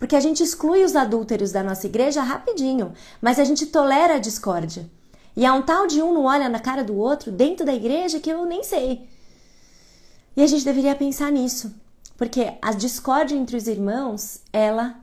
Porque 0.03 0.17
a 0.17 0.21
gente 0.21 0.43
exclui 0.43 0.83
os 0.83 0.97
adúlteros 0.97 1.53
da 1.53 1.63
nossa 1.63 1.87
igreja 1.87 2.25
rapidinho, 2.25 2.93
mas 3.21 3.39
a 3.39 3.45
gente 3.45 3.67
tolera 3.67 4.17
a 4.17 4.19
discórdia. 4.19 4.91
E 5.37 5.47
há 5.47 5.55
um 5.55 5.63
tal 5.63 5.87
de 5.87 6.03
um 6.03 6.13
não 6.13 6.25
olha 6.25 6.49
na 6.49 6.59
cara 6.59 6.83
do 6.83 6.97
outro 6.97 7.31
dentro 7.31 7.65
da 7.65 7.73
igreja 7.73 8.19
que 8.19 8.29
eu 8.29 8.45
nem 8.45 8.65
sei. 8.65 9.09
E 10.37 10.43
a 10.43 10.47
gente 10.49 10.65
deveria 10.65 10.97
pensar 10.97 11.31
nisso, 11.31 11.73
porque 12.17 12.53
a 12.61 12.73
discórdia 12.73 13.37
entre 13.37 13.57
os 13.57 13.69
irmãos, 13.69 14.41
ela 14.53 14.97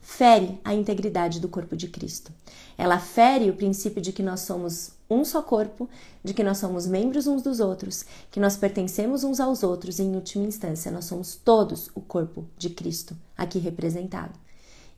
fere 0.00 0.58
a 0.64 0.72
integridade 0.72 1.38
do 1.38 1.50
corpo 1.50 1.76
de 1.76 1.88
Cristo. 1.88 2.32
Ela 2.78 2.98
fere 2.98 3.50
o 3.50 3.56
princípio 3.56 4.00
de 4.00 4.10
que 4.10 4.22
nós 4.22 4.40
somos 4.40 4.92
um 5.10 5.22
só 5.22 5.42
corpo, 5.42 5.86
de 6.24 6.32
que 6.32 6.42
nós 6.42 6.56
somos 6.56 6.86
membros 6.86 7.26
uns 7.26 7.42
dos 7.42 7.60
outros, 7.60 8.06
que 8.30 8.40
nós 8.40 8.56
pertencemos 8.56 9.22
uns 9.22 9.38
aos 9.38 9.62
outros 9.62 9.98
e, 9.98 10.02
em 10.02 10.14
última 10.14 10.46
instância, 10.46 10.90
nós 10.90 11.04
somos 11.04 11.36
todos 11.36 11.90
o 11.94 12.00
corpo 12.00 12.46
de 12.56 12.70
Cristo 12.70 13.14
aqui 13.36 13.58
representado. 13.58 14.45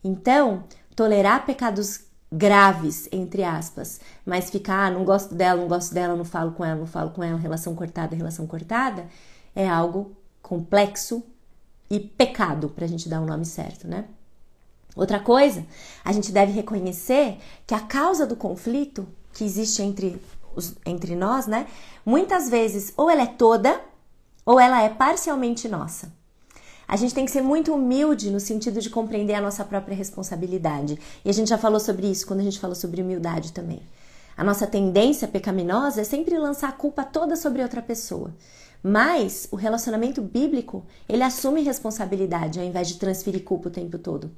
Então, 0.02 0.64
tolerar 0.94 1.44
pecados 1.44 2.08
graves, 2.30 3.08
entre 3.10 3.42
aspas, 3.42 4.00
mas 4.24 4.50
ficar, 4.50 4.86
ah, 4.86 4.90
não 4.90 5.04
gosto 5.04 5.34
dela, 5.34 5.60
não 5.60 5.68
gosto 5.68 5.94
dela, 5.94 6.14
não 6.14 6.24
falo 6.24 6.52
com 6.52 6.64
ela, 6.64 6.78
não 6.78 6.86
falo 6.86 7.10
com 7.10 7.22
ela, 7.22 7.38
relação 7.38 7.74
cortada, 7.74 8.14
relação 8.14 8.46
cortada, 8.46 9.06
é 9.54 9.68
algo 9.68 10.16
complexo 10.42 11.22
e 11.90 11.98
pecado, 11.98 12.68
para 12.68 12.84
a 12.84 12.88
gente 12.88 13.08
dar 13.08 13.20
o 13.20 13.26
nome 13.26 13.46
certo, 13.46 13.88
né? 13.88 14.04
Outra 14.94 15.18
coisa, 15.20 15.64
a 16.04 16.12
gente 16.12 16.32
deve 16.32 16.52
reconhecer 16.52 17.38
que 17.66 17.74
a 17.74 17.80
causa 17.80 18.26
do 18.26 18.36
conflito 18.36 19.08
que 19.32 19.44
existe 19.44 19.80
entre, 19.80 20.20
os, 20.54 20.74
entre 20.84 21.14
nós, 21.14 21.46
né? 21.46 21.66
Muitas 22.04 22.50
vezes, 22.50 22.92
ou 22.96 23.08
ela 23.08 23.22
é 23.22 23.26
toda, 23.26 23.80
ou 24.44 24.58
ela 24.58 24.82
é 24.82 24.88
parcialmente 24.88 25.68
nossa. 25.68 26.12
A 26.88 26.96
gente 26.96 27.14
tem 27.14 27.26
que 27.26 27.30
ser 27.30 27.42
muito 27.42 27.74
humilde 27.74 28.30
no 28.30 28.40
sentido 28.40 28.80
de 28.80 28.88
compreender 28.88 29.34
a 29.34 29.42
nossa 29.42 29.62
própria 29.62 29.94
responsabilidade. 29.94 30.98
E 31.22 31.28
a 31.28 31.32
gente 31.34 31.48
já 31.48 31.58
falou 31.58 31.78
sobre 31.78 32.10
isso 32.10 32.26
quando 32.26 32.40
a 32.40 32.44
gente 32.44 32.58
falou 32.58 32.74
sobre 32.74 33.02
humildade 33.02 33.52
também. 33.52 33.82
A 34.34 34.42
nossa 34.42 34.66
tendência 34.66 35.28
pecaminosa 35.28 36.00
é 36.00 36.04
sempre 36.04 36.38
lançar 36.38 36.70
a 36.70 36.72
culpa 36.72 37.04
toda 37.04 37.36
sobre 37.36 37.60
outra 37.60 37.82
pessoa. 37.82 38.32
Mas 38.82 39.46
o 39.50 39.56
relacionamento 39.56 40.22
bíblico, 40.22 40.82
ele 41.06 41.22
assume 41.22 41.62
responsabilidade 41.62 42.58
ao 42.58 42.64
invés 42.64 42.88
de 42.88 42.98
transferir 42.98 43.44
culpa 43.44 43.68
o 43.68 43.72
tempo 43.72 43.98
todo. 43.98 44.30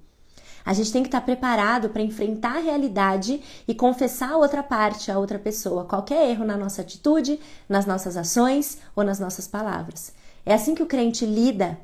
A 0.64 0.72
gente 0.72 0.92
tem 0.92 1.02
que 1.02 1.08
estar 1.08 1.20
preparado 1.20 1.90
para 1.90 2.02
enfrentar 2.02 2.56
a 2.56 2.60
realidade 2.60 3.40
e 3.68 3.74
confessar 3.74 4.32
a 4.32 4.36
outra 4.36 4.62
parte, 4.62 5.10
a 5.10 5.18
outra 5.18 5.38
pessoa, 5.38 5.84
qualquer 5.84 6.28
erro 6.28 6.44
na 6.44 6.56
nossa 6.56 6.82
atitude, 6.82 7.38
nas 7.68 7.86
nossas 7.86 8.16
ações 8.16 8.78
ou 8.96 9.04
nas 9.04 9.20
nossas 9.20 9.46
palavras. 9.46 10.12
É 10.44 10.52
assim 10.52 10.74
que 10.74 10.82
o 10.82 10.86
crente 10.86 11.24
lida. 11.24 11.78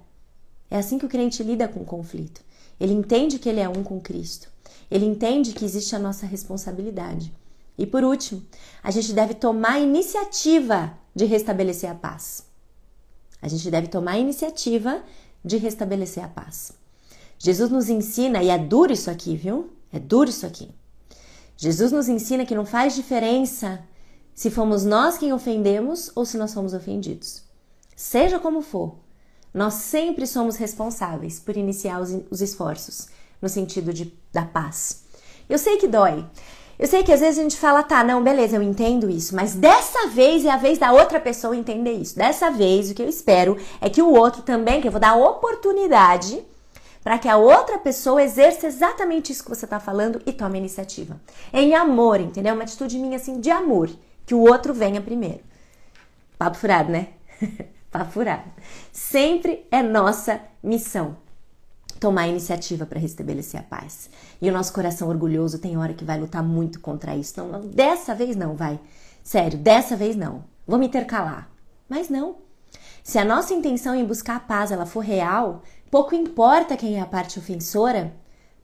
É 0.70 0.76
assim 0.76 0.98
que 0.98 1.06
o 1.06 1.08
crente 1.08 1.42
lida 1.42 1.68
com 1.68 1.80
o 1.80 1.84
conflito. 1.84 2.42
Ele 2.78 2.92
entende 2.92 3.38
que 3.38 3.48
ele 3.48 3.60
é 3.60 3.68
um 3.68 3.82
com 3.82 4.00
Cristo. 4.00 4.48
Ele 4.90 5.06
entende 5.06 5.52
que 5.52 5.64
existe 5.64 5.94
a 5.94 5.98
nossa 5.98 6.26
responsabilidade. 6.26 7.32
E 7.78 7.86
por 7.86 8.04
último, 8.04 8.42
a 8.82 8.90
gente 8.90 9.12
deve 9.12 9.34
tomar 9.34 9.74
a 9.74 9.80
iniciativa 9.80 10.96
de 11.14 11.24
restabelecer 11.24 11.90
a 11.90 11.94
paz. 11.94 12.46
A 13.40 13.48
gente 13.48 13.70
deve 13.70 13.88
tomar 13.88 14.12
a 14.12 14.18
iniciativa 14.18 15.02
de 15.44 15.56
restabelecer 15.56 16.24
a 16.24 16.28
paz. 16.28 16.72
Jesus 17.38 17.70
nos 17.70 17.88
ensina, 17.88 18.42
e 18.42 18.48
é 18.48 18.58
duro 18.58 18.92
isso 18.92 19.10
aqui, 19.10 19.36
viu? 19.36 19.70
É 19.92 19.98
duro 19.98 20.30
isso 20.30 20.46
aqui. 20.46 20.70
Jesus 21.56 21.92
nos 21.92 22.08
ensina 22.08 22.46
que 22.46 22.54
não 22.54 22.66
faz 22.66 22.94
diferença 22.94 23.82
se 24.34 24.50
fomos 24.50 24.84
nós 24.84 25.16
quem 25.16 25.32
ofendemos 25.32 26.10
ou 26.14 26.24
se 26.24 26.36
nós 26.36 26.52
fomos 26.52 26.74
ofendidos. 26.74 27.42
Seja 27.94 28.38
como 28.38 28.60
for, 28.60 28.96
nós 29.57 29.72
sempre 29.72 30.26
somos 30.26 30.57
responsáveis 30.57 31.40
por 31.40 31.57
iniciar 31.57 31.98
os, 31.98 32.14
os 32.30 32.42
esforços 32.42 33.09
no 33.40 33.48
sentido 33.48 33.90
de, 33.90 34.12
da 34.30 34.42
paz. 34.42 35.04
Eu 35.48 35.57
sei 35.57 35.78
que 35.78 35.88
dói. 35.88 36.26
Eu 36.78 36.86
sei 36.86 37.02
que 37.02 37.11
às 37.11 37.20
vezes 37.20 37.38
a 37.38 37.42
gente 37.42 37.57
fala, 37.57 37.82
tá, 37.82 38.04
não, 38.04 38.22
beleza, 38.22 38.57
eu 38.57 38.62
entendo 38.62 39.09
isso, 39.09 39.34
mas 39.34 39.54
dessa 39.54 40.09
vez 40.09 40.44
é 40.44 40.50
a 40.50 40.59
vez 40.59 40.76
da 40.76 40.92
outra 40.92 41.18
pessoa 41.18 41.57
entender 41.57 41.92
isso. 41.92 42.18
Dessa 42.18 42.50
vez, 42.50 42.90
o 42.90 42.94
que 42.94 43.00
eu 43.00 43.09
espero 43.09 43.57
é 43.80 43.88
que 43.88 44.02
o 44.02 44.12
outro 44.12 44.42
também, 44.42 44.82
que 44.82 44.88
eu 44.88 44.92
vou 44.92 45.00
dar 45.00 45.16
oportunidade 45.16 46.44
para 47.02 47.18
que 47.18 47.28
a 47.28 47.38
outra 47.38 47.78
pessoa 47.78 48.22
exerça 48.22 48.66
exatamente 48.66 49.32
isso 49.32 49.42
que 49.42 49.48
você 49.48 49.64
está 49.64 49.80
falando 49.80 50.20
e 50.26 50.34
tome 50.34 50.57
a 50.57 50.61
iniciativa. 50.61 51.18
Em 51.50 51.74
amor, 51.74 52.20
entendeu? 52.20 52.52
Uma 52.52 52.64
atitude 52.64 52.98
minha 52.98 53.16
assim 53.16 53.40
de 53.40 53.50
amor, 53.50 53.88
que 54.26 54.34
o 54.34 54.40
outro 54.40 54.74
venha 54.74 55.00
primeiro. 55.00 55.40
Papo 56.36 56.59
furado, 56.59 56.92
né? 56.92 57.09
Papo 57.99 58.12
furado. 58.12 58.51
Sempre 58.92 59.66
é 59.70 59.82
nossa 59.82 60.40
missão 60.62 61.16
tomar 62.01 62.28
iniciativa 62.28 62.84
para 62.84 63.01
restabelecer 63.01 63.61
a 63.61 63.62
paz. 63.62 64.11
E 64.40 64.49
o 64.49 64.53
nosso 64.53 64.72
coração 64.72 65.09
orgulhoso 65.09 65.59
tem 65.59 65.76
hora 65.76 65.94
que 65.94 66.05
vai 66.05 66.20
lutar 66.20 66.42
muito 66.42 66.80
contra 66.80 67.16
isso. 67.16 67.34
Não, 67.38 67.49
não, 67.49 67.61
dessa 67.61 68.14
vez 68.14 68.36
não, 68.36 68.55
vai. 68.55 68.78
Sério, 69.22 69.59
dessa 69.59 69.97
vez 69.97 70.14
não. 70.14 70.44
Vou 70.66 70.78
me 70.78 70.86
intercalar. 70.86 71.49
Mas 71.88 72.09
não. 72.09 72.36
Se 73.03 73.18
a 73.18 73.24
nossa 73.24 73.55
intenção 73.55 73.94
em 73.94 74.05
buscar 74.05 74.36
a 74.36 74.40
paz 74.40 74.72
ela 74.72 74.84
for 74.84 75.01
real, 75.01 75.62
Pouco 75.90 76.14
importa 76.14 76.76
quem 76.76 76.99
é 76.99 77.01
a 77.01 77.07
parte 77.07 77.38
ofensora, 77.38 78.12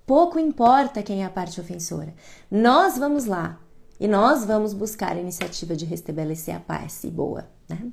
pouco 0.04 0.38
importa 0.38 1.02
quem 1.02 1.22
é 1.22 1.26
a 1.26 1.30
parte 1.30 1.60
ofensora. 1.60 2.12
Nós 2.50 2.98
vamos 2.98 3.26
lá 3.26 3.60
e 3.98 4.08
nós 4.08 4.44
vamos 4.44 4.74
buscar 4.74 5.12
a 5.12 5.20
iniciativa 5.20 5.76
de 5.76 5.84
restabelecer 5.84 6.54
a 6.56 6.60
paz 6.60 7.04
e 7.04 7.10
boa. 7.10 7.48
Né? 7.68 7.90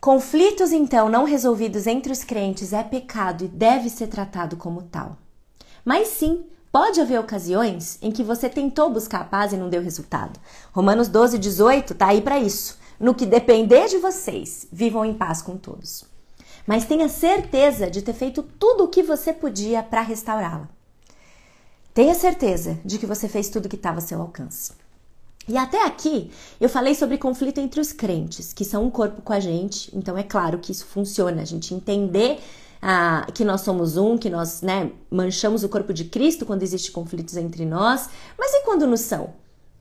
Conflitos, 0.00 0.72
então, 0.72 1.08
não 1.08 1.24
resolvidos 1.24 1.86
entre 1.86 2.12
os 2.12 2.24
crentes 2.24 2.72
é 2.72 2.82
pecado 2.82 3.44
e 3.44 3.48
deve 3.48 3.90
ser 3.90 4.06
tratado 4.06 4.56
como 4.56 4.82
tal. 4.82 5.16
Mas 5.84 6.08
sim, 6.08 6.44
pode 6.72 7.00
haver 7.00 7.20
ocasiões 7.20 7.98
em 8.00 8.10
que 8.10 8.22
você 8.22 8.48
tentou 8.48 8.90
buscar 8.90 9.20
a 9.20 9.24
paz 9.24 9.52
e 9.52 9.56
não 9.56 9.68
deu 9.68 9.82
resultado. 9.82 10.40
Romanos 10.72 11.08
12, 11.08 11.38
18 11.38 11.94
tá 11.94 12.08
aí 12.08 12.22
para 12.22 12.38
isso. 12.38 12.78
No 12.98 13.14
que 13.14 13.26
depender 13.26 13.88
de 13.88 13.98
vocês, 13.98 14.66
vivam 14.72 15.04
em 15.04 15.14
paz 15.14 15.42
com 15.42 15.56
todos 15.56 16.10
mas 16.70 16.84
tenha 16.84 17.08
certeza 17.08 17.90
de 17.90 18.00
ter 18.00 18.12
feito 18.12 18.44
tudo 18.44 18.84
o 18.84 18.88
que 18.88 19.02
você 19.02 19.32
podia 19.32 19.82
para 19.82 20.02
restaurá-la. 20.02 20.68
Tenha 21.92 22.14
certeza 22.14 22.78
de 22.84 22.96
que 22.96 23.06
você 23.06 23.28
fez 23.28 23.48
tudo 23.48 23.66
o 23.66 23.68
que 23.68 23.74
estava 23.74 23.98
a 23.98 24.00
seu 24.00 24.20
alcance. 24.20 24.72
E 25.48 25.56
até 25.56 25.84
aqui 25.84 26.30
eu 26.60 26.68
falei 26.68 26.94
sobre 26.94 27.18
conflito 27.18 27.58
entre 27.58 27.80
os 27.80 27.92
crentes, 27.92 28.52
que 28.52 28.64
são 28.64 28.84
um 28.84 28.90
corpo 28.90 29.22
com 29.22 29.32
a 29.32 29.40
gente, 29.40 29.90
então 29.96 30.16
é 30.16 30.22
claro 30.22 30.58
que 30.58 30.70
isso 30.70 30.86
funciona, 30.86 31.42
a 31.42 31.44
gente 31.44 31.74
entender 31.74 32.40
ah, 32.80 33.26
que 33.34 33.44
nós 33.44 33.62
somos 33.62 33.96
um, 33.96 34.16
que 34.16 34.30
nós 34.30 34.62
né, 34.62 34.90
manchamos 35.10 35.64
o 35.64 35.68
corpo 35.68 35.92
de 35.92 36.04
Cristo 36.04 36.46
quando 36.46 36.62
existem 36.62 36.92
conflitos 36.92 37.36
entre 37.36 37.64
nós, 37.64 38.08
mas 38.38 38.52
e 38.52 38.64
quando 38.64 38.86
não 38.86 38.96
são? 38.96 39.34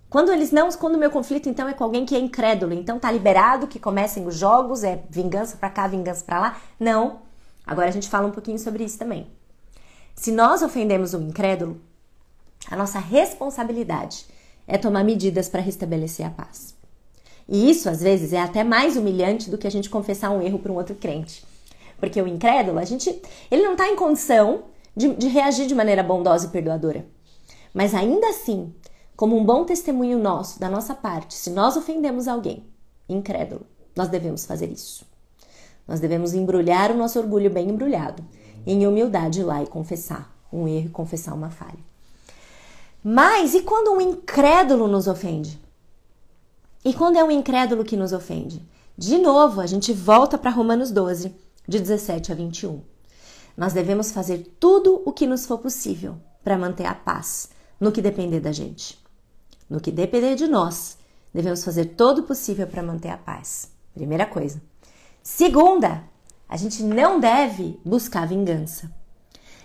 Quando 0.10 0.32
eles 0.32 0.52
não, 0.52 0.70
quando 0.72 0.96
o 0.96 0.98
meu 0.98 1.12
conflito 1.12 1.48
então 1.48 1.68
é 1.68 1.74
com 1.74 1.84
alguém 1.84 2.04
que 2.04 2.16
é 2.16 2.20
incrédulo, 2.20 2.74
então 2.74 2.98
tá 2.98 3.12
liberado 3.12 3.68
que 3.68 3.78
comecem 3.78 4.26
os 4.26 4.36
jogos, 4.36 4.84
é 4.84 5.04
vingança 5.10 5.56
para 5.56 5.70
cá, 5.70 5.88
vingança 5.88 6.26
para 6.26 6.40
lá? 6.40 6.62
Não. 6.80 7.22
Agora 7.66 7.90
a 7.90 7.92
gente 7.92 8.10
fala 8.10 8.28
um 8.28 8.32
pouquinho 8.32 8.58
sobre 8.58 8.84
isso 8.84 8.98
também. 8.98 9.28
Se 10.16 10.32
nós 10.32 10.64
ofendemos 10.64 11.14
o 11.14 11.22
incrédulo, 11.22 11.80
a 12.70 12.76
nossa 12.76 12.98
responsabilidade 12.98 14.26
é 14.70 14.78
tomar 14.78 15.04
medidas 15.04 15.50
para 15.50 15.62
restabelecer 15.62 16.26
a 16.26 16.30
paz. 16.30 16.76
E 17.48 17.70
isso 17.70 17.90
às 17.90 18.02
vezes 18.02 18.32
é 18.32 18.40
até 18.40 18.64
mais 18.64 18.96
humilhante 18.96 19.50
do 19.50 19.58
que 19.58 19.66
a 19.66 19.72
gente 19.72 19.90
confessar 19.90 20.30
um 20.30 20.42
erro 20.42 20.60
para 20.60 20.72
um 20.72 20.76
outro 20.76 20.96
crente. 20.96 21.44
Porque 22.00 22.22
o 22.22 22.28
incrédulo, 22.28 22.78
a 22.78 22.86
gente, 22.86 23.22
ele 23.50 23.64
não 23.64 23.72
está 23.72 23.90
em 23.90 23.96
condição 23.96 24.66
de, 24.96 25.16
de 25.16 25.28
reagir 25.28 25.66
de 25.66 25.74
maneira 25.74 26.04
bondosa 26.04 26.46
e 26.46 26.50
perdoadora. 26.50 27.06
Mas 27.74 27.96
ainda 27.96 28.30
assim, 28.30 28.74
como 29.16 29.36
um 29.36 29.44
bom 29.44 29.66
testemunho 29.66 30.20
nosso, 30.20 30.60
da 30.60 30.70
nossa 30.70 30.94
parte, 30.94 31.34
se 31.34 31.50
nós 31.50 31.76
ofendemos 31.76 32.28
alguém 32.28 32.64
incrédulo, 33.10 33.66
nós 33.96 34.08
devemos 34.08 34.46
fazer 34.46 34.70
isso. 34.70 35.04
Nós 35.88 36.00
devemos 36.00 36.36
embrulhar 36.36 36.92
o 36.92 36.98
nosso 36.98 37.18
orgulho 37.18 37.50
bem 37.50 37.70
embrulhado, 37.70 38.24
em 38.68 38.86
humildade 38.86 39.40
ir 39.40 39.44
lá 39.44 39.64
e 39.64 39.68
confessar 39.68 40.32
um 40.54 40.68
erro 40.68 40.86
e 40.86 40.92
confessar 40.92 41.34
uma 41.34 41.50
falha. 41.50 41.89
Mas 43.04 43.54
e 43.54 43.62
quando 43.62 43.94
um 43.94 44.02
incrédulo 44.02 44.88
nos 44.88 45.08
ofende? 45.08 45.60
E 46.84 46.94
quando 46.94 47.18
é 47.18 47.24
um 47.24 47.32
incrédulo 47.32 47.84
que 47.84 47.96
nos 47.96 48.14
ofende? 48.14 48.66
De 48.98 49.18
novo, 49.18 49.62
a 49.62 49.66
gente 49.66 49.94
volta 49.94 50.38
para 50.38 50.52
Romanos 50.52 50.92
12, 50.92 51.34
de 51.68 51.80
17 51.80 52.32
a 52.32 52.36
21. 52.36 52.82
Nós 53.56 53.74
devemos 53.74 54.12
fazer 54.12 54.56
tudo 54.60 55.02
o 55.06 55.14
que 55.14 55.28
nos 55.28 55.46
for 55.46 55.60
possível 55.60 56.18
para 56.44 56.58
manter 56.58 56.86
a 56.86 56.94
paz 56.94 57.50
no 57.80 57.92
que 57.92 58.02
depender 58.02 58.40
da 58.42 58.52
gente. 58.52 59.00
No 59.70 59.80
que 59.80 59.92
depender 59.92 60.36
de 60.36 60.48
nós, 60.48 60.98
devemos 61.34 61.64
fazer 61.64 61.86
todo 61.86 62.20
o 62.20 62.24
possível 62.24 62.68
para 62.68 62.84
manter 62.84 63.10
a 63.10 63.18
paz. 63.18 63.72
Primeira 63.94 64.26
coisa. 64.26 64.62
Segunda, 65.24 66.04
a 66.48 66.58
gente 66.58 66.84
não 66.84 67.20
deve 67.20 67.80
buscar 67.86 68.28
vingança. 68.28 68.92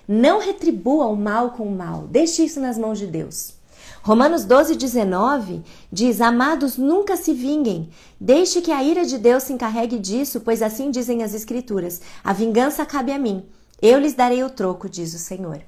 Não 0.07 0.39
retribua 0.39 1.07
o 1.07 1.17
mal 1.17 1.51
com 1.51 1.65
o 1.65 1.77
mal. 1.77 2.07
Deixe 2.09 2.45
isso 2.45 2.61
nas 2.61 2.77
mãos 2.77 2.99
de 2.99 3.07
Deus. 3.07 3.55
Romanos 4.03 4.45
12, 4.45 4.77
19 4.77 5.63
diz: 5.91 6.21
Amados, 6.21 6.77
nunca 6.77 7.17
se 7.17 7.33
vinguem. 7.33 7.89
Deixe 8.21 8.61
que 8.61 8.71
a 8.71 8.83
ira 8.83 9.05
de 9.05 9.17
Deus 9.17 9.45
se 9.45 9.53
encarregue 9.53 9.99
disso, 9.99 10.41
pois 10.41 10.61
assim 10.61 10.91
dizem 10.91 11.23
as 11.23 11.33
Escrituras: 11.33 12.03
A 12.23 12.33
vingança 12.33 12.85
cabe 12.85 13.13
a 13.13 13.19
mim. 13.19 13.47
Eu 13.81 13.99
lhes 13.99 14.15
darei 14.15 14.43
o 14.45 14.51
troco, 14.51 14.89
diz 14.89 15.15
o 15.15 15.19
Senhor. 15.19 15.61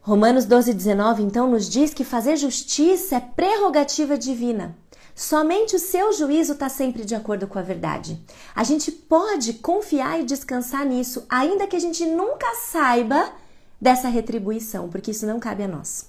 Romanos 0.00 0.44
12, 0.44 0.72
19 0.72 1.22
então 1.22 1.50
nos 1.50 1.68
diz 1.68 1.92
que 1.92 2.02
fazer 2.02 2.36
justiça 2.36 3.16
é 3.16 3.20
prerrogativa 3.20 4.16
divina. 4.16 4.74
Somente 5.18 5.74
o 5.74 5.80
seu 5.80 6.12
juízo 6.12 6.52
está 6.52 6.68
sempre 6.68 7.04
de 7.04 7.12
acordo 7.12 7.48
com 7.48 7.58
a 7.58 7.62
verdade. 7.62 8.24
A 8.54 8.62
gente 8.62 8.92
pode 8.92 9.54
confiar 9.54 10.20
e 10.20 10.24
descansar 10.24 10.86
nisso, 10.86 11.26
ainda 11.28 11.66
que 11.66 11.74
a 11.74 11.80
gente 11.80 12.06
nunca 12.06 12.46
saiba 12.54 13.32
dessa 13.80 14.06
retribuição, 14.08 14.88
porque 14.88 15.10
isso 15.10 15.26
não 15.26 15.40
cabe 15.40 15.64
a 15.64 15.68
nós. 15.68 16.08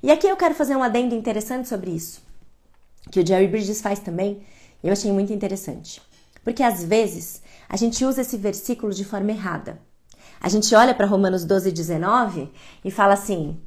E 0.00 0.08
aqui 0.08 0.28
eu 0.28 0.36
quero 0.36 0.54
fazer 0.54 0.76
um 0.76 0.84
adendo 0.84 1.16
interessante 1.16 1.68
sobre 1.68 1.90
isso, 1.90 2.22
que 3.10 3.18
o 3.18 3.26
Jerry 3.26 3.48
Bridges 3.48 3.80
faz 3.80 3.98
também, 3.98 4.40
e 4.84 4.86
eu 4.86 4.92
achei 4.92 5.10
muito 5.10 5.32
interessante. 5.32 6.00
Porque 6.44 6.62
às 6.62 6.84
vezes 6.84 7.42
a 7.68 7.76
gente 7.76 8.04
usa 8.04 8.20
esse 8.20 8.36
versículo 8.36 8.94
de 8.94 9.04
forma 9.04 9.32
errada. 9.32 9.82
A 10.40 10.48
gente 10.48 10.72
olha 10.76 10.94
para 10.94 11.06
Romanos 11.06 11.44
12, 11.44 11.72
19 11.72 12.52
e 12.84 12.90
fala 12.92 13.14
assim: 13.14 13.60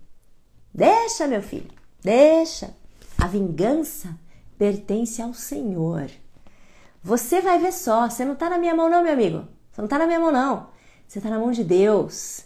Deixa, 0.73 1.27
meu 1.27 1.41
filho, 1.41 1.69
deixa. 2.01 2.73
A 3.17 3.27
vingança 3.27 4.17
pertence 4.61 5.19
ao 5.19 5.33
Senhor. 5.33 6.11
Você 7.03 7.41
vai 7.41 7.57
ver 7.57 7.73
só, 7.73 8.07
você 8.07 8.23
não 8.23 8.33
está 8.33 8.47
na 8.47 8.59
minha 8.59 8.75
mão, 8.75 8.87
não, 8.87 9.01
meu 9.01 9.13
amigo. 9.13 9.47
Você 9.71 9.81
não 9.81 9.85
está 9.85 9.97
na 9.97 10.05
minha 10.05 10.19
mão, 10.19 10.31
não. 10.31 10.67
Você 11.07 11.17
está 11.17 11.31
na 11.31 11.39
mão 11.39 11.51
de 11.51 11.63
Deus. 11.63 12.43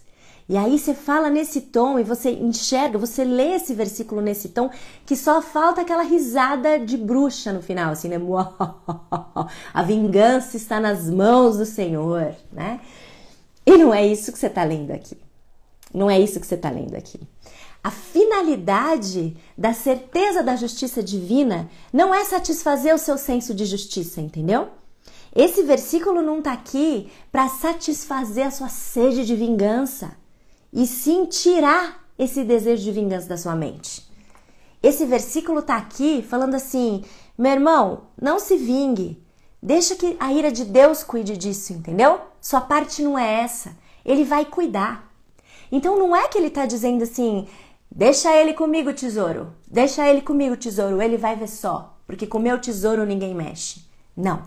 E 0.47 0.55
aí 0.55 0.79
você 0.79 0.93
fala 0.93 1.29
nesse 1.29 1.59
tom 1.59 1.99
e 1.99 2.03
você 2.03 2.31
enxerga, 2.31 2.97
você 2.97 3.25
lê 3.25 3.55
esse 3.55 3.73
versículo 3.73 4.21
nesse 4.21 4.47
tom, 4.47 4.69
que 5.05 5.13
só 5.13 5.41
falta 5.41 5.81
aquela 5.81 6.03
risada 6.03 6.79
de 6.79 6.95
bruxa 6.95 7.51
no 7.51 7.61
final, 7.61 7.91
assim, 7.91 8.07
né? 8.07 8.15
A 9.73 9.83
vingança 9.83 10.55
está 10.55 10.79
nas 10.79 11.09
mãos 11.09 11.57
do 11.57 11.65
Senhor, 11.65 12.33
né? 12.49 12.79
E 13.65 13.77
não 13.77 13.93
é 13.93 14.07
isso 14.07 14.31
que 14.31 14.39
você 14.39 14.47
está 14.47 14.63
lendo 14.63 14.91
aqui. 14.91 15.17
Não 15.93 16.09
é 16.09 16.17
isso 16.17 16.39
que 16.39 16.47
você 16.47 16.55
está 16.55 16.69
lendo 16.69 16.95
aqui. 16.95 17.19
A 17.85 17.91
finalidade 17.91 19.37
da 19.55 19.71
certeza 19.71 20.41
da 20.41 20.55
justiça 20.55 21.03
divina 21.03 21.69
não 21.93 22.15
é 22.15 22.25
satisfazer 22.25 22.95
o 22.95 22.97
seu 22.97 23.15
senso 23.15 23.53
de 23.53 23.63
justiça, 23.63 24.19
entendeu? 24.19 24.69
Esse 25.35 25.61
versículo 25.61 26.23
não 26.23 26.39
está 26.39 26.51
aqui 26.51 27.11
para 27.31 27.47
satisfazer 27.47 28.47
a 28.47 28.49
sua 28.49 28.69
sede 28.69 29.23
de 29.23 29.35
vingança, 29.35 30.17
e 30.73 30.87
sim 30.87 31.25
tirar 31.27 32.03
esse 32.17 32.43
desejo 32.43 32.83
de 32.83 32.91
vingança 32.91 33.27
da 33.27 33.37
sua 33.37 33.55
mente. 33.55 34.03
Esse 34.81 35.05
versículo 35.05 35.59
está 35.59 35.77
aqui 35.77 36.25
falando 36.27 36.55
assim: 36.55 37.03
meu 37.37 37.51
irmão, 37.51 38.05
não 38.19 38.39
se 38.39 38.57
vingue, 38.57 39.23
deixa 39.61 39.95
que 39.95 40.17
a 40.19 40.33
ira 40.33 40.51
de 40.51 40.65
Deus 40.65 41.03
cuide 41.03 41.37
disso, 41.37 41.71
entendeu? 41.71 42.19
Sua 42.41 42.61
parte 42.61 43.03
não 43.03 43.15
é 43.15 43.41
essa, 43.43 43.77
ele 44.03 44.23
vai 44.23 44.43
cuidar. 44.43 45.13
Então 45.71 45.99
não 45.99 46.15
é 46.15 46.27
que 46.27 46.39
ele 46.39 46.47
está 46.47 46.65
dizendo 46.65 47.03
assim: 47.03 47.47
deixa 47.91 48.35
ele 48.35 48.53
comigo, 48.53 48.93
tesouro, 48.93 49.53
deixa 49.67 50.07
ele 50.07 50.21
comigo, 50.21 50.57
tesouro, 50.57 51.01
ele 51.01 51.17
vai 51.17 51.35
ver 51.35 51.47
só, 51.47 51.97
porque 52.05 52.27
com 52.27 52.39
meu 52.39 52.59
tesouro 52.59 53.05
ninguém 53.05 53.33
mexe. 53.33 53.85
Não. 54.15 54.43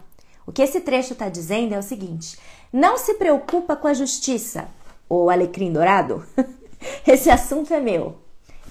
O 0.46 0.52
que 0.52 0.62
esse 0.62 0.80
trecho 0.80 1.12
está 1.12 1.28
dizendo 1.28 1.74
é 1.74 1.78
o 1.78 1.82
seguinte: 1.82 2.38
não 2.72 2.96
se 2.96 3.14
preocupa 3.14 3.76
com 3.76 3.86
a 3.86 3.94
justiça, 3.94 4.68
ou 5.08 5.30
alecrim 5.30 5.72
dourado. 5.72 6.24
esse 7.06 7.30
assunto 7.30 7.72
é 7.74 7.80
meu. 7.80 8.18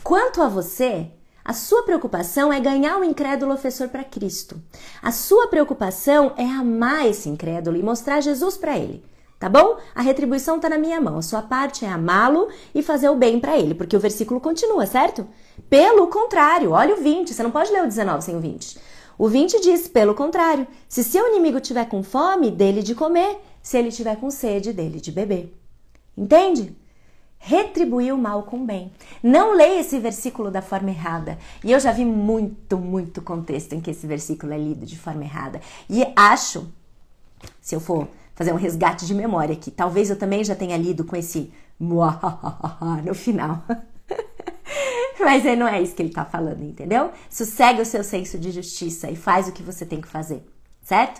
Quanto 0.03 0.41
a 0.41 0.47
você, 0.47 1.11
a 1.43 1.53
sua 1.53 1.83
preocupação 1.83 2.51
é 2.51 2.59
ganhar 2.59 2.97
o 2.97 3.03
incrédulo 3.03 3.53
ofensor 3.53 3.89
para 3.89 4.03
Cristo. 4.03 4.61
A 5.01 5.11
sua 5.11 5.47
preocupação 5.47 6.33
é 6.37 6.43
amar 6.43 7.07
esse 7.07 7.29
incrédulo 7.29 7.77
e 7.77 7.83
mostrar 7.83 8.21
Jesus 8.21 8.57
para 8.57 8.77
ele. 8.77 9.03
Tá 9.39 9.47
bom? 9.47 9.77
A 9.93 10.01
retribuição 10.01 10.55
está 10.55 10.67
na 10.67 10.79
minha 10.79 10.99
mão. 10.99 11.19
A 11.19 11.21
sua 11.21 11.43
parte 11.43 11.85
é 11.85 11.89
amá-lo 11.89 12.47
e 12.73 12.81
fazer 12.81 13.09
o 13.09 13.15
bem 13.15 13.39
para 13.39 13.57
ele, 13.57 13.75
porque 13.75 13.95
o 13.95 13.99
versículo 13.99 14.39
continua, 14.39 14.85
certo? 14.87 15.27
Pelo 15.69 16.07
contrário, 16.07 16.71
olha 16.71 16.95
o 16.95 17.01
20, 17.01 17.33
você 17.33 17.43
não 17.43 17.51
pode 17.51 17.71
ler 17.71 17.83
o 17.83 17.87
19 17.87 18.23
sem 18.23 18.35
o 18.35 18.39
20. 18.39 18.79
O 19.17 19.27
20 19.27 19.61
diz, 19.61 19.87
pelo 19.87 20.15
contrário, 20.15 20.67
se 20.87 21.03
seu 21.03 21.27
inimigo 21.27 21.59
tiver 21.59 21.85
com 21.85 22.03
fome, 22.03 22.49
dele 22.49 22.81
de 22.81 22.95
comer, 22.95 23.39
se 23.61 23.77
ele 23.77 23.91
tiver 23.91 24.15
com 24.17 24.29
sede, 24.31 24.73
dele 24.73 24.99
de 24.99 25.11
beber. 25.11 25.55
Entende? 26.15 26.75
Retribuir 27.37 28.13
o 28.13 28.17
mal 28.17 28.43
com 28.43 28.57
o 28.57 28.65
bem. 28.65 28.91
Não 29.21 29.55
leia 29.55 29.81
esse 29.81 29.99
versículo 29.99 30.49
da 30.49 30.61
forma 30.61 30.89
errada. 30.89 31.37
E 31.63 31.71
eu 31.71 31.79
já 31.79 31.91
vi 31.91 32.05
muito, 32.05 32.77
muito 32.77 33.21
contexto 33.21 33.73
em 33.73 33.81
que 33.81 33.91
esse 33.91 34.07
versículo 34.07 34.51
é 34.53 34.57
lido 34.57 34.85
de 34.85 34.97
forma 34.97 35.23
errada. 35.23 35.61
E 35.87 36.03
acho, 36.15 36.67
se 37.61 37.75
eu 37.75 37.79
for 37.79 38.07
fazer 38.37 38.53
um 38.53 38.55
resgate 38.55 39.07
de 39.07 39.15
memória 39.15 39.53
aqui, 39.53 39.71
talvez 39.71 40.11
eu 40.11 40.15
também 40.15 40.43
já 40.43 40.55
tenha 40.55 40.77
lido 40.77 41.03
com 41.03 41.15
esse 41.15 41.51
no 41.79 43.15
final. 43.15 43.63
Mas 45.19 45.43
é, 45.43 45.55
não 45.55 45.67
é 45.67 45.81
isso 45.81 45.95
que 45.95 46.03
ele 46.03 46.09
está 46.09 46.23
falando, 46.23 46.61
entendeu? 46.63 47.09
Sossegue 47.31 47.81
o 47.81 47.85
seu 47.85 48.03
senso 48.03 48.37
de 48.37 48.51
justiça 48.51 49.09
e 49.09 49.15
faz 49.15 49.47
o 49.47 49.51
que 49.51 49.63
você 49.63 49.87
tem 49.87 49.99
que 49.99 50.07
fazer, 50.07 50.47
certo? 50.83 51.19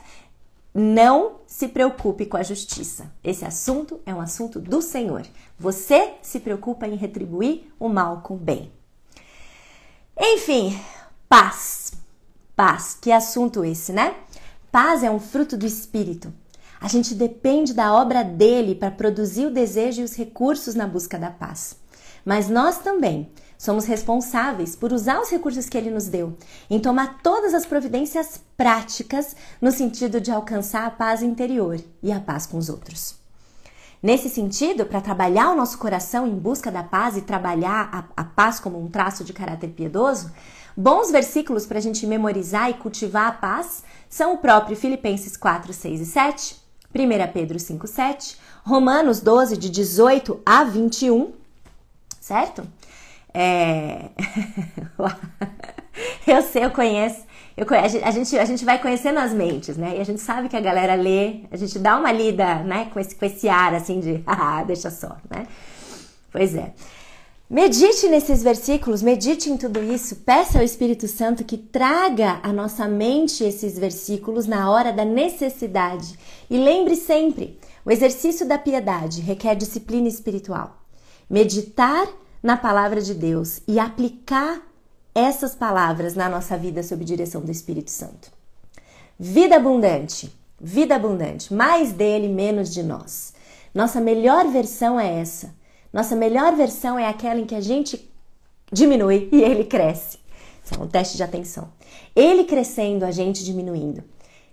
Não 0.76 1.38
se 1.48 1.68
preocupe 1.68 2.28
com 2.28 2.38
a 2.38 2.44
justiça. 2.44 3.12
Esse 3.24 3.44
assunto 3.44 4.00
é 4.06 4.14
um 4.14 4.22
assunto 4.22 4.60
do 4.60 4.80
Senhor. 4.80 5.26
Você 5.58 6.14
se 6.22 6.40
preocupa 6.40 6.88
em 6.88 6.96
retribuir 6.96 7.74
o 7.80 7.90
mal 7.90 8.22
com 8.22 8.36
o 8.36 8.38
bem. 8.38 8.72
Enfim, 10.16 10.80
paz. 11.28 11.94
Paz. 12.56 12.96
Que 13.02 13.12
assunto 13.12 13.66
esse, 13.66 13.92
né? 13.92 14.14
Paz 14.72 15.02
é 15.02 15.10
um 15.10 15.20
fruto 15.20 15.58
do 15.58 15.66
Espírito. 15.66 16.32
A 16.80 16.88
gente 16.88 17.16
depende 17.16 17.74
da 17.74 17.94
obra 17.94 18.24
dele 18.24 18.76
para 18.76 18.92
produzir 18.92 19.46
o 19.48 19.54
desejo 19.54 20.02
e 20.02 20.04
os 20.04 20.16
recursos 20.16 20.76
na 20.76 20.88
busca 20.88 21.18
da 21.18 21.32
paz. 21.32 21.76
Mas 22.26 22.50
nós 22.50 22.78
também 22.80 23.32
Somos 23.58 23.86
responsáveis 23.86 24.76
por 24.76 24.94
usar 24.94 25.20
os 25.20 25.32
recursos 25.32 25.68
que 25.68 25.78
ele 25.78 25.90
nos 25.90 26.08
deu, 26.08 26.38
em 26.70 26.80
tomar 26.80 27.20
todas 27.24 27.56
as 27.56 27.66
providências 27.66 28.40
práticas 28.56 29.36
no 29.60 29.72
sentido 29.72 30.22
de 30.22 30.32
alcançar 30.32 30.86
a 30.86 30.92
paz 30.92 31.24
interior 31.24 31.80
e 32.04 32.12
a 32.12 32.20
paz 32.20 32.46
com 32.46 32.58
os 32.58 32.70
outros. 32.70 33.16
Nesse 34.02 34.30
sentido, 34.30 34.86
para 34.86 35.02
trabalhar 35.02 35.50
o 35.50 35.56
nosso 35.56 35.80
coração 35.80 36.28
em 36.28 36.36
busca 36.36 36.72
da 36.72 36.84
paz 36.84 37.18
e 37.18 37.22
trabalhar 37.22 37.90
a, 37.92 38.22
a 38.22 38.24
paz 38.24 38.60
como 38.60 38.80
um 38.80 38.88
traço 38.88 39.24
de 39.24 39.34
caráter 39.34 39.70
piedoso, 39.70 40.32
bons 40.76 41.10
versículos 41.10 41.66
para 41.66 41.80
a 41.80 41.82
gente 41.82 42.06
memorizar 42.06 42.70
e 42.70 42.76
cultivar 42.76 43.28
a 43.28 43.32
paz 43.32 43.84
são 44.08 44.36
o 44.36 44.38
próprio 44.38 44.78
Filipenses 44.78 45.36
4, 45.36 45.74
6 45.74 46.02
e 46.02 46.06
7, 46.06 46.67
1 47.00 47.32
Pedro 47.32 47.60
5, 47.60 47.88
7, 47.88 48.38
Romanos 48.64 49.22
12, 49.22 49.58
de 49.58 49.70
18 49.70 50.42
a 50.46 50.64
21, 50.64 51.32
certo? 52.20 52.68
É... 53.34 54.10
eu 56.26 56.42
sei, 56.42 56.66
eu 56.66 56.72
conheço. 56.72 57.28
Eu 57.56 57.66
conheço 57.66 57.98
a, 58.04 58.12
gente, 58.12 58.38
a 58.38 58.46
gente 58.46 58.64
vai 58.64 58.80
conhecendo 58.80 59.20
as 59.20 59.34
mentes, 59.34 59.78
né? 59.78 59.96
E 59.98 60.02
a 60.02 60.04
gente 60.04 60.22
sabe 60.22 60.48
que 60.48 60.56
a 60.56 60.62
galera 60.62 60.94
lê, 60.94 61.42
a 61.52 61.58
gente 61.58 61.80
dá 61.80 61.98
uma 61.98 62.12
lida, 62.12 62.60
né? 62.60 62.90
Com 62.94 63.00
esse, 63.00 63.16
com 63.16 63.26
esse 63.26 63.50
ar 63.50 63.74
assim 63.74 64.00
de, 64.00 64.24
ah, 64.28 64.64
deixa 64.64 64.92
só, 64.92 65.18
né? 65.30 65.48
Pois 66.32 66.56
é. 66.56 66.74
Medite 67.50 68.10
nesses 68.10 68.44
versículos, 68.44 69.02
medite 69.02 69.50
em 69.50 69.56
tudo 69.56 69.82
isso, 69.82 70.18
peça 70.18 70.58
ao 70.58 70.66
Espírito 70.66 71.08
Santo 71.08 71.46
que 71.46 71.58
traga 71.58 72.42
à 72.44 72.52
nossa 72.52 72.90
mente 72.90 73.42
esses 73.42 73.80
versículos 73.80 74.46
na 74.46 74.70
hora 74.70 74.92
da 74.92 75.06
necessidade. 75.06 76.20
E 76.50 76.58
lembre 76.58 76.98
sempre: 76.98 77.58
o 77.86 77.92
exercício 77.92 78.46
da 78.46 78.58
piedade 78.58 79.22
requer 79.22 79.56
disciplina 79.56 80.10
espiritual. 80.10 80.84
Meditar 81.30 82.06
na 82.44 82.58
palavra 82.58 83.02
de 83.02 83.14
Deus 83.14 83.62
e 83.66 83.80
aplicar 83.80 84.62
essas 85.16 85.56
palavras 85.56 86.16
na 86.16 86.28
nossa 86.28 86.58
vida 86.58 86.84
sob 86.84 87.06
direção 87.06 87.40
do 87.40 87.50
Espírito 87.50 87.92
Santo. 87.92 88.30
Vida 89.18 89.56
abundante, 89.56 90.30
vida 90.60 90.98
abundante, 90.98 91.54
mais 91.54 91.94
dele, 91.94 92.28
menos 92.28 92.74
de 92.74 92.84
nós. 92.84 93.34
Nossa 93.74 94.02
melhor 94.02 94.50
versão 94.50 95.00
é 95.00 95.22
essa. 95.22 95.56
Nossa 95.98 96.16
melhor 96.16 96.56
versão 96.56 97.00
é 97.00 97.08
aquela 97.08 97.40
em 97.40 97.46
que 97.48 97.56
a 97.56 97.60
gente 97.60 98.08
diminui 98.72 99.30
e 99.32 99.42
ele 99.42 99.64
cresce. 99.64 100.20
Isso 100.64 100.76
é 100.76 100.78
um 100.78 100.88
teste 100.88 101.18
de 101.18 101.24
atenção. 101.24 101.70
Ele 102.16 102.44
crescendo, 102.44 103.04
a 103.04 103.10
gente 103.10 103.44
diminuindo. 103.44 104.04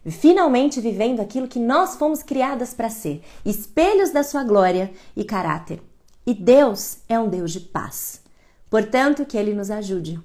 Finalmente 0.09 0.81
vivendo 0.81 1.21
aquilo 1.21 1.47
que 1.47 1.59
nós 1.59 1.97
fomos 1.97 2.23
criadas 2.23 2.73
para 2.73 2.89
ser, 2.89 3.21
espelhos 3.45 4.11
da 4.11 4.23
sua 4.23 4.43
glória 4.43 4.91
e 5.15 5.23
caráter. 5.23 5.83
E 6.27 6.33
Deus 6.33 7.01
é 7.11 7.19
um 7.19 7.29
Deus 7.29 7.53
de 7.53 7.61
paz. 7.61 8.23
Portanto, 8.71 9.27
que 9.27 9.37
Ele 9.37 9.53
nos 9.53 9.71
ajude 9.71 10.19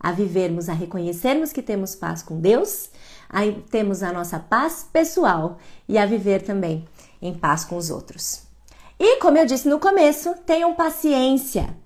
a 0.00 0.10
vivermos, 0.10 0.70
a 0.70 0.72
reconhecermos 0.72 1.52
que 1.52 1.60
temos 1.60 1.94
paz 1.94 2.22
com 2.22 2.40
Deus, 2.40 2.88
a 3.28 3.40
temos 3.70 4.02
a 4.02 4.10
nossa 4.10 4.38
paz 4.38 4.88
pessoal 4.90 5.58
e 5.86 5.98
a 5.98 6.06
viver 6.06 6.40
também 6.40 6.88
em 7.20 7.34
paz 7.34 7.62
com 7.62 7.76
os 7.76 7.90
outros. 7.90 8.50
E 9.04 9.16
como 9.16 9.36
eu 9.36 9.44
disse 9.44 9.68
no 9.68 9.80
começo, 9.80 10.32
tenham 10.46 10.74
paciência, 10.74 11.76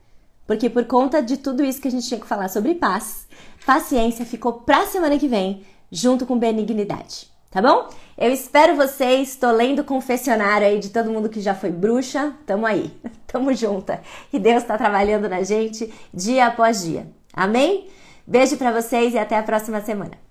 porque 0.46 0.68
por 0.68 0.84
conta 0.84 1.22
de 1.22 1.38
tudo 1.38 1.64
isso 1.64 1.80
que 1.80 1.88
a 1.88 1.90
gente 1.90 2.06
tinha 2.06 2.20
que 2.20 2.26
falar 2.26 2.48
sobre 2.48 2.74
paz, 2.74 3.26
paciência 3.64 4.26
ficou 4.26 4.52
para 4.52 4.82
a 4.82 4.86
semana 4.86 5.18
que 5.18 5.26
vem, 5.26 5.64
junto 5.90 6.26
com 6.26 6.38
benignidade 6.38 7.34
tá 7.56 7.62
bom? 7.62 7.88
Eu 8.18 8.30
espero 8.30 8.76
vocês, 8.76 9.34
tô 9.34 9.50
lendo 9.50 9.78
o 9.78 9.84
confessionário 9.84 10.66
aí 10.66 10.78
de 10.78 10.90
todo 10.90 11.10
mundo 11.10 11.30
que 11.30 11.40
já 11.40 11.54
foi 11.54 11.70
bruxa, 11.70 12.34
tamo 12.44 12.66
aí, 12.66 12.92
tamo 13.26 13.54
junta. 13.54 14.02
E 14.30 14.38
Deus 14.38 14.62
tá 14.64 14.76
trabalhando 14.76 15.26
na 15.26 15.42
gente 15.42 15.90
dia 16.12 16.48
após 16.48 16.82
dia. 16.82 17.06
Amém? 17.32 17.88
Beijo 18.26 18.58
para 18.58 18.72
vocês 18.72 19.14
e 19.14 19.18
até 19.18 19.38
a 19.38 19.42
próxima 19.42 19.80
semana. 19.80 20.25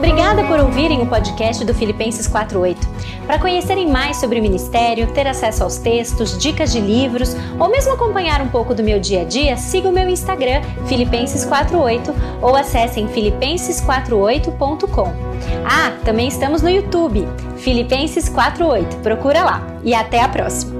Obrigada 0.00 0.42
por 0.44 0.58
ouvirem 0.58 1.02
o 1.02 1.06
podcast 1.06 1.62
do 1.62 1.74
Filipenses 1.74 2.26
48. 2.26 2.88
Para 3.26 3.38
conhecerem 3.38 3.86
mais 3.86 4.16
sobre 4.16 4.40
o 4.40 4.42
ministério, 4.42 5.12
ter 5.12 5.26
acesso 5.26 5.62
aos 5.62 5.76
textos, 5.76 6.38
dicas 6.38 6.72
de 6.72 6.80
livros 6.80 7.36
ou 7.58 7.68
mesmo 7.68 7.92
acompanhar 7.92 8.40
um 8.40 8.48
pouco 8.48 8.74
do 8.74 8.82
meu 8.82 8.98
dia 8.98 9.20
a 9.20 9.24
dia, 9.24 9.58
siga 9.58 9.90
o 9.90 9.92
meu 9.92 10.08
Instagram, 10.08 10.62
Filipenses48 10.88 12.14
ou 12.40 12.56
acessem 12.56 13.08
filipenses48.com. 13.08 15.12
Ah, 15.66 15.92
também 16.02 16.28
estamos 16.28 16.62
no 16.62 16.70
YouTube, 16.70 17.28
Filipenses48. 17.58 19.02
Procura 19.02 19.44
lá. 19.44 19.62
E 19.84 19.92
até 19.92 20.22
a 20.22 20.28
próxima! 20.30 20.79